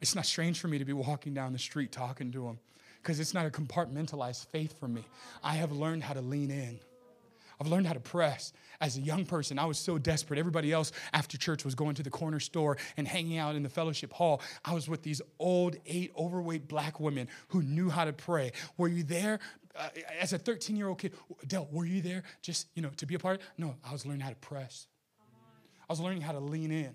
It's 0.00 0.14
not 0.14 0.26
strange 0.26 0.60
for 0.60 0.68
me 0.68 0.78
to 0.78 0.84
be 0.84 0.92
walking 0.92 1.34
down 1.34 1.52
the 1.52 1.58
street 1.58 1.92
talking 1.92 2.32
to 2.32 2.46
him 2.46 2.58
because 3.02 3.20
it's 3.20 3.34
not 3.34 3.46
a 3.46 3.50
compartmentalized 3.50 4.46
faith 4.46 4.78
for 4.78 4.88
me. 4.88 5.04
I 5.42 5.54
have 5.54 5.72
learned 5.72 6.04
how 6.04 6.14
to 6.14 6.20
lean 6.20 6.50
in. 6.50 6.78
I've 7.60 7.66
learned 7.66 7.86
how 7.86 7.92
to 7.92 8.00
press. 8.00 8.54
As 8.80 8.96
a 8.96 9.00
young 9.00 9.26
person, 9.26 9.58
I 9.58 9.66
was 9.66 9.78
so 9.78 9.98
desperate. 9.98 10.38
Everybody 10.38 10.72
else 10.72 10.92
after 11.12 11.36
church 11.36 11.62
was 11.62 11.74
going 11.74 11.94
to 11.96 12.02
the 12.02 12.10
corner 12.10 12.40
store 12.40 12.78
and 12.96 13.06
hanging 13.06 13.36
out 13.36 13.54
in 13.54 13.62
the 13.62 13.68
fellowship 13.68 14.14
hall. 14.14 14.40
I 14.64 14.72
was 14.72 14.88
with 14.88 15.02
these 15.02 15.20
old, 15.38 15.76
eight, 15.84 16.12
overweight 16.16 16.68
black 16.68 16.98
women 16.98 17.28
who 17.48 17.62
knew 17.62 17.90
how 17.90 18.06
to 18.06 18.14
pray. 18.14 18.52
Were 18.78 18.88
you 18.88 19.02
there? 19.02 19.40
Uh, 19.76 19.88
as 20.18 20.32
a 20.32 20.38
13 20.38 20.74
year 20.74 20.88
old 20.88 20.98
kid, 20.98 21.12
Del, 21.46 21.68
were 21.70 21.84
you 21.84 22.00
there 22.00 22.22
just, 22.40 22.68
you 22.74 22.80
know, 22.80 22.90
to 22.96 23.04
be 23.04 23.14
a 23.14 23.18
part? 23.18 23.42
No, 23.58 23.76
I 23.84 23.92
was 23.92 24.06
learning 24.06 24.22
how 24.22 24.30
to 24.30 24.36
press. 24.36 24.86
I 25.82 25.92
was 25.92 26.00
learning 26.00 26.22
how 26.22 26.32
to 26.32 26.40
lean 26.40 26.72
in. 26.72 26.94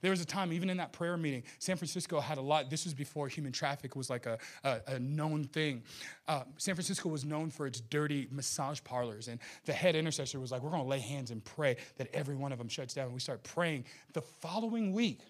There 0.00 0.10
was 0.10 0.20
a 0.20 0.24
time, 0.24 0.52
even 0.52 0.70
in 0.70 0.76
that 0.78 0.92
prayer 0.92 1.16
meeting, 1.16 1.42
San 1.58 1.76
Francisco 1.76 2.20
had 2.20 2.38
a 2.38 2.40
lot. 2.40 2.70
This 2.70 2.84
was 2.84 2.94
before 2.94 3.28
human 3.28 3.52
traffic 3.52 3.96
was 3.96 4.08
like 4.08 4.26
a, 4.26 4.38
a, 4.64 4.80
a 4.86 4.98
known 4.98 5.44
thing. 5.44 5.82
Uh, 6.26 6.44
San 6.56 6.74
Francisco 6.74 7.08
was 7.08 7.24
known 7.24 7.50
for 7.50 7.66
its 7.66 7.80
dirty 7.80 8.28
massage 8.30 8.80
parlors. 8.82 9.28
And 9.28 9.40
the 9.64 9.72
head 9.72 9.96
intercessor 9.96 10.40
was 10.40 10.50
like, 10.52 10.62
We're 10.62 10.70
going 10.70 10.82
to 10.82 10.88
lay 10.88 11.00
hands 11.00 11.30
and 11.30 11.44
pray 11.44 11.76
that 11.96 12.08
every 12.14 12.36
one 12.36 12.52
of 12.52 12.58
them 12.58 12.68
shuts 12.68 12.94
down. 12.94 13.06
And 13.06 13.14
we 13.14 13.20
start 13.20 13.42
praying. 13.42 13.84
The 14.14 14.22
following 14.22 14.92
week, 14.92 15.20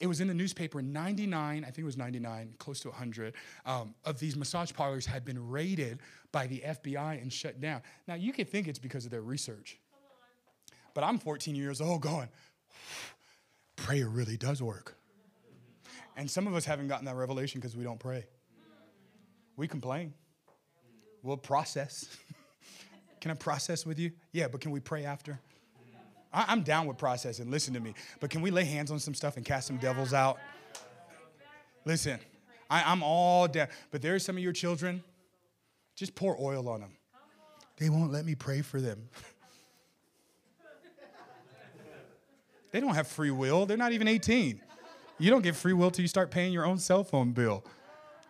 it 0.00 0.06
was 0.06 0.20
in 0.20 0.28
the 0.28 0.34
newspaper 0.34 0.80
99 0.80 1.64
i 1.64 1.66
think 1.66 1.78
it 1.78 1.84
was 1.84 1.96
99 1.96 2.54
close 2.58 2.80
to 2.80 2.88
100 2.88 3.34
um, 3.66 3.94
of 4.04 4.18
these 4.18 4.36
massage 4.36 4.72
parlors 4.72 5.06
had 5.06 5.24
been 5.24 5.48
raided 5.48 5.98
by 6.30 6.46
the 6.46 6.62
fbi 6.66 7.20
and 7.20 7.32
shut 7.32 7.60
down 7.60 7.82
now 8.06 8.14
you 8.14 8.32
could 8.32 8.48
think 8.48 8.68
it's 8.68 8.78
because 8.78 9.04
of 9.04 9.10
their 9.10 9.22
research 9.22 9.78
but 10.94 11.02
i'm 11.02 11.18
14 11.18 11.54
years 11.54 11.80
old 11.80 12.00
going 12.00 12.28
prayer 13.78 14.08
really 14.08 14.36
does 14.36 14.62
work. 14.62 14.96
And 16.16 16.30
some 16.30 16.46
of 16.46 16.54
us 16.54 16.64
haven't 16.64 16.88
gotten 16.88 17.06
that 17.06 17.14
revelation 17.14 17.60
because 17.60 17.76
we 17.76 17.84
don't 17.84 17.98
pray. 17.98 18.26
We 19.56 19.68
complain. 19.68 20.14
We'll 21.22 21.36
process. 21.36 22.08
can 23.20 23.30
I 23.30 23.34
process 23.34 23.86
with 23.86 23.98
you? 23.98 24.12
Yeah, 24.32 24.48
but 24.48 24.60
can 24.60 24.70
we 24.70 24.80
pray 24.80 25.04
after? 25.04 25.38
I, 26.32 26.52
am 26.52 26.62
down 26.62 26.86
with 26.86 26.98
processing. 26.98 27.50
Listen 27.50 27.72
to 27.74 27.80
me. 27.80 27.94
But 28.20 28.30
can 28.30 28.42
we 28.42 28.50
lay 28.50 28.64
hands 28.64 28.90
on 28.90 28.98
some 28.98 29.14
stuff 29.14 29.36
and 29.36 29.46
cast 29.46 29.66
some 29.66 29.78
devils 29.78 30.12
out? 30.12 30.38
Listen, 31.84 32.18
I, 32.68 32.82
I'm 32.84 33.02
all 33.02 33.48
down. 33.48 33.68
But 33.90 34.02
there's 34.02 34.24
some 34.24 34.36
of 34.36 34.42
your 34.42 34.52
children, 34.52 35.02
just 35.94 36.14
pour 36.14 36.36
oil 36.40 36.68
on 36.68 36.80
them. 36.80 36.92
They 37.78 37.88
won't 37.88 38.12
let 38.12 38.24
me 38.24 38.34
pray 38.34 38.60
for 38.60 38.80
them. 38.80 39.08
They 42.70 42.80
don't 42.80 42.94
have 42.94 43.06
free 43.06 43.30
will. 43.30 43.66
They're 43.66 43.76
not 43.76 43.92
even 43.92 44.08
18. 44.08 44.60
You 45.18 45.30
don't 45.30 45.42
get 45.42 45.56
free 45.56 45.72
will 45.72 45.90
till 45.90 46.02
you 46.02 46.08
start 46.08 46.30
paying 46.30 46.52
your 46.52 46.64
own 46.64 46.78
cell 46.78 47.02
phone 47.02 47.32
bill. 47.32 47.64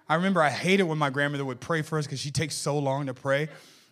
I 0.09 0.15
remember 0.15 0.41
I 0.41 0.49
hated 0.51 0.85
when 0.85 0.97
my 0.97 1.11
grandmother 1.11 1.45
would 1.45 1.61
pray 1.61 1.83
for 1.83 1.99
us 1.99 2.07
because 2.07 2.21
she 2.21 2.31
takes 2.31 2.55
so 2.55 2.79
long 2.79 3.07
to 3.07 3.15
pray. 3.15 3.49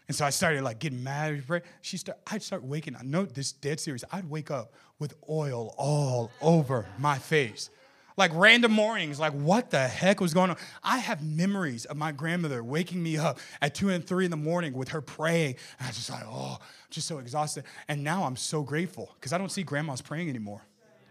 And 0.08 0.16
so 0.16 0.24
I 0.24 0.30
started 0.30 0.62
like 0.62 0.78
getting 0.78 1.02
mad. 1.02 1.42
She 1.82 1.96
start, 1.98 2.18
I'd 2.30 2.42
start 2.42 2.62
waking. 2.62 2.94
Up. 2.94 3.02
Note 3.02 3.34
this 3.34 3.52
dead 3.52 3.80
serious. 3.80 4.04
I'd 4.12 4.30
wake 4.30 4.50
up 4.50 4.72
with 4.98 5.14
oil 5.28 5.74
all 5.76 6.30
over 6.40 6.86
my 6.98 7.18
face, 7.18 7.70
like 8.16 8.30
random 8.34 8.72
mornings. 8.72 9.20
Like 9.20 9.32
what 9.32 9.70
the 9.70 9.86
heck 9.86 10.20
was 10.20 10.34
going 10.34 10.50
on? 10.50 10.56
I 10.82 10.98
have 10.98 11.22
memories 11.22 11.84
of 11.84 11.96
my 11.96 12.12
grandmother 12.12 12.62
waking 12.64 13.02
me 13.02 13.16
up 13.16 13.38
at 13.60 13.74
two 13.74 13.90
and 13.90 14.06
three 14.06 14.24
in 14.24 14.30
the 14.30 14.36
morning 14.36 14.72
with 14.72 14.88
her 14.90 15.00
praying. 15.00 15.56
And 15.78 15.86
I 15.86 15.88
was 15.88 15.96
just 15.96 16.10
like, 16.10 16.24
oh, 16.26 16.58
I'm 16.60 16.90
just 16.90 17.06
so 17.06 17.18
exhausted. 17.18 17.64
And 17.88 18.02
now 18.02 18.24
I'm 18.24 18.36
so 18.36 18.62
grateful 18.62 19.10
because 19.14 19.32
I 19.32 19.38
don't 19.38 19.50
see 19.50 19.62
grandmas 19.62 20.00
praying 20.00 20.28
anymore. 20.28 20.62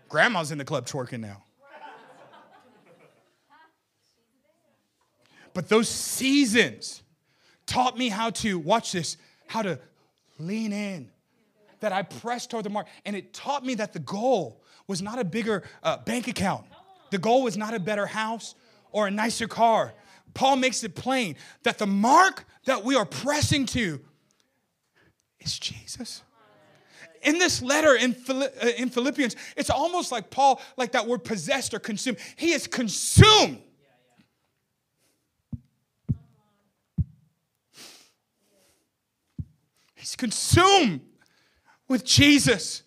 Grandma's 0.09 0.51
in 0.51 0.57
the 0.57 0.65
club 0.65 0.85
twerking 0.85 1.19
now. 1.19 1.43
But 5.53 5.69
those 5.69 5.87
seasons 5.87 7.01
taught 7.65 7.97
me 7.97 8.09
how 8.09 8.29
to, 8.31 8.59
watch 8.59 8.91
this, 8.91 9.15
how 9.47 9.61
to 9.61 9.79
lean 10.37 10.73
in, 10.73 11.09
that 11.79 11.93
I 11.93 12.03
pressed 12.03 12.51
toward 12.51 12.65
the 12.65 12.69
mark. 12.69 12.87
And 13.05 13.15
it 13.15 13.33
taught 13.33 13.65
me 13.65 13.75
that 13.75 13.93
the 13.93 13.99
goal 13.99 14.61
was 14.85 15.01
not 15.01 15.17
a 15.17 15.23
bigger 15.23 15.63
uh, 15.81 15.97
bank 15.97 16.27
account, 16.27 16.65
the 17.11 17.17
goal 17.17 17.43
was 17.43 17.57
not 17.57 17.73
a 17.73 17.79
better 17.79 18.05
house 18.05 18.55
or 18.91 19.07
a 19.07 19.11
nicer 19.11 19.47
car. 19.47 19.93
Paul 20.33 20.57
makes 20.57 20.83
it 20.83 20.95
plain 20.95 21.35
that 21.63 21.77
the 21.77 21.87
mark 21.87 22.45
that 22.65 22.83
we 22.83 22.95
are 22.95 23.05
pressing 23.05 23.65
to 23.67 24.01
is 25.39 25.57
Jesus. 25.57 26.21
In 27.23 27.39
this 27.39 27.61
letter 27.61 27.95
in, 27.95 28.15
uh, 28.29 28.47
in 28.77 28.89
Philippians, 28.89 29.35
it's 29.57 29.69
almost 29.69 30.11
like 30.11 30.29
Paul, 30.29 30.61
like 30.77 30.91
that 30.91 31.07
word 31.07 31.23
possessed 31.23 31.73
or 31.73 31.79
consumed. 31.79 32.17
He 32.35 32.51
is 32.51 32.67
consumed. 32.67 33.61
He's 39.95 40.15
consumed 40.15 41.01
with 41.87 42.03
Jesus. 42.03 42.83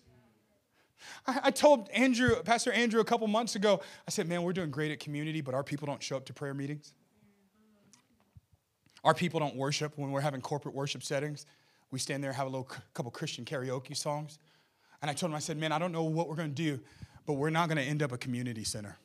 I, 1.27 1.39
I 1.43 1.51
told 1.51 1.89
Andrew, 1.89 2.41
Pastor 2.43 2.71
Andrew, 2.71 2.99
a 2.99 3.05
couple 3.05 3.27
months 3.27 3.55
ago, 3.55 3.81
I 4.07 4.11
said, 4.11 4.27
Man, 4.27 4.43
we're 4.43 4.53
doing 4.53 4.71
great 4.71 4.91
at 4.91 4.99
community, 4.99 5.41
but 5.41 5.53
our 5.53 5.63
people 5.63 5.85
don't 5.85 6.01
show 6.01 6.17
up 6.17 6.25
to 6.25 6.33
prayer 6.33 6.53
meetings. 6.53 6.93
Our 9.03 9.13
people 9.13 9.39
don't 9.39 9.55
worship 9.55 9.93
when 9.97 10.11
we're 10.11 10.21
having 10.21 10.41
corporate 10.41 10.75
worship 10.75 11.03
settings. 11.03 11.45
We 11.91 11.99
stand 11.99 12.23
there, 12.23 12.31
and 12.31 12.37
have 12.37 12.47
a 12.47 12.49
little 12.49 12.69
couple 12.93 13.11
Christian 13.11 13.45
karaoke 13.45 13.95
songs. 13.95 14.39
And 15.01 15.09
I 15.09 15.13
told 15.13 15.31
him, 15.31 15.35
I 15.35 15.39
said, 15.39 15.57
man, 15.57 15.71
I 15.71 15.79
don't 15.79 15.91
know 15.91 16.03
what 16.03 16.27
we're 16.27 16.35
going 16.35 16.53
to 16.53 16.55
do, 16.55 16.79
but 17.25 17.33
we're 17.33 17.49
not 17.49 17.69
going 17.69 17.77
to 17.77 17.83
end 17.83 18.03
up 18.03 18.11
a 18.11 18.17
community 18.17 18.63
center 18.63 18.97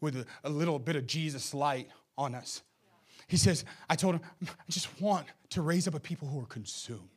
with 0.00 0.16
a, 0.16 0.26
a 0.44 0.50
little 0.50 0.78
bit 0.78 0.96
of 0.96 1.06
Jesus 1.06 1.54
light 1.54 1.88
on 2.18 2.34
us. 2.34 2.62
He 3.26 3.36
says, 3.36 3.64
I 3.88 3.96
told 3.96 4.16
him, 4.16 4.20
I 4.46 4.70
just 4.70 5.00
want 5.00 5.26
to 5.50 5.62
raise 5.62 5.88
up 5.88 5.94
a 5.94 6.00
people 6.00 6.28
who 6.28 6.40
are 6.40 6.46
consumed. 6.46 7.08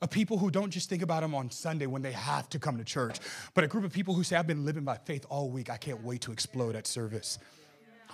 A 0.00 0.06
people 0.08 0.38
who 0.38 0.50
don't 0.50 0.70
just 0.70 0.88
think 0.88 1.02
about 1.02 1.22
them 1.22 1.34
on 1.34 1.50
Sunday 1.50 1.86
when 1.86 2.02
they 2.02 2.12
have 2.12 2.48
to 2.50 2.58
come 2.58 2.78
to 2.78 2.84
church, 2.84 3.18
but 3.54 3.64
a 3.64 3.66
group 3.66 3.84
of 3.84 3.92
people 3.92 4.14
who 4.14 4.22
say, 4.22 4.36
I've 4.36 4.46
been 4.46 4.64
living 4.64 4.84
by 4.84 4.96
faith 4.96 5.26
all 5.28 5.50
week. 5.50 5.70
I 5.70 5.76
can't 5.76 6.04
wait 6.04 6.20
to 6.22 6.32
explode 6.32 6.76
at 6.76 6.86
service. 6.86 7.38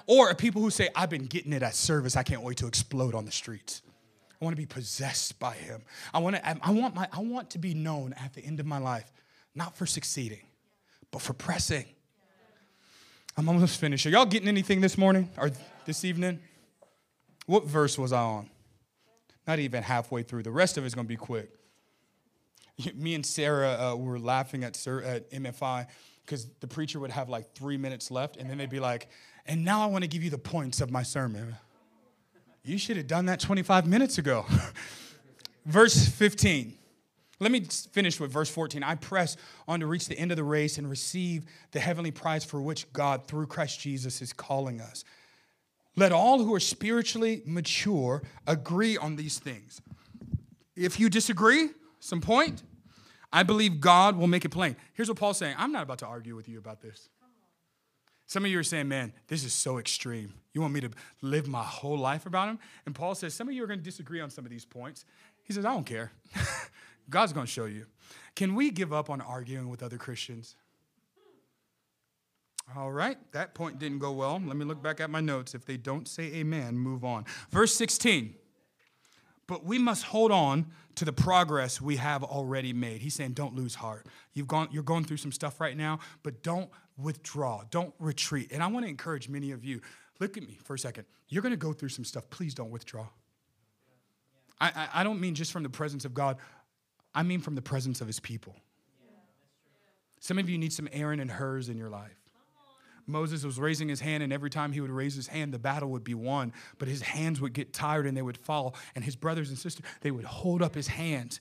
Or 0.07 0.35
people 0.35 0.62
who 0.62 0.70
say, 0.70 0.89
I've 0.95 1.11
been 1.11 1.26
getting 1.26 1.53
it 1.53 1.62
at 1.62 1.74
service. 1.74 2.16
I 2.16 2.22
can't 2.22 2.43
wait 2.43 2.59
to 2.59 2.66
explode 2.66 3.14
on 3.14 3.24
the 3.24 3.32
streets. 3.32 3.82
I 4.41 4.45
want 4.45 4.57
to 4.57 4.61
be 4.61 4.66
possessed 4.66 5.39
by 5.39 5.55
him. 5.55 5.82
I 6.12 6.18
want 6.18 6.37
to, 6.37 6.47
I 6.47 6.70
want, 6.70 6.95
my, 6.95 7.09
I 7.12 7.20
want 7.20 7.51
to 7.51 7.59
be 7.59 7.74
known 7.74 8.14
at 8.14 8.35
the 8.35 8.45
end 8.45 8.61
of 8.61 8.66
my 8.66 8.78
life, 8.78 9.11
not 9.55 9.76
for 9.76 9.87
succeeding, 9.87 10.43
but 11.11 11.22
for 11.22 11.32
pressing. 11.32 11.87
I'm 13.37 13.49
almost 13.49 13.80
finished. 13.80 14.07
Are 14.07 14.11
y'all 14.11 14.26
getting 14.26 14.49
anything 14.49 14.80
this 14.80 14.97
morning 14.97 15.30
or 15.37 15.51
this 15.87 16.05
evening? 16.05 16.41
What 17.47 17.64
verse 17.64 17.99
was 17.99 18.12
I 18.12 18.20
on? 18.20 18.51
Not 19.47 19.59
even 19.59 19.82
halfway 19.82 20.22
through. 20.22 20.45
The 20.45 20.51
rest 20.51 20.78
of 20.78 20.85
it's 20.85 20.95
going 20.95 21.07
to 21.07 21.09
be 21.09 21.16
quick. 21.16 21.51
Me 22.94 23.14
and 23.14 23.24
Sarah 23.24 23.92
uh, 23.92 23.96
were 23.96 24.18
laughing 24.18 24.64
at, 24.64 24.76
Sir, 24.76 25.02
at 25.02 25.30
MFI 25.30 25.86
because 26.24 26.46
the 26.60 26.66
preacher 26.66 26.98
would 26.98 27.10
have 27.10 27.28
like 27.28 27.54
three 27.54 27.76
minutes 27.76 28.10
left, 28.10 28.36
and 28.36 28.48
then 28.48 28.58
they'd 28.58 28.70
be 28.70 28.80
like, 28.80 29.08
and 29.46 29.64
now 29.64 29.82
I 29.82 29.86
want 29.86 30.04
to 30.04 30.08
give 30.08 30.22
you 30.22 30.30
the 30.30 30.38
points 30.38 30.80
of 30.80 30.90
my 30.90 31.02
sermon. 31.02 31.54
You 32.64 32.78
should 32.78 32.96
have 32.96 33.06
done 33.06 33.26
that 33.26 33.40
25 33.40 33.86
minutes 33.86 34.16
ago. 34.16 34.46
Verse 35.66 36.08
15. 36.08 36.78
Let 37.40 37.50
me 37.50 37.60
finish 37.60 38.20
with 38.20 38.30
verse 38.30 38.48
14. 38.48 38.82
I 38.82 38.94
press 38.94 39.36
on 39.66 39.80
to 39.80 39.86
reach 39.86 40.06
the 40.06 40.16
end 40.16 40.30
of 40.30 40.36
the 40.36 40.44
race 40.44 40.78
and 40.78 40.88
receive 40.88 41.44
the 41.72 41.80
heavenly 41.80 42.12
prize 42.12 42.44
for 42.44 42.62
which 42.62 42.90
God, 42.92 43.26
through 43.26 43.46
Christ 43.46 43.80
Jesus, 43.80 44.22
is 44.22 44.32
calling 44.32 44.80
us. 44.80 45.04
Let 45.96 46.12
all 46.12 46.42
who 46.42 46.54
are 46.54 46.60
spiritually 46.60 47.42
mature 47.44 48.22
agree 48.46 48.96
on 48.96 49.16
these 49.16 49.38
things. 49.38 49.82
If 50.76 51.00
you 51.00 51.10
disagree, 51.10 51.70
some 52.05 52.20
point, 52.20 52.62
I 53.32 53.42
believe 53.42 53.80
God 53.80 54.16
will 54.16 54.26
make 54.26 54.44
it 54.44 54.50
plain. 54.50 54.76
Here's 54.92 55.09
what 55.09 55.18
Paul's 55.18 55.38
saying 55.38 55.57
I'm 55.59 55.72
not 55.72 55.82
about 55.82 55.98
to 56.00 56.07
argue 56.07 56.36
with 56.36 56.48
you 56.48 56.59
about 56.59 56.82
this. 56.82 57.09
Some 58.26 58.44
of 58.44 58.50
you 58.50 58.59
are 58.59 58.64
saying, 58.64 58.88
man, 58.88 59.12
this 59.28 59.42
is 59.42 59.52
so 59.52 59.78
extreme. 59.78 60.34
You 60.52 60.61
want 60.61 60.72
me 60.72 60.80
to 60.80 60.90
live 61.22 61.46
my 61.46 61.62
whole 61.62 61.96
life 61.96 62.26
about 62.26 62.48
him? 62.48 62.59
And 62.86 62.94
Paul 62.94 63.14
says, 63.14 63.34
some 63.34 63.48
of 63.48 63.55
you 63.55 63.64
are 63.64 63.66
going 63.66 63.78
to 63.78 63.84
disagree 63.84 64.20
on 64.20 64.30
some 64.30 64.44
of 64.44 64.50
these 64.50 64.64
points. 64.64 65.05
He 65.44 65.52
says, 65.52 65.64
I 65.64 65.72
don't 65.72 65.84
care. 65.84 66.12
God's 67.11 67.32
going 67.32 67.46
to 67.46 67.52
show 67.52 67.66
you. 67.66 67.86
Can 68.34 68.55
we 68.55 68.70
give 68.70 68.92
up 68.92 69.11
on 69.11 69.20
arguing 69.20 69.68
with 69.68 69.82
other 69.82 69.98
Christians? 69.98 70.57
All 72.76 72.92
right, 72.92 73.18
that 73.32 73.55
point 73.55 73.78
didn't 73.78 73.98
go 73.98 74.12
well. 74.12 74.42
Let 74.44 74.57
me 74.57 74.64
look 74.64 74.82
back 74.82 75.00
at 75.00 75.11
my 75.11 75.20
notes. 75.20 75.55
If 75.55 75.66
they 75.66 75.76
don't 75.76 76.09
say 76.09 76.24
amen, 76.34 76.78
move 76.78 77.05
on. 77.05 77.24
Verse 77.50 77.74
16. 77.74 78.34
But 79.47 79.64
we 79.64 79.78
must 79.78 80.05
hold 80.05 80.32
on 80.32 80.66
to 80.95 81.05
the 81.05 81.12
progress 81.12 81.80
we 81.80 81.97
have 81.97 82.22
already 82.22 82.72
made. 82.72 83.03
He's 83.03 83.14
saying, 83.14 83.32
don't 83.32 83.55
lose 83.55 83.74
heart. 83.74 84.07
You've 84.32 84.47
gone, 84.47 84.68
you're 84.70 84.82
going 84.82 85.05
through 85.05 85.18
some 85.18 85.32
stuff 85.32 85.61
right 85.61 85.76
now, 85.76 85.99
but 86.22 86.42
don't 86.42 86.70
withdraw, 86.97 87.62
don't 87.70 87.92
retreat. 87.99 88.53
And 88.53 88.62
I 88.62 88.68
want 88.68 88.86
to 88.86 88.90
encourage 88.90 89.28
many 89.28 89.51
of 89.51 89.64
you 89.64 89.80
look 90.20 90.36
at 90.36 90.47
me 90.47 90.59
for 90.62 90.74
a 90.74 90.78
second. 90.78 91.05
You're 91.28 91.42
going 91.42 91.53
to 91.53 91.57
go 91.57 91.72
through 91.72 91.88
some 91.88 92.05
stuff. 92.05 92.30
Please 92.30 92.55
don't 92.55 92.70
withdraw. 92.70 93.07
I, 94.61 94.68
I, 94.68 95.01
I 95.01 95.05
don't 95.05 95.20
mean 95.20 95.34
just 95.34 95.53
from 95.53 95.62
the 95.62 95.68
presence 95.68 96.05
of 96.05 96.14
God, 96.14 96.36
I 97.14 97.22
mean 97.22 97.40
from 97.40 97.55
the 97.55 97.62
presence 97.62 98.01
of 98.01 98.07
his 98.07 98.20
people. 98.20 98.55
Some 100.20 100.38
of 100.38 100.49
you 100.49 100.57
need 100.57 100.72
some 100.72 100.88
Aaron 100.92 101.20
and 101.20 101.30
Hurs 101.30 101.68
in 101.68 101.76
your 101.76 101.90
life. 101.90 102.23
Moses 103.07 103.44
was 103.44 103.59
raising 103.59 103.88
his 103.88 104.00
hand, 104.00 104.22
and 104.22 104.32
every 104.32 104.50
time 104.50 104.72
he 104.72 104.80
would 104.80 104.90
raise 104.90 105.14
his 105.14 105.26
hand, 105.26 105.52
the 105.52 105.59
battle 105.59 105.90
would 105.90 106.05
be 106.05 106.14
won. 106.14 106.52
But 106.78 106.88
his 106.88 107.02
hands 107.02 107.40
would 107.40 107.52
get 107.52 107.72
tired 107.72 108.07
and 108.07 108.16
they 108.16 108.22
would 108.22 108.38
fall. 108.38 108.74
And 108.94 109.05
his 109.05 109.16
brothers 109.16 109.50
and 109.50 109.59
sisters, 109.59 109.84
they 110.00 110.11
would 110.11 110.24
hold 110.24 110.62
up 110.62 110.74
his 110.74 110.88
hands 110.88 111.40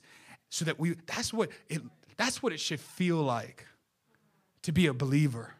so 0.50 0.64
that 0.66 0.78
we, 0.78 0.94
that's 1.06 1.32
what 1.32 1.50
it, 1.68 1.80
that's 2.16 2.42
what 2.42 2.52
it 2.52 2.60
should 2.60 2.80
feel 2.80 3.16
like 3.16 3.66
to 4.62 4.72
be 4.72 4.86
a 4.86 4.94
believer. 4.94 5.54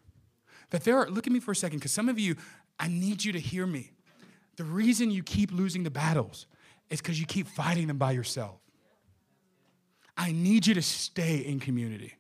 That 0.71 0.85
there 0.85 0.99
are, 0.99 1.09
look 1.09 1.27
at 1.27 1.33
me 1.33 1.41
for 1.41 1.53
a 1.53 1.57
second, 1.57 1.79
because 1.79 1.93
some 1.93 2.09
of 2.09 2.19
you, 2.19 2.37
I 2.79 2.89
need 2.89 3.25
you 3.25 3.33
to 3.33 3.41
hear 3.41 3.67
me. 3.67 3.93
The 4.57 4.65
reason 4.65 5.11
you 5.11 5.23
keep 5.23 5.53
losing 5.53 5.83
the 5.83 5.91
battles 5.91 6.47
is 6.91 7.01
because 7.01 7.19
you 7.19 7.27
keep 7.27 7.49
fighting 7.49 7.87
them 7.87 7.99
by 7.99 8.13
yourself. 8.13 8.61
I 10.17 10.33
need 10.33 10.67
you 10.67 10.75
to 10.75 10.83
stay 10.83 11.39
in 11.39 11.59
community. 11.61 12.15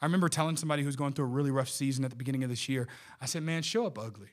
I 0.00 0.06
remember 0.06 0.28
telling 0.28 0.56
somebody 0.56 0.82
who's 0.82 0.96
going 0.96 1.12
through 1.12 1.24
a 1.26 1.28
really 1.28 1.50
rough 1.50 1.68
season 1.68 2.04
at 2.04 2.10
the 2.10 2.16
beginning 2.16 2.44
of 2.44 2.50
this 2.50 2.68
year, 2.68 2.86
I 3.20 3.26
said, 3.26 3.42
man, 3.42 3.62
show 3.62 3.86
up 3.86 3.98
ugly. 3.98 4.28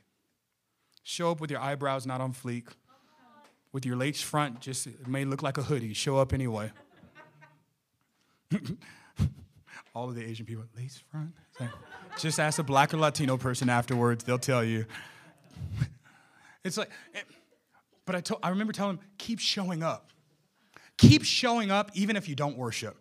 Show 1.03 1.31
up 1.31 1.39
with 1.39 1.51
your 1.51 1.59
eyebrows 1.59 2.05
not 2.05 2.21
on 2.21 2.33
fleek, 2.33 2.67
with 3.71 3.85
your 3.85 3.95
lace 3.95 4.21
front, 4.21 4.61
just 4.61 4.87
it 4.87 5.07
may 5.07 5.25
look 5.25 5.43
like 5.43 5.57
a 5.57 5.63
hoodie. 5.63 5.93
Show 5.93 6.17
up 6.17 6.33
anyway. 6.33 6.71
All 9.95 10.09
of 10.09 10.15
the 10.15 10.23
Asian 10.23 10.45
people, 10.45 10.65
lace 10.77 11.03
front? 11.11 11.31
Just 12.19 12.39
ask 12.39 12.59
a 12.59 12.63
black 12.63 12.93
or 12.93 12.97
Latino 12.97 13.37
person 13.37 13.69
afterwards, 13.69 14.23
they'll 14.23 14.37
tell 14.39 14.63
you. 14.63 14.85
It's 16.63 16.77
like, 16.77 16.89
but 18.05 18.15
I, 18.15 18.21
told, 18.21 18.39
I 18.41 18.49
remember 18.49 18.73
telling 18.73 18.95
them, 18.95 19.05
keep 19.19 19.39
showing 19.39 19.83
up. 19.83 20.11
Keep 20.97 21.23
showing 21.23 21.69
up 21.69 21.91
even 21.93 22.15
if 22.15 22.27
you 22.27 22.33
don't 22.33 22.57
worship. 22.57 22.97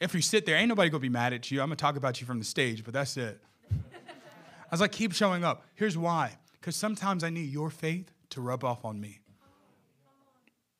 If 0.00 0.14
you 0.14 0.20
sit 0.20 0.44
there, 0.46 0.56
ain't 0.56 0.68
nobody 0.68 0.90
gonna 0.90 1.00
be 1.00 1.08
mad 1.08 1.32
at 1.32 1.50
you. 1.50 1.60
I'm 1.60 1.68
gonna 1.68 1.76
talk 1.76 1.96
about 1.96 2.20
you 2.20 2.26
from 2.26 2.38
the 2.38 2.44
stage, 2.44 2.84
but 2.84 2.92
that's 2.94 3.16
it. 3.16 3.40
I 3.70 4.70
was 4.70 4.80
like, 4.80 4.92
keep 4.92 5.12
showing 5.12 5.44
up. 5.44 5.64
Here's 5.74 5.96
why. 5.96 6.36
Because 6.60 6.76
sometimes 6.76 7.22
I 7.22 7.30
need 7.30 7.50
your 7.50 7.70
faith 7.70 8.10
to 8.30 8.40
rub 8.40 8.64
off 8.64 8.84
on 8.84 9.00
me. 9.00 9.20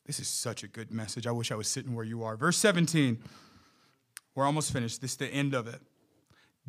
This 0.06 0.18
is 0.18 0.28
such 0.28 0.62
a 0.64 0.68
good 0.68 0.90
message. 0.90 1.26
I 1.26 1.30
wish 1.30 1.52
I 1.52 1.54
was 1.54 1.68
sitting 1.68 1.94
where 1.94 2.04
you 2.04 2.24
are. 2.24 2.36
Verse 2.36 2.58
17. 2.58 3.22
We're 4.34 4.44
almost 4.44 4.72
finished. 4.72 5.00
This 5.00 5.12
is 5.12 5.16
the 5.16 5.28
end 5.28 5.54
of 5.54 5.68
it. 5.68 5.80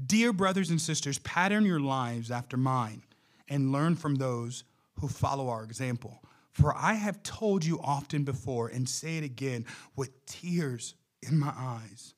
Dear 0.06 0.34
brothers 0.34 0.70
and 0.70 0.80
sisters, 0.80 1.18
pattern 1.20 1.66
your 1.66 1.80
lives 1.80 2.30
after 2.30 2.58
mine 2.58 3.04
and 3.48 3.72
learn 3.72 3.96
from 3.96 4.16
those 4.16 4.64
who 5.00 5.08
follow 5.08 5.50
our 5.50 5.64
example. 5.64 6.22
For 6.52 6.76
I 6.76 6.93
have 6.93 7.24
told 7.24 7.66
you 7.66 7.80
often 7.84 8.24
before 8.24 8.68
and 8.68 8.88
say 8.88 9.18
it 9.18 9.24
again 9.24 9.66
with 9.96 10.26
tears 10.26 10.96
in 11.22 11.39
my 11.39 11.54
eyes 11.58 12.14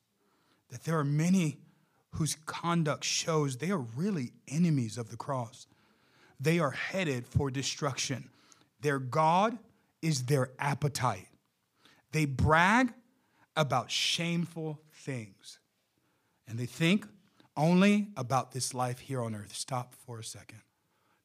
that 0.70 0.84
there 0.84 0.98
are 0.98 1.04
many 1.04 1.58
whose 2.12 2.36
conduct 2.46 3.04
shows 3.04 3.56
they 3.56 3.70
are 3.70 3.78
really 3.78 4.32
enemies 4.48 4.98
of 4.98 5.10
the 5.10 5.16
cross. 5.16 5.66
They 6.40 6.58
are 6.58 6.70
headed 6.70 7.26
for 7.26 7.50
destruction. 7.50 8.30
Their 8.80 8.98
God 8.98 9.58
is 10.02 10.24
their 10.24 10.50
appetite. 10.58 11.28
They 12.12 12.24
brag 12.24 12.92
about 13.56 13.90
shameful 13.90 14.80
things. 14.92 15.58
And 16.46 16.58
they 16.58 16.66
think 16.66 17.06
only 17.56 18.08
about 18.16 18.52
this 18.52 18.72
life 18.72 19.00
here 19.00 19.20
on 19.20 19.34
earth. 19.34 19.54
Stop 19.54 19.94
for 20.06 20.18
a 20.18 20.24
second. 20.24 20.60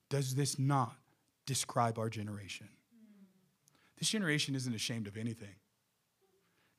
Does 0.10 0.36
this 0.36 0.60
not 0.60 0.96
describe 1.46 1.98
our 1.98 2.10
generation? 2.10 2.68
This 3.98 4.10
generation 4.10 4.56
isn't 4.56 4.74
ashamed 4.74 5.08
of 5.08 5.16
anything. 5.16 5.56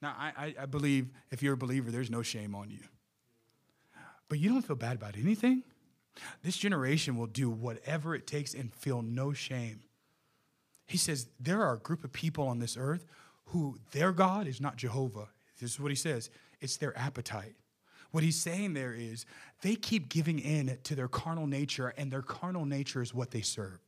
Now, 0.04 0.14
I, 0.18 0.54
I 0.60 0.66
believe 0.66 1.08
if 1.30 1.42
you're 1.42 1.54
a 1.54 1.56
believer, 1.56 1.90
there's 1.90 2.10
no 2.10 2.20
shame 2.20 2.54
on 2.54 2.68
you. 2.68 2.80
But 4.28 4.38
you 4.38 4.50
don't 4.50 4.60
feel 4.60 4.76
bad 4.76 4.96
about 4.96 5.16
anything. 5.16 5.62
This 6.42 6.58
generation 6.58 7.16
will 7.16 7.26
do 7.26 7.48
whatever 7.48 8.14
it 8.14 8.26
takes 8.26 8.52
and 8.52 8.70
feel 8.74 9.00
no 9.00 9.32
shame. 9.32 9.80
He 10.86 10.98
says 10.98 11.28
there 11.40 11.62
are 11.62 11.72
a 11.72 11.78
group 11.78 12.04
of 12.04 12.12
people 12.12 12.46
on 12.46 12.58
this 12.58 12.76
earth 12.78 13.06
who 13.46 13.78
their 13.92 14.12
God 14.12 14.46
is 14.46 14.60
not 14.60 14.76
Jehovah. 14.76 15.28
This 15.58 15.70
is 15.70 15.80
what 15.80 15.90
he 15.90 15.96
says 15.96 16.28
it's 16.60 16.76
their 16.76 16.96
appetite. 16.98 17.54
What 18.10 18.22
he's 18.22 18.38
saying 18.38 18.74
there 18.74 18.92
is 18.92 19.24
they 19.62 19.74
keep 19.74 20.10
giving 20.10 20.38
in 20.38 20.76
to 20.82 20.94
their 20.94 21.08
carnal 21.08 21.46
nature, 21.46 21.94
and 21.96 22.10
their 22.10 22.20
carnal 22.20 22.66
nature 22.66 23.00
is 23.00 23.14
what 23.14 23.30
they 23.30 23.40
serve. 23.40 23.78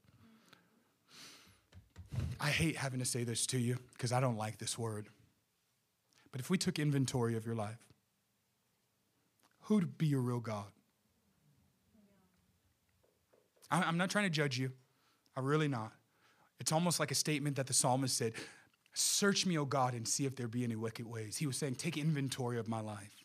I 2.40 2.48
hate 2.48 2.78
having 2.78 3.00
to 3.00 3.04
say 3.04 3.24
this 3.24 3.46
to 3.48 3.58
you 3.58 3.76
because 3.92 4.12
I 4.12 4.20
don't 4.20 4.38
like 4.38 4.56
this 4.56 4.78
word. 4.78 5.08
But 6.32 6.40
if 6.40 6.50
we 6.50 6.58
took 6.58 6.78
inventory 6.78 7.36
of 7.36 7.46
your 7.46 7.54
life, 7.54 7.78
who'd 9.62 9.96
be 9.96 10.06
your 10.06 10.20
real 10.20 10.40
God? 10.40 10.66
I'm 13.70 13.98
not 13.98 14.10
trying 14.10 14.24
to 14.24 14.30
judge 14.30 14.58
you. 14.58 14.70
I'm 15.36 15.44
really 15.44 15.68
not. 15.68 15.92
It's 16.60 16.72
almost 16.72 17.00
like 17.00 17.10
a 17.10 17.14
statement 17.14 17.56
that 17.56 17.66
the 17.66 17.72
psalmist 17.72 18.16
said 18.16 18.32
Search 18.98 19.44
me, 19.44 19.58
O 19.58 19.66
God, 19.66 19.92
and 19.92 20.08
see 20.08 20.24
if 20.24 20.36
there 20.36 20.48
be 20.48 20.64
any 20.64 20.74
wicked 20.74 21.06
ways. 21.06 21.36
He 21.36 21.46
was 21.46 21.58
saying, 21.58 21.74
Take 21.74 21.98
inventory 21.98 22.58
of 22.58 22.66
my 22.66 22.80
life. 22.80 23.24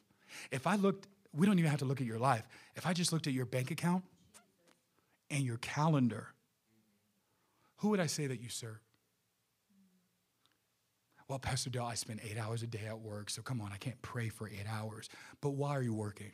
If 0.51 0.67
I 0.67 0.75
looked, 0.75 1.07
we 1.33 1.45
don't 1.47 1.57
even 1.59 1.71
have 1.71 1.79
to 1.79 1.85
look 1.85 2.01
at 2.01 2.07
your 2.07 2.19
life. 2.19 2.43
If 2.75 2.85
I 2.85 2.91
just 2.91 3.13
looked 3.13 3.25
at 3.25 3.31
your 3.31 3.45
bank 3.45 3.71
account 3.71 4.03
and 5.29 5.45
your 5.45 5.57
calendar, 5.57 6.27
who 7.77 7.89
would 7.89 8.01
I 8.01 8.07
say 8.07 8.27
that 8.27 8.41
you 8.41 8.49
serve? 8.49 8.79
Well, 11.31 11.39
Pastor 11.39 11.69
Dale, 11.69 11.85
I 11.85 11.93
spend 11.93 12.19
eight 12.29 12.37
hours 12.37 12.61
a 12.61 12.67
day 12.67 12.85
at 12.85 12.99
work, 12.99 13.29
so 13.29 13.41
come 13.41 13.61
on, 13.61 13.71
I 13.71 13.77
can't 13.77 14.01
pray 14.01 14.27
for 14.27 14.49
eight 14.49 14.65
hours. 14.69 15.07
But 15.39 15.51
why 15.51 15.69
are 15.69 15.81
you 15.81 15.93
working? 15.93 16.33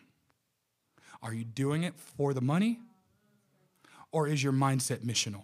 Are 1.22 1.36
you 1.36 1.44
doing 1.44 1.84
it 1.84 1.94
for 2.00 2.34
the 2.34 2.42
money? 2.42 2.80
Or 4.12 4.28
is 4.28 4.44
your 4.44 4.54
mindset 4.54 5.06
missional? 5.06 5.44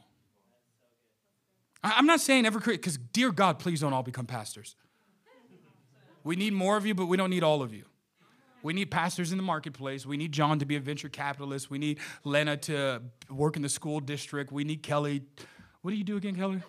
I'm 1.84 2.08
not 2.08 2.20
saying 2.20 2.48
ever, 2.48 2.60
create, 2.60 2.82
because 2.82 2.98
dear 2.98 3.32
God, 3.32 3.60
please 3.60 3.82
don't 3.82 3.94
all 3.94 4.02
become 4.02 4.26
pastors. 4.26 4.76
We 6.24 6.36
need 6.36 6.54
more 6.54 6.76
of 6.76 6.88
you, 6.88 6.96
but 6.96 7.06
we 7.06 7.16
don't 7.16 7.30
need 7.30 7.44
all 7.44 7.62
of 7.62 7.76
you. 7.76 7.84
We 8.64 8.74
need 8.74 8.90
pastors 8.90 9.32
in 9.32 9.38
the 9.38 9.44
marketplace. 9.44 10.04
We 10.04 10.18
need 10.18 10.32
John 10.32 10.58
to 10.58 10.66
be 10.66 10.78
a 10.78 10.80
venture 10.80 11.10
capitalist. 11.10 11.70
We 11.70 11.78
need 11.78 12.00
Lena 12.24 12.58
to 12.58 13.04
work 13.30 13.56
in 13.56 13.62
the 13.62 13.70
school 13.70 14.00
district. 14.00 14.52
We 14.52 14.64
need 14.64 14.82
Kelly. 14.82 15.22
What 15.84 15.92
do 15.92 15.98
you 15.98 16.04
do 16.04 16.18
again, 16.18 16.36
Kelly? 16.36 16.64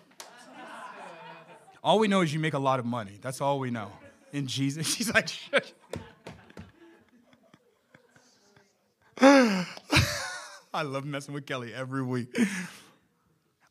All 1.85 1.99
we 1.99 2.07
know 2.07 2.21
is 2.21 2.33
you 2.33 2.39
make 2.39 2.55
a 2.55 2.59
lot 2.59 2.79
of 2.79 2.85
money. 2.85 3.19
That's 3.21 3.41
all 3.41 3.59
we 3.59 3.69
know. 3.69 3.91
In 4.33 4.47
Jesus. 4.47 4.87
She's 4.95 5.13
like, 5.13 5.29
I 9.21 10.81
love 10.81 11.05
messing 11.05 11.35
with 11.35 11.45
Kelly 11.45 11.75
every 11.75 12.01
week. 12.01 12.35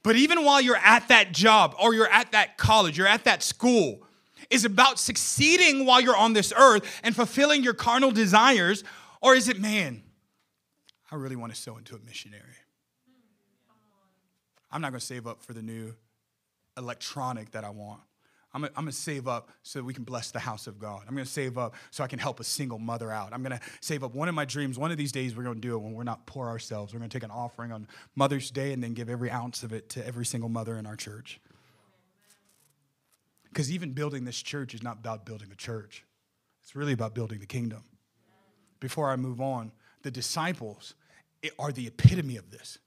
But 0.05 0.15
even 0.15 0.45
while 0.45 0.61
you're 0.61 0.77
at 0.77 1.09
that 1.09 1.33
job 1.33 1.75
or 1.83 1.93
you're 1.93 2.09
at 2.09 2.31
that 2.31 2.57
college, 2.57 2.97
you're 2.97 3.09
at 3.09 3.25
that 3.25 3.43
school, 3.43 4.07
is 4.49 4.65
about 4.65 5.01
succeeding 5.01 5.85
while 5.85 6.01
you're 6.01 6.17
on 6.17 6.35
this 6.35 6.53
earth 6.57 6.85
and 7.03 7.17
fulfilling 7.17 7.65
your 7.65 7.75
carnal 7.75 8.13
desires? 8.13 8.85
Or 9.21 9.35
is 9.35 9.49
it, 9.49 9.59
man, 9.59 10.05
I 11.11 11.17
really 11.17 11.37
want 11.37 11.53
to 11.53 11.61
sow 11.61 11.77
into 11.79 11.97
a 11.97 11.99
missionary? 11.99 12.45
I'm 14.71 14.81
not 14.81 14.93
going 14.93 15.01
to 15.01 15.07
save 15.07 15.27
up 15.27 15.43
for 15.43 15.53
the 15.53 15.63
new 15.63 15.95
electronic 16.77 17.53
that 17.53 17.65
I 17.65 17.71
want. 17.71 18.01
I'm 18.55 18.61
gonna, 18.61 18.73
I'm 18.77 18.85
gonna 18.85 18.93
save 18.93 19.27
up 19.27 19.51
so 19.65 19.81
that 19.81 19.85
we 19.85 19.93
can 19.93 20.05
bless 20.05 20.31
the 20.31 20.39
house 20.39 20.69
of 20.69 20.79
God. 20.79 21.03
I'm 21.09 21.15
gonna 21.15 21.27
save 21.27 21.59
up 21.59 21.75
so 21.91 22.05
I 22.05 22.07
can 22.07 22.21
help 22.21 22.39
a 22.39 22.45
single 22.45 22.79
mother 22.79 23.11
out. 23.11 23.33
I'm 23.33 23.43
gonna 23.43 23.61
save 23.81 24.05
up 24.05 24.15
one 24.15 24.29
of 24.29 24.35
my 24.35 24.45
dreams. 24.45 24.79
One 24.79 24.93
of 24.93 24.97
these 24.97 25.11
days, 25.11 25.37
we're 25.37 25.43
gonna 25.43 25.57
do 25.57 25.75
it 25.75 25.79
when 25.79 25.93
we're 25.93 26.05
not 26.05 26.25
poor 26.27 26.47
ourselves. 26.47 26.95
We're 26.95 27.01
gonna 27.01 27.09
take 27.09 27.25
an 27.25 27.33
offering 27.33 27.73
on 27.73 27.89
Mother's 28.15 28.53
Day 28.53 28.73
and 28.73 28.83
then 28.83 28.95
give 28.95 29.11
every 29.11 29.29
ounce 29.29 29.65
of 29.65 29.73
it 29.73 29.89
to 29.91 30.07
every 30.07 30.25
single 30.25 30.49
mother 30.49 30.79
in 30.79 30.87
our 30.87 30.95
church. 30.95 31.41
Because 33.49 33.73
even 33.73 33.93
building 33.93 34.25
this 34.25 34.41
church 34.41 34.73
is 34.73 34.83
not 34.85 34.99
about 34.99 35.27
building 35.27 35.49
a 35.53 35.57
church, 35.57 36.05
it's 36.63 36.77
really 36.77 36.93
about 36.93 37.13
building 37.13 37.41
the 37.41 37.47
kingdom. 37.47 37.83
Before 38.79 39.11
I 39.11 39.17
move 39.17 39.41
on, 39.41 39.73
the 40.03 40.11
disciples 40.13 40.95
are 41.59 41.73
the 41.73 41.89
epitome 41.89 42.37
of 42.37 42.51
this. 42.51 42.79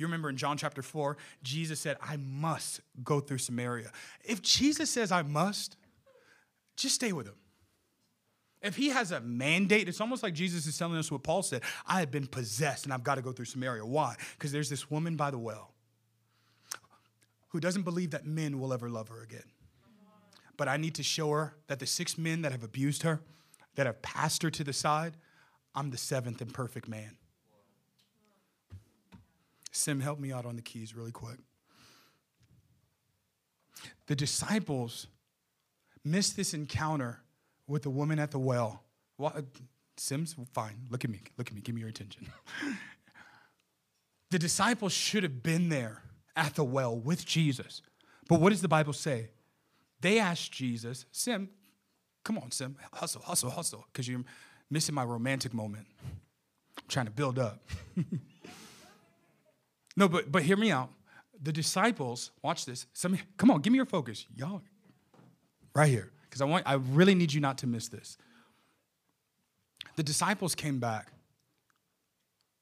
You 0.00 0.06
remember 0.06 0.30
in 0.30 0.38
John 0.38 0.56
chapter 0.56 0.80
4, 0.80 1.18
Jesus 1.42 1.78
said, 1.78 1.98
I 2.00 2.16
must 2.16 2.80
go 3.04 3.20
through 3.20 3.36
Samaria. 3.36 3.92
If 4.24 4.40
Jesus 4.40 4.88
says 4.88 5.12
I 5.12 5.20
must, 5.20 5.76
just 6.74 6.94
stay 6.94 7.12
with 7.12 7.26
him. 7.26 7.34
If 8.62 8.76
he 8.76 8.88
has 8.88 9.12
a 9.12 9.20
mandate, 9.20 9.90
it's 9.90 10.00
almost 10.00 10.22
like 10.22 10.32
Jesus 10.32 10.66
is 10.66 10.78
telling 10.78 10.96
us 10.96 11.12
what 11.12 11.22
Paul 11.22 11.42
said 11.42 11.60
I 11.86 12.00
have 12.00 12.10
been 12.10 12.26
possessed 12.26 12.84
and 12.84 12.94
I've 12.94 13.04
got 13.04 13.16
to 13.16 13.22
go 13.22 13.30
through 13.30 13.44
Samaria. 13.44 13.84
Why? 13.84 14.16
Because 14.38 14.52
there's 14.52 14.70
this 14.70 14.90
woman 14.90 15.16
by 15.16 15.30
the 15.30 15.38
well 15.38 15.74
who 17.48 17.60
doesn't 17.60 17.82
believe 17.82 18.12
that 18.12 18.24
men 18.24 18.58
will 18.58 18.72
ever 18.72 18.88
love 18.88 19.08
her 19.08 19.22
again. 19.22 19.44
But 20.56 20.68
I 20.68 20.78
need 20.78 20.94
to 20.94 21.02
show 21.02 21.30
her 21.32 21.56
that 21.66 21.78
the 21.78 21.86
six 21.86 22.16
men 22.16 22.40
that 22.40 22.52
have 22.52 22.64
abused 22.64 23.02
her, 23.02 23.20
that 23.74 23.84
have 23.84 24.00
passed 24.00 24.42
her 24.44 24.50
to 24.50 24.64
the 24.64 24.72
side, 24.72 25.18
I'm 25.74 25.90
the 25.90 25.98
seventh 25.98 26.40
and 26.40 26.54
perfect 26.54 26.88
man. 26.88 27.16
Sim, 29.70 30.00
help 30.00 30.18
me 30.18 30.32
out 30.32 30.46
on 30.46 30.56
the 30.56 30.62
keys 30.62 30.94
really 30.94 31.12
quick. 31.12 31.38
The 34.06 34.16
disciples 34.16 35.06
missed 36.04 36.36
this 36.36 36.54
encounter 36.54 37.20
with 37.66 37.82
the 37.82 37.90
woman 37.90 38.18
at 38.18 38.30
the 38.30 38.38
well. 38.38 38.82
well 39.16 39.32
Sim's 39.96 40.34
fine. 40.52 40.86
Look 40.90 41.04
at 41.04 41.10
me. 41.10 41.20
Look 41.36 41.48
at 41.48 41.54
me. 41.54 41.60
Give 41.60 41.74
me 41.74 41.80
your 41.80 41.90
attention. 41.90 42.26
the 44.30 44.38
disciples 44.38 44.92
should 44.92 45.22
have 45.22 45.42
been 45.42 45.68
there 45.68 46.02
at 46.34 46.54
the 46.54 46.64
well 46.64 46.96
with 46.96 47.24
Jesus. 47.26 47.82
But 48.28 48.40
what 48.40 48.50
does 48.50 48.62
the 48.62 48.68
Bible 48.68 48.92
say? 48.92 49.30
They 50.00 50.18
asked 50.18 50.52
Jesus, 50.52 51.04
Sim, 51.12 51.50
come 52.24 52.38
on, 52.38 52.50
Sim, 52.50 52.76
hustle, 52.92 53.20
hustle, 53.22 53.50
hustle, 53.50 53.86
because 53.92 54.08
you're 54.08 54.24
missing 54.70 54.94
my 54.94 55.04
romantic 55.04 55.52
moment. 55.52 55.86
I'm 56.78 56.84
trying 56.88 57.06
to 57.06 57.12
build 57.12 57.38
up. 57.38 57.62
No, 60.00 60.08
but 60.08 60.32
but 60.32 60.42
hear 60.42 60.56
me 60.56 60.70
out. 60.70 60.88
The 61.42 61.52
disciples, 61.52 62.30
watch 62.42 62.64
this. 62.64 62.86
Some, 62.94 63.18
come 63.36 63.50
on, 63.50 63.60
give 63.60 63.70
me 63.70 63.76
your 63.76 63.86
focus. 63.86 64.26
Y'all, 64.34 64.62
right 65.74 65.90
here. 65.90 66.10
Because 66.22 66.40
I 66.40 66.46
want 66.46 66.66
I 66.66 66.74
really 66.74 67.14
need 67.14 67.32
you 67.34 67.40
not 67.40 67.58
to 67.58 67.66
miss 67.66 67.88
this. 67.88 68.16
The 69.96 70.02
disciples 70.02 70.54
came 70.54 70.78
back 70.78 71.12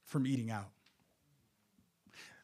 from 0.05 0.26
eating 0.26 0.51
out. 0.51 0.68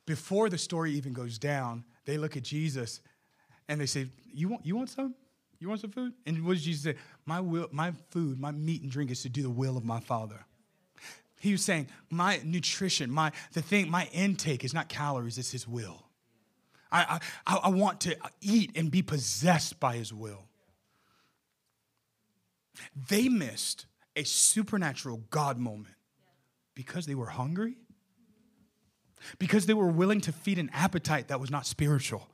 Before 0.07 0.49
the 0.49 0.59
story 0.59 0.93
even 0.93 1.13
goes 1.13 1.39
down, 1.39 1.85
they 2.05 2.17
look 2.17 2.37
at 2.37 2.45
Jesus 2.45 3.01
and 3.69 3.81
they 3.81 3.87
say, 3.87 4.07
You 4.33 4.49
want 4.49 4.65
you 4.65 4.77
want 4.77 4.91
some? 4.91 5.15
You 5.59 5.69
want 5.71 5.81
some 5.81 5.91
food? 5.91 6.13
And 6.25 6.45
what 6.47 6.55
does 6.55 6.65
Jesus 6.65 6.85
say? 6.85 6.95
My 7.27 7.41
will, 7.41 7.69
my 7.73 7.93
food, 8.11 8.39
my 8.39 8.53
meat 8.53 8.83
and 8.83 8.91
drink 8.93 9.11
is 9.11 9.23
to 9.23 9.29
do 9.29 9.43
the 9.43 9.51
will 9.51 9.77
of 9.77 9.85
my 9.85 9.99
Father. 9.99 10.47
He 11.41 11.53
was 11.53 11.63
saying, 11.63 11.89
my 12.11 12.41
nutrition, 12.45 13.11
my 13.11 13.33
the 13.53 13.63
thing, 13.63 13.91
my 13.91 14.09
intake 14.13 14.65
is 14.65 14.73
not 14.73 14.89
calories, 14.89 15.37
it's 15.37 15.53
his 15.53 15.69
will. 15.69 16.07
I, 16.91 17.21
I, 17.47 17.59
I 17.65 17.69
want 17.71 18.01
to 18.03 18.17
eat 18.41 18.71
and 18.77 18.91
be 18.91 19.03
possessed 19.03 19.81
by 19.81 19.97
his 19.97 20.13
will. 20.13 20.45
They 23.09 23.29
missed 23.29 23.87
a 24.17 24.25
supernatural 24.25 25.23
God 25.31 25.59
moment 25.59 25.97
because 26.75 27.07
they 27.07 27.15
were 27.15 27.27
hungry, 27.27 27.77
because 29.39 29.67
they 29.67 29.75
were 29.75 29.89
willing 29.89 30.21
to 30.23 30.33
feed 30.33 30.59
an 30.59 30.71
appetite 30.73 31.29
that 31.29 31.41
was 31.41 31.51
not 31.51 31.67
spiritual. 31.67 32.29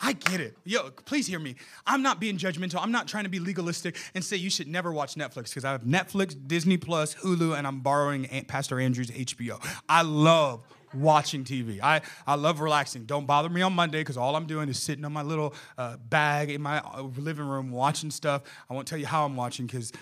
I 0.00 0.12
get 0.12 0.40
it. 0.40 0.56
Yo, 0.64 0.90
please 0.90 1.26
hear 1.26 1.38
me. 1.38 1.54
I'm 1.86 2.02
not 2.02 2.20
being 2.20 2.36
judgmental. 2.36 2.80
I'm 2.82 2.92
not 2.92 3.06
trying 3.06 3.24
to 3.24 3.30
be 3.30 3.38
legalistic 3.38 3.96
and 4.14 4.24
say 4.24 4.36
you 4.36 4.50
should 4.50 4.68
never 4.68 4.92
watch 4.92 5.14
Netflix 5.14 5.50
because 5.50 5.64
I 5.64 5.72
have 5.72 5.82
Netflix, 5.82 6.36
Disney 6.46 6.76
Plus, 6.76 7.14
Hulu, 7.14 7.56
and 7.56 7.66
I'm 7.66 7.80
borrowing 7.80 8.26
Pastor 8.48 8.80
Andrew's 8.80 9.10
HBO. 9.10 9.64
I 9.88 10.02
love 10.02 10.64
watching 10.94 11.44
TV. 11.44 11.80
I, 11.82 12.00
I 12.26 12.34
love 12.34 12.60
relaxing. 12.60 13.04
Don't 13.04 13.26
bother 13.26 13.48
me 13.48 13.62
on 13.62 13.72
Monday 13.72 14.00
because 14.00 14.16
all 14.16 14.36
I'm 14.36 14.46
doing 14.46 14.68
is 14.68 14.80
sitting 14.80 15.04
on 15.04 15.12
my 15.12 15.22
little 15.22 15.54
uh, 15.78 15.96
bag 15.96 16.50
in 16.50 16.62
my 16.62 16.78
uh, 16.80 17.02
living 17.16 17.46
room 17.46 17.70
watching 17.70 18.10
stuff. 18.10 18.42
I 18.68 18.74
won't 18.74 18.86
tell 18.86 18.98
you 18.98 19.06
how 19.06 19.24
I'm 19.24 19.36
watching 19.36 19.66
because 19.66 19.92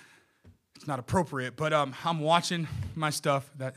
it's 0.76 0.86
not 0.86 0.98
appropriate, 0.98 1.56
but 1.56 1.72
um, 1.72 1.94
I'm 2.04 2.20
watching 2.20 2.66
my 2.94 3.10
stuff 3.10 3.50
that 3.58 3.76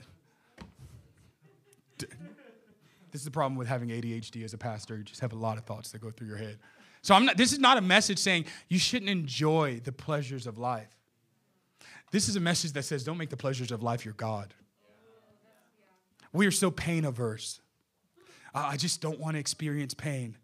this 3.15 3.21
is 3.21 3.25
the 3.25 3.31
problem 3.31 3.55
with 3.55 3.69
having 3.69 3.87
ADHD 3.87 4.43
as 4.43 4.53
a 4.53 4.57
pastor. 4.57 4.97
You 4.97 5.03
just 5.05 5.21
have 5.21 5.31
a 5.31 5.37
lot 5.37 5.57
of 5.57 5.63
thoughts 5.63 5.89
that 5.93 6.01
go 6.01 6.11
through 6.11 6.27
your 6.27 6.35
head. 6.35 6.59
So 7.01 7.15
I'm 7.15 7.23
not, 7.23 7.37
this 7.37 7.53
is 7.53 7.59
not 7.59 7.77
a 7.77 7.81
message 7.81 8.19
saying 8.19 8.43
you 8.67 8.77
shouldn't 8.77 9.09
enjoy 9.09 9.79
the 9.81 9.93
pleasures 9.93 10.45
of 10.45 10.57
life. 10.57 10.93
This 12.11 12.27
is 12.27 12.35
a 12.35 12.41
message 12.41 12.73
that 12.73 12.83
says 12.83 13.05
don't 13.05 13.17
make 13.17 13.29
the 13.29 13.37
pleasures 13.37 13.71
of 13.71 13.81
life 13.81 14.03
your 14.03 14.15
God. 14.15 14.53
We 16.33 16.45
are 16.45 16.51
so 16.51 16.69
pain 16.69 17.05
averse. 17.05 17.61
I 18.53 18.75
just 18.75 18.99
don't 18.99 19.17
want 19.17 19.35
to 19.35 19.39
experience 19.39 19.93
pain. 19.93 20.35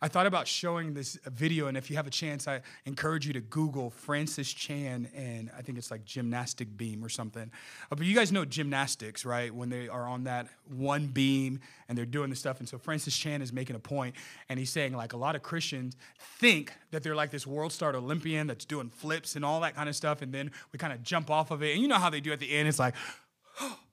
I 0.00 0.08
thought 0.08 0.26
about 0.26 0.46
showing 0.46 0.94
this 0.94 1.18
video, 1.26 1.66
and 1.66 1.76
if 1.76 1.90
you 1.90 1.96
have 1.96 2.06
a 2.06 2.10
chance, 2.10 2.46
I 2.46 2.62
encourage 2.84 3.26
you 3.26 3.32
to 3.32 3.40
Google 3.40 3.90
Francis 3.90 4.52
Chan 4.52 5.08
and 5.14 5.50
I 5.56 5.62
think 5.62 5.78
it's 5.78 5.90
like 5.90 6.04
gymnastic 6.04 6.76
beam 6.76 7.04
or 7.04 7.08
something. 7.08 7.50
Uh, 7.90 7.96
but 7.96 8.06
you 8.06 8.14
guys 8.14 8.32
know 8.32 8.44
gymnastics, 8.44 9.24
right? 9.24 9.54
When 9.54 9.68
they 9.68 9.88
are 9.88 10.06
on 10.06 10.24
that 10.24 10.48
one 10.68 11.06
beam 11.06 11.60
and 11.88 11.96
they're 11.96 12.04
doing 12.04 12.30
the 12.30 12.36
stuff. 12.36 12.60
And 12.60 12.68
so 12.68 12.78
Francis 12.78 13.16
Chan 13.16 13.42
is 13.42 13.52
making 13.52 13.76
a 13.76 13.80
point, 13.80 14.14
and 14.48 14.58
he's 14.58 14.70
saying 14.70 14.94
like 14.94 15.12
a 15.12 15.16
lot 15.16 15.36
of 15.36 15.42
Christians 15.42 15.96
think 16.18 16.72
that 16.90 17.02
they're 17.02 17.16
like 17.16 17.30
this 17.30 17.46
world 17.46 17.72
star 17.72 17.94
Olympian 17.94 18.46
that's 18.46 18.64
doing 18.64 18.88
flips 18.88 19.36
and 19.36 19.44
all 19.44 19.60
that 19.60 19.74
kind 19.74 19.88
of 19.88 19.96
stuff, 19.96 20.22
and 20.22 20.32
then 20.32 20.50
we 20.72 20.78
kind 20.78 20.92
of 20.92 21.02
jump 21.02 21.30
off 21.30 21.50
of 21.50 21.62
it. 21.62 21.72
And 21.72 21.82
you 21.82 21.88
know 21.88 21.96
how 21.98 22.10
they 22.10 22.20
do 22.20 22.32
at 22.32 22.40
the 22.40 22.50
end? 22.52 22.68
It's 22.68 22.78
like, 22.78 22.94
oh, 23.60 23.78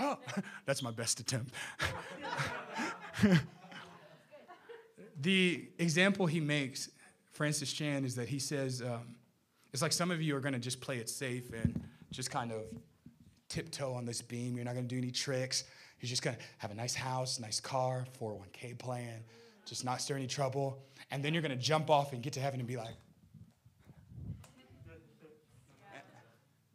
that's 0.66 0.82
my 0.82 0.90
best 0.90 1.20
attempt. 1.20 1.52
the 5.20 5.68
example 5.78 6.26
he 6.26 6.40
makes, 6.40 6.90
Francis 7.32 7.72
Chan, 7.72 8.04
is 8.04 8.14
that 8.16 8.28
he 8.28 8.38
says, 8.38 8.82
um, 8.82 9.16
it's 9.72 9.82
like 9.82 9.92
some 9.92 10.10
of 10.10 10.22
you 10.22 10.36
are 10.36 10.40
going 10.40 10.54
to 10.54 10.58
just 10.60 10.80
play 10.80 10.98
it 10.98 11.08
safe 11.08 11.52
and 11.52 11.82
just 12.10 12.30
kind 12.30 12.52
of 12.52 12.62
tiptoe 13.48 13.92
on 13.92 14.04
this 14.04 14.22
beam. 14.22 14.56
You're 14.56 14.64
not 14.64 14.74
going 14.74 14.86
to 14.86 14.94
do 14.94 14.98
any 14.98 15.10
tricks. 15.10 15.64
You're 16.00 16.08
just 16.08 16.22
going 16.22 16.36
to 16.36 16.42
have 16.58 16.70
a 16.70 16.74
nice 16.74 16.94
house, 16.94 17.38
nice 17.38 17.60
car, 17.60 18.06
401k 18.20 18.78
plan, 18.78 19.20
just 19.64 19.84
not 19.84 20.00
stir 20.00 20.16
any 20.16 20.26
trouble. 20.26 20.78
And 21.10 21.22
then 21.22 21.32
you're 21.32 21.42
going 21.42 21.56
to 21.56 21.62
jump 21.62 21.90
off 21.90 22.12
and 22.12 22.22
get 22.22 22.32
to 22.34 22.40
heaven 22.40 22.60
and 22.60 22.68
be 22.68 22.76
like, 22.76 22.94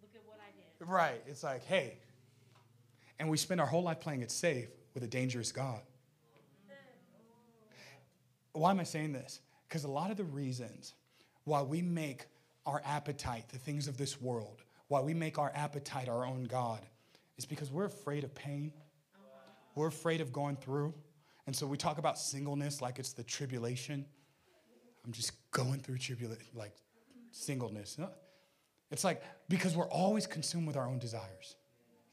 Look 0.01 0.11
at 0.15 0.27
what 0.27 0.39
I 0.39 0.51
did. 0.79 0.87
Right. 0.87 1.21
It's 1.27 1.43
like, 1.43 1.63
hey. 1.65 1.97
And 3.19 3.29
we 3.29 3.37
spend 3.37 3.61
our 3.61 3.67
whole 3.67 3.83
life 3.83 3.99
playing 3.99 4.21
it 4.21 4.31
safe 4.31 4.69
with 4.93 5.03
a 5.03 5.07
dangerous 5.07 5.51
God. 5.51 5.81
Why 8.53 8.71
am 8.71 8.79
I 8.79 8.83
saying 8.83 9.13
this? 9.13 9.41
Because 9.67 9.83
a 9.83 9.89
lot 9.89 10.11
of 10.11 10.17
the 10.17 10.23
reasons 10.23 10.93
why 11.45 11.61
we 11.61 11.81
make 11.81 12.25
our 12.65 12.81
appetite 12.85 13.49
the 13.49 13.57
things 13.57 13.87
of 13.87 13.97
this 13.97 14.21
world, 14.21 14.63
why 14.87 15.01
we 15.01 15.13
make 15.13 15.39
our 15.39 15.51
appetite 15.55 16.09
our 16.09 16.25
own 16.25 16.43
God, 16.43 16.81
is 17.37 17.45
because 17.45 17.71
we're 17.71 17.85
afraid 17.85 18.23
of 18.23 18.35
pain. 18.35 18.71
We're 19.75 19.87
afraid 19.87 20.21
of 20.21 20.33
going 20.33 20.57
through. 20.57 20.93
And 21.47 21.55
so 21.55 21.65
we 21.65 21.77
talk 21.77 21.97
about 21.97 22.19
singleness 22.19 22.81
like 22.81 22.99
it's 22.99 23.13
the 23.13 23.23
tribulation. 23.23 24.05
I'm 25.05 25.11
just 25.11 25.31
going 25.51 25.79
through 25.79 25.97
tribulation, 25.97 26.45
like 26.53 26.73
singleness. 27.31 27.97
It's 28.91 29.03
like 29.03 29.23
because 29.49 29.75
we're 29.75 29.89
always 29.89 30.27
consumed 30.27 30.67
with 30.67 30.75
our 30.77 30.85
own 30.85 30.99
desires. 30.99 31.55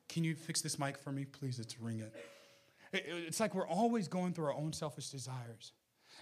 Can 0.09 0.25
you 0.25 0.35
fix 0.35 0.63
this 0.63 0.79
mic 0.79 0.97
for 0.97 1.13
me, 1.13 1.25
please? 1.27 1.59
It's 1.59 1.79
ringing. 1.79 2.11
It's 2.93 3.41
like 3.41 3.55
we're 3.55 3.67
always 3.67 4.09
going 4.09 4.33
through 4.33 4.47
our 4.47 4.55
own 4.55 4.73
selfish 4.73 5.11
desires. 5.11 5.73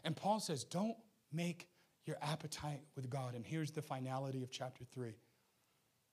And 0.04 0.16
Paul 0.16 0.40
says, 0.40 0.64
don't 0.64 0.96
make 1.32 1.68
your 2.04 2.16
appetite 2.22 2.82
with 2.94 3.10
God. 3.10 3.34
And 3.34 3.44
here's 3.44 3.70
the 3.70 3.82
finality 3.82 4.42
of 4.42 4.50
chapter 4.50 4.84
3. 4.94 5.14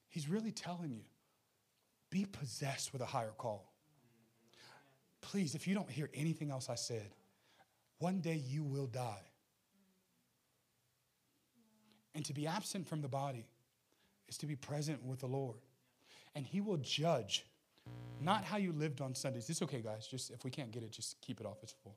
He's 0.09 0.27
really 0.27 0.51
telling 0.51 0.91
you 0.91 1.03
be 2.09 2.25
possessed 2.25 2.93
with 2.93 3.01
a 3.01 3.05
higher 3.05 3.33
call. 3.37 3.73
Please, 5.21 5.55
if 5.55 5.67
you 5.67 5.73
don't 5.73 5.89
hear 5.89 6.09
anything 6.13 6.51
else 6.51 6.69
I 6.69 6.75
said, 6.75 7.15
one 7.99 8.19
day 8.19 8.35
you 8.35 8.63
will 8.63 8.87
die. 8.87 9.21
And 12.13 12.23
to 12.25 12.33
be 12.33 12.45
absent 12.45 12.87
from 12.87 13.01
the 13.01 13.07
body 13.07 13.47
is 14.27 14.37
to 14.37 14.45
be 14.45 14.55
present 14.55 15.03
with 15.03 15.19
the 15.19 15.27
Lord. 15.27 15.57
And 16.35 16.45
He 16.45 16.61
will 16.61 16.77
judge 16.77 17.45
not 18.21 18.43
how 18.43 18.57
you 18.57 18.71
lived 18.71 19.01
on 19.01 19.15
Sundays. 19.15 19.49
It's 19.49 19.61
okay, 19.61 19.81
guys. 19.81 20.07
Just 20.07 20.31
if 20.31 20.43
we 20.43 20.51
can't 20.51 20.71
get 20.71 20.83
it, 20.83 20.91
just 20.91 21.19
keep 21.21 21.39
it 21.39 21.45
off. 21.45 21.57
It's 21.63 21.73
full. 21.83 21.95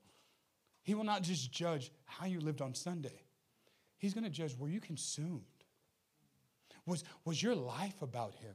He 0.86 0.94
will 0.94 1.02
not 1.02 1.22
just 1.22 1.50
judge 1.50 1.90
how 2.04 2.26
you 2.26 2.38
lived 2.38 2.62
on 2.62 2.72
Sunday, 2.72 3.20
He's 3.98 4.14
going 4.14 4.22
to 4.22 4.30
judge 4.30 4.56
were 4.56 4.68
you 4.68 4.80
consumed? 4.80 5.42
Was, 6.86 7.02
was 7.24 7.42
your 7.42 7.56
life 7.56 8.02
about 8.02 8.34
Him? 8.36 8.54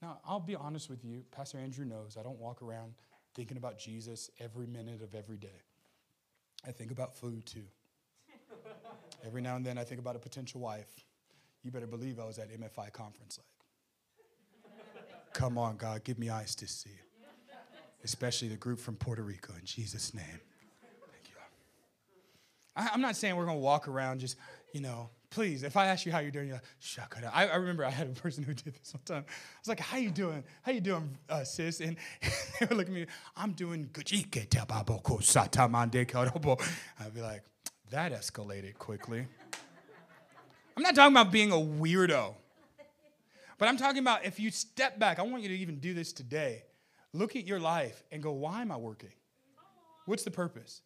Now, 0.00 0.20
I'll 0.26 0.40
be 0.40 0.56
honest 0.56 0.88
with 0.88 1.04
you. 1.04 1.24
Pastor 1.30 1.58
Andrew 1.58 1.84
knows 1.84 2.16
I 2.18 2.22
don't 2.22 2.38
walk 2.38 2.62
around 2.62 2.94
thinking 3.34 3.58
about 3.58 3.78
Jesus 3.78 4.30
every 4.40 4.66
minute 4.66 5.02
of 5.02 5.14
every 5.14 5.36
day. 5.36 5.60
I 6.66 6.70
think 6.70 6.90
about 6.90 7.14
food 7.14 7.44
too. 7.44 7.64
every 9.26 9.42
now 9.42 9.56
and 9.56 9.66
then 9.66 9.76
I 9.76 9.84
think 9.84 10.00
about 10.00 10.16
a 10.16 10.20
potential 10.20 10.62
wife. 10.62 11.04
You 11.62 11.70
better 11.70 11.86
believe 11.86 12.18
I 12.18 12.24
was 12.24 12.38
at 12.38 12.48
MFI 12.50 12.94
conference 12.94 13.38
like. 13.38 13.46
Come 15.34 15.58
on, 15.58 15.76
God, 15.76 16.02
give 16.02 16.18
me 16.18 16.30
eyes 16.30 16.54
to 16.54 16.66
see. 16.66 16.98
Especially 18.04 18.48
the 18.48 18.56
group 18.56 18.80
from 18.80 18.96
Puerto 18.96 19.22
Rico 19.22 19.52
in 19.58 19.66
Jesus' 19.66 20.14
name. 20.14 20.40
I, 22.76 22.90
I'm 22.92 23.00
not 23.00 23.16
saying 23.16 23.36
we're 23.36 23.46
gonna 23.46 23.58
walk 23.58 23.88
around 23.88 24.20
just, 24.20 24.36
you 24.72 24.80
know, 24.80 25.10
please, 25.30 25.62
if 25.62 25.76
I 25.76 25.86
ask 25.86 26.06
you 26.06 26.12
how 26.12 26.18
you're 26.18 26.30
doing, 26.30 26.48
you're 26.48 26.56
like, 26.56 26.64
shakara. 26.80 27.30
I, 27.32 27.48
I 27.48 27.54
remember 27.56 27.84
I 27.84 27.90
had 27.90 28.08
a 28.08 28.20
person 28.20 28.44
who 28.44 28.54
did 28.54 28.74
this 28.74 28.94
one 28.94 29.02
time. 29.04 29.24
I 29.28 29.58
was 29.60 29.68
like, 29.68 29.80
how 29.80 29.96
you 29.96 30.10
doing? 30.10 30.44
How 30.62 30.72
you 30.72 30.80
doing, 30.80 31.16
uh, 31.28 31.44
sis? 31.44 31.80
And 31.80 31.96
they 32.60 32.66
were 32.66 32.76
looking 32.76 32.94
at 32.94 33.00
me, 33.00 33.06
I'm 33.36 33.52
doing. 33.52 33.88
I'd 37.00 37.14
be 37.14 37.22
like, 37.22 37.42
that 37.90 38.12
escalated 38.12 38.78
quickly. 38.78 39.26
I'm 40.76 40.82
not 40.82 40.94
talking 40.94 41.14
about 41.14 41.32
being 41.32 41.52
a 41.52 41.56
weirdo. 41.56 42.34
But 43.58 43.68
I'm 43.68 43.76
talking 43.76 44.00
about 44.00 44.24
if 44.24 44.40
you 44.40 44.50
step 44.50 44.98
back, 44.98 45.18
I 45.18 45.22
want 45.22 45.42
you 45.42 45.48
to 45.50 45.56
even 45.56 45.78
do 45.78 45.94
this 45.94 46.12
today. 46.12 46.64
Look 47.12 47.36
at 47.36 47.46
your 47.46 47.60
life 47.60 48.02
and 48.10 48.22
go, 48.22 48.32
why 48.32 48.62
am 48.62 48.72
I 48.72 48.76
working? 48.76 49.12
What's 50.06 50.24
the 50.24 50.30
purpose? 50.30 50.80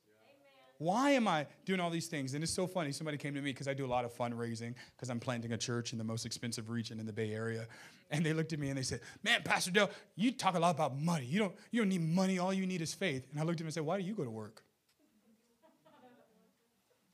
Why 0.79 1.11
am 1.13 1.27
I 1.27 1.47
doing 1.65 1.81
all 1.81 1.91
these 1.91 2.07
things? 2.07 2.35
And 2.35 2.43
it's 2.43 2.53
so 2.53 2.67
funny. 2.67 2.93
Somebody 2.93 3.17
came 3.17 3.35
to 3.35 3.41
me 3.41 3.51
because 3.51 3.69
I 3.69 3.75
do 3.75 3.87
a 3.87 3.89
lot 3.89 4.05
of 4.05 4.15
fundraising 4.15 4.75
because 4.95 5.09
I'm 5.09 5.21
planting 5.21 5.53
a 5.53 5.59
church 5.59 5.93
in 5.93 5.99
the 5.99 6.05
most 6.05 6.27
expensive 6.27 6.69
region 6.69 7.01
in 7.01 7.07
the 7.07 7.13
Bay 7.13 7.33
Area. 7.33 7.67
And 8.11 8.25
they 8.25 8.33
looked 8.33 8.53
at 8.53 8.59
me 8.59 8.69
and 8.69 8.79
they 8.79 8.83
said, 8.83 9.01
Man, 9.23 9.41
Pastor 9.43 9.71
Dale, 9.71 9.91
you 10.15 10.33
talk 10.33 10.55
a 10.55 10.59
lot 10.59 10.75
about 10.75 10.99
money. 10.99 11.25
You 11.25 11.39
don't, 11.39 11.55
you 11.71 11.81
don't 11.81 11.89
need 11.89 12.03
money. 12.03 12.39
All 12.39 12.53
you 12.53 12.67
need 12.67 12.83
is 12.83 12.95
faith. 12.95 13.27
And 13.31 13.41
I 13.41 13.45
looked 13.45 13.59
at 13.59 13.63
him 13.63 13.67
and 13.67 13.75
said, 13.75 13.85
Why 13.85 13.99
do 13.99 14.05
you 14.05 14.15
go 14.15 14.25
to 14.25 14.31
work? 14.31 14.63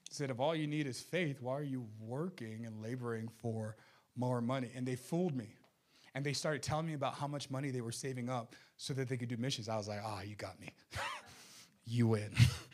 He 0.08 0.14
said, 0.14 0.30
If 0.30 0.40
all 0.40 0.54
you 0.54 0.66
need 0.66 0.86
is 0.86 1.00
faith, 1.00 1.40
why 1.40 1.54
are 1.54 1.62
you 1.62 1.86
working 2.00 2.66
and 2.66 2.82
laboring 2.82 3.28
for 3.40 3.76
more 4.16 4.40
money? 4.40 4.70
And 4.74 4.86
they 4.86 4.96
fooled 4.96 5.34
me. 5.34 5.54
And 6.14 6.26
they 6.26 6.34
started 6.34 6.62
telling 6.62 6.86
me 6.86 6.92
about 6.92 7.14
how 7.14 7.26
much 7.26 7.48
money 7.48 7.70
they 7.70 7.80
were 7.80 7.92
saving 7.92 8.28
up 8.28 8.54
so 8.76 8.92
that 8.92 9.08
they 9.08 9.16
could 9.16 9.28
do 9.28 9.38
missions. 9.38 9.68
I 9.68 9.76
was 9.76 9.88
like, 9.88 10.00
Ah, 10.04 10.18
oh, 10.18 10.22
you 10.24 10.34
got 10.34 10.60
me. 10.60 10.74
you 11.86 12.08
win. 12.08 12.32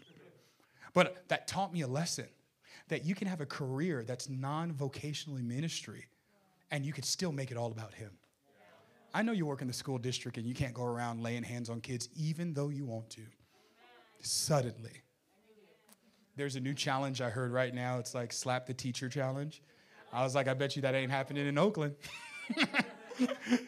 But 0.94 1.28
that 1.28 1.46
taught 1.46 1.72
me 1.72 1.82
a 1.82 1.86
lesson 1.86 2.26
that 2.88 3.04
you 3.04 3.14
can 3.14 3.28
have 3.28 3.40
a 3.40 3.46
career 3.46 4.04
that's 4.04 4.28
non 4.28 4.72
vocationally 4.72 5.44
ministry 5.44 6.06
and 6.70 6.84
you 6.84 6.92
could 6.92 7.04
still 7.04 7.32
make 7.32 7.50
it 7.50 7.56
all 7.56 7.70
about 7.70 7.94
Him. 7.94 8.10
I 9.14 9.22
know 9.22 9.32
you 9.32 9.46
work 9.46 9.62
in 9.62 9.68
the 9.68 9.74
school 9.74 9.98
district 9.98 10.36
and 10.36 10.46
you 10.46 10.54
can't 10.54 10.74
go 10.74 10.84
around 10.84 11.22
laying 11.22 11.42
hands 11.42 11.70
on 11.70 11.80
kids 11.80 12.08
even 12.14 12.52
though 12.52 12.68
you 12.68 12.84
want 12.84 13.10
to. 13.10 13.22
Suddenly. 14.20 15.02
There's 16.36 16.56
a 16.56 16.60
new 16.60 16.74
challenge 16.74 17.20
I 17.20 17.30
heard 17.30 17.52
right 17.52 17.74
now. 17.74 17.98
It's 17.98 18.14
like 18.14 18.32
slap 18.32 18.66
the 18.66 18.74
teacher 18.74 19.08
challenge. 19.08 19.62
I 20.12 20.22
was 20.22 20.34
like, 20.34 20.48
I 20.48 20.54
bet 20.54 20.76
you 20.76 20.82
that 20.82 20.94
ain't 20.94 21.10
happening 21.10 21.46
in 21.46 21.58
Oakland. 21.58 21.94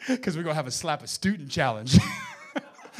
Because 0.07 0.37
we're 0.37 0.43
going 0.43 0.53
to 0.53 0.55
have 0.55 0.67
a 0.67 0.71
slap 0.71 1.03
a 1.03 1.07
student 1.07 1.49
challenge. 1.49 1.97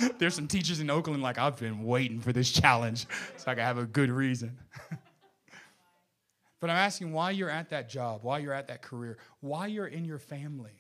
There's 0.18 0.36
some 0.36 0.48
teachers 0.48 0.80
in 0.80 0.90
Oakland 0.90 1.22
like, 1.22 1.38
I've 1.38 1.60
been 1.60 1.84
waiting 1.84 2.20
for 2.20 2.34
this 2.34 2.52
challenge 2.52 3.06
so 3.38 3.52
I 3.52 3.56
can 3.56 3.64
have 3.64 3.78
a 3.78 3.86
good 3.86 4.10
reason. 4.10 4.58
but 6.60 6.70
I'm 6.70 6.78
asking 6.78 7.14
why 7.14 7.32
you're 7.32 7.50
at 7.50 7.70
that 7.70 7.90
job, 7.90 8.24
why 8.24 8.40
you're 8.40 8.54
at 8.54 8.68
that 8.68 8.82
career, 8.82 9.18
why 9.40 9.68
you're 9.68 9.88
in 9.88 10.06
your 10.06 10.20
family. 10.20 10.72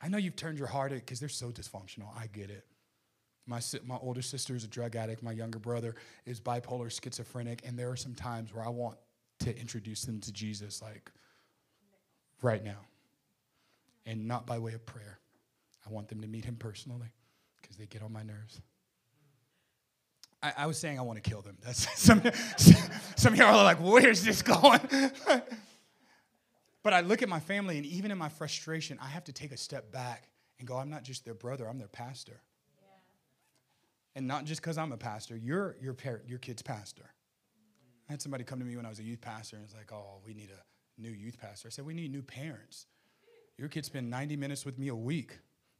I 0.00 0.08
know 0.08 0.18
you've 0.18 0.36
turned 0.36 0.58
your 0.58 0.68
heart 0.68 0.92
because 0.92 1.20
they're 1.20 1.28
so 1.28 1.50
dysfunctional. 1.50 2.08
I 2.16 2.26
get 2.28 2.50
it. 2.50 2.64
My, 3.46 3.60
my 3.84 3.96
older 3.96 4.22
sister 4.22 4.54
is 4.54 4.62
a 4.62 4.68
drug 4.68 4.94
addict. 4.94 5.22
My 5.22 5.32
younger 5.32 5.58
brother 5.58 5.96
is 6.26 6.40
bipolar 6.40 6.90
schizophrenic. 6.90 7.62
And 7.64 7.78
there 7.78 7.90
are 7.90 7.96
some 7.96 8.14
times 8.14 8.54
where 8.54 8.64
I 8.64 8.68
want 8.68 8.98
to 9.40 9.58
introduce 9.58 10.02
them 10.02 10.20
to 10.20 10.32
Jesus, 10.32 10.82
like 10.82 11.10
right 12.42 12.62
now. 12.62 12.78
And 14.06 14.28
not 14.28 14.46
by 14.46 14.58
way 14.58 14.74
of 14.74 14.86
prayer. 14.86 15.18
I 15.86 15.90
want 15.90 16.08
them 16.08 16.20
to 16.20 16.28
meet 16.28 16.44
him 16.44 16.56
personally 16.56 17.08
because 17.68 17.76
they 17.76 17.86
get 17.86 18.02
on 18.02 18.12
my 18.12 18.22
nerves. 18.22 18.62
I, 20.42 20.52
I, 20.56 20.66
was 20.66 20.78
saying 20.78 20.98
I 20.98 21.02
want 21.02 21.22
to 21.22 21.28
kill 21.28 21.42
them. 21.42 21.58
That's 21.64 22.00
some, 22.00 22.22
some 23.16 23.32
of 23.34 23.38
y'all 23.38 23.58
are 23.58 23.64
like, 23.64 23.78
where's 23.78 24.24
this 24.24 24.40
going? 24.40 24.80
but 26.82 26.94
I 26.94 27.00
look 27.00 27.22
at 27.22 27.28
my 27.28 27.40
family, 27.40 27.76
and 27.76 27.84
even 27.84 28.10
in 28.10 28.18
my 28.18 28.28
frustration, 28.28 28.98
I 29.02 29.08
have 29.08 29.24
to 29.24 29.32
take 29.32 29.52
a 29.52 29.56
step 29.56 29.92
back 29.92 30.30
and 30.58 30.66
go, 30.66 30.76
I'm 30.76 30.88
not 30.88 31.02
just 31.02 31.24
their 31.24 31.34
brother, 31.34 31.68
I'm 31.68 31.78
their 31.78 31.88
pastor. 31.88 32.40
Yeah. 32.80 32.88
And 34.16 34.26
not 34.26 34.44
just 34.44 34.62
because 34.62 34.78
I'm 34.78 34.92
a 34.92 34.96
pastor, 34.96 35.36
you're 35.36 35.76
your 35.80 35.94
parent, 35.94 36.28
your 36.28 36.38
kid's 36.38 36.62
pastor. 36.62 37.10
I 38.08 38.12
had 38.12 38.22
somebody 38.22 38.44
come 38.44 38.58
to 38.58 38.64
me 38.64 38.74
when 38.74 38.86
I 38.86 38.88
was 38.88 39.00
a 39.00 39.04
youth 39.04 39.20
pastor 39.20 39.56
and 39.56 39.64
it's 39.64 39.74
like, 39.74 39.92
oh, 39.92 40.20
we 40.24 40.32
need 40.32 40.48
a 40.50 41.00
new 41.00 41.10
youth 41.10 41.38
pastor. 41.38 41.68
I 41.68 41.70
said, 41.70 41.84
we 41.84 41.92
need 41.92 42.10
new 42.10 42.22
parents. 42.22 42.86
Your 43.58 43.68
kids 43.68 43.88
spend 43.88 44.08
90 44.08 44.36
minutes 44.36 44.64
with 44.64 44.78
me 44.78 44.88
a 44.88 44.94
week. 44.94 45.38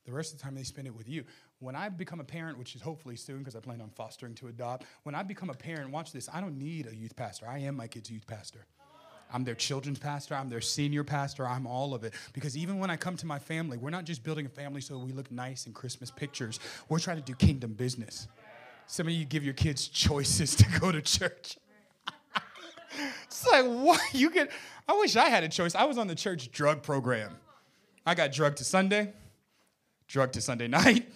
The 0.08 0.14
rest 0.14 0.32
of 0.32 0.38
the 0.38 0.44
time 0.44 0.54
they 0.54 0.62
spend 0.62 0.86
it 0.86 0.96
with 0.96 1.06
you. 1.06 1.22
When 1.58 1.76
I 1.76 1.90
become 1.90 2.18
a 2.18 2.24
parent, 2.24 2.56
which 2.56 2.74
is 2.74 2.80
hopefully 2.80 3.14
soon 3.14 3.40
because 3.40 3.54
I 3.54 3.60
plan 3.60 3.82
on 3.82 3.90
fostering 3.90 4.34
to 4.36 4.48
adopt, 4.48 4.86
when 5.02 5.14
I 5.14 5.22
become 5.22 5.50
a 5.50 5.54
parent, 5.54 5.90
watch 5.90 6.12
this, 6.12 6.30
I 6.32 6.40
don't 6.40 6.58
need 6.58 6.86
a 6.86 6.96
youth 6.96 7.14
pastor. 7.14 7.46
I 7.46 7.58
am 7.58 7.76
my 7.76 7.88
kid's 7.88 8.10
youth 8.10 8.26
pastor. 8.26 8.64
I'm 9.30 9.44
their 9.44 9.54
children's 9.54 9.98
pastor. 9.98 10.34
I'm 10.34 10.48
their 10.48 10.62
senior 10.62 11.04
pastor. 11.04 11.46
I'm 11.46 11.66
all 11.66 11.92
of 11.92 12.04
it. 12.04 12.14
Because 12.32 12.56
even 12.56 12.78
when 12.78 12.88
I 12.88 12.96
come 12.96 13.18
to 13.18 13.26
my 13.26 13.38
family, 13.38 13.76
we're 13.76 13.90
not 13.90 14.04
just 14.04 14.24
building 14.24 14.46
a 14.46 14.48
family 14.48 14.80
so 14.80 14.96
we 14.96 15.12
look 15.12 15.30
nice 15.30 15.66
in 15.66 15.74
Christmas 15.74 16.10
pictures. 16.10 16.58
We're 16.88 17.00
trying 17.00 17.18
to 17.18 17.22
do 17.22 17.34
kingdom 17.34 17.74
business. 17.74 18.28
Some 18.86 19.08
of 19.08 19.12
you 19.12 19.26
give 19.26 19.44
your 19.44 19.52
kids 19.52 19.88
choices 19.88 20.54
to 20.56 20.80
go 20.80 20.90
to 20.90 21.02
church. 21.02 21.58
it's 23.24 23.46
like, 23.46 23.66
what? 23.66 24.00
You 24.14 24.30
get, 24.30 24.50
I 24.88 24.94
wish 24.94 25.16
I 25.16 25.28
had 25.28 25.44
a 25.44 25.50
choice. 25.50 25.74
I 25.74 25.84
was 25.84 25.98
on 25.98 26.06
the 26.06 26.14
church 26.14 26.50
drug 26.50 26.82
program. 26.82 27.36
I 28.06 28.14
got 28.14 28.32
drugged 28.32 28.56
to 28.56 28.64
Sunday, 28.64 29.12
drug 30.08 30.32
to 30.32 30.40
Sunday 30.40 30.68
night, 30.68 31.08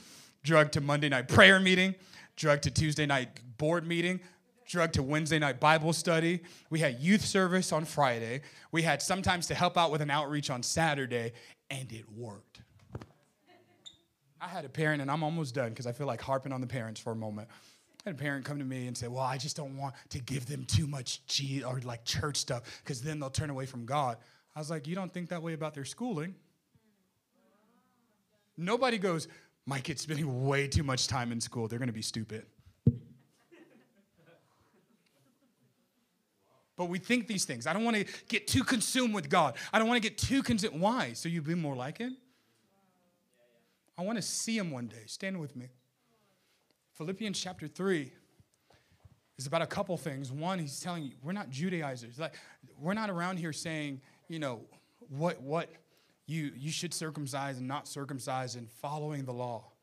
drug 0.45 0.71
to 0.73 0.81
Monday 0.81 1.09
night 1.09 1.29
prayer 1.29 1.59
meeting, 1.59 1.95
drug 2.37 2.63
to 2.63 2.71
Tuesday 2.71 3.07
night 3.07 3.41
board 3.59 3.87
meeting, 3.87 4.21
drug 4.67 4.93
to 4.93 5.03
Wednesday 5.03 5.39
night 5.39 5.59
Bible 5.59 5.93
study. 5.93 6.41
We 6.71 6.79
had 6.79 7.01
youth 7.01 7.25
service 7.25 7.73
on 7.73 7.85
Friday. 7.85 8.43
We 8.71 8.83
had 8.83 9.03
sometimes 9.03 9.47
to 9.49 9.55
help 9.55 9.77
out 9.77 9.91
with 9.91 10.01
an 10.01 10.11
outreach 10.11 10.51
on 10.51 10.63
Saturday, 10.63 11.33
and 11.71 11.91
it 11.93 12.05
worked. 12.17 12.61
I 14.41 14.49
had 14.49 14.65
a 14.65 14.69
parent, 14.69 15.01
and 15.01 15.11
I'm 15.11 15.23
almost 15.23 15.55
done 15.55 15.71
because 15.71 15.87
I 15.87 15.93
feel 15.93 16.07
like 16.07 16.21
harping 16.21 16.53
on 16.53 16.61
the 16.61 16.67
parents 16.67 17.01
for 17.01 17.13
a 17.13 17.17
moment. 17.17 17.49
I 18.05 18.11
had 18.11 18.17
a 18.17 18.19
parent 18.19 18.45
come 18.45 18.59
to 18.59 18.65
me 18.65 18.89
and 18.89 18.99
say, 18.99 19.07
Well, 19.07 19.23
I 19.23 19.39
just 19.39 19.57
don't 19.57 19.77
want 19.77 19.95
to 20.11 20.19
give 20.19 20.47
them 20.47 20.65
too 20.65 20.89
much 20.89 21.25
G 21.27 21.63
or 21.63 21.81
like 21.85 22.05
church 22.05 22.37
stuff 22.37 22.83
because 22.83 23.01
then 23.01 23.21
they'll 23.21 23.31
turn 23.31 23.51
away 23.51 23.67
from 23.67 23.87
God. 23.87 24.17
I 24.57 24.59
was 24.59 24.71
like, 24.71 24.89
You 24.89 24.97
don't 24.97 25.13
think 25.13 25.29
that 25.29 25.43
way 25.43 25.53
about 25.53 25.75
their 25.75 25.85
schooling. 25.85 26.35
Nobody 28.63 28.99
goes, 28.99 29.29
my 29.67 29.81
kid's 29.81 30.03
spending 30.03 30.47
way 30.47 30.69
too 30.69 30.83
much 30.83 31.07
time 31.07 31.33
in 31.33 31.41
school. 31.41 31.69
They're 31.69 31.79
going 31.79 31.89
to 31.89 31.93
be 31.93 32.03
stupid. 32.03 32.47
But 36.77 36.87
we 36.87 36.99
think 36.99 37.29
these 37.29 37.45
things. 37.45 37.67
I 37.67 37.73
don't 37.73 37.85
want 37.85 37.97
to 37.97 38.05
get 38.29 38.47
too 38.47 38.65
consumed 38.65 39.15
with 39.15 39.29
God. 39.29 39.57
I 39.73 39.79
don't 39.79 39.89
want 39.89 40.03
to 40.03 40.09
get 40.09 40.19
too 40.19 40.43
consumed. 40.43 40.81
Why? 40.81 41.13
So 41.13 41.29
you 41.29 41.43
be 41.43 41.55
more 41.55 41.77
like 41.77 41.99
Him? 41.99 42.17
I 43.99 44.03
want 44.03 44.17
to 44.17 44.23
see 44.23 44.57
Him 44.57 44.71
one 44.71 44.87
day. 44.87 45.03
Stand 45.07 45.39
with 45.39 45.55
me. 45.55 45.69
Philippians 46.95 47.39
chapter 47.39 47.69
3 47.69 48.11
is 49.39 49.47
about 49.47 49.63
a 49.63 49.67
couple 49.67 49.97
things. 49.97 50.33
One, 50.33 50.59
he's 50.59 50.81
telling 50.81 51.05
you, 51.05 51.13
we're 51.23 51.33
not 51.33 51.51
Judaizers. 51.51 52.19
Like, 52.19 52.35
we're 52.79 52.95
not 52.95 53.11
around 53.11 53.39
here 53.39 53.53
saying, 53.53 54.01
you 54.29 54.39
know, 54.39 54.63
what, 55.09 55.41
what, 55.43 55.71
you, 56.27 56.53
you 56.57 56.71
should 56.71 56.95
circumcise 56.95 57.59
and 57.59 57.67
not 57.67 57.89
circumcise 57.89 58.55
and 58.55 58.71
following 58.71 59.25
the 59.25 59.33
law. 59.33 59.72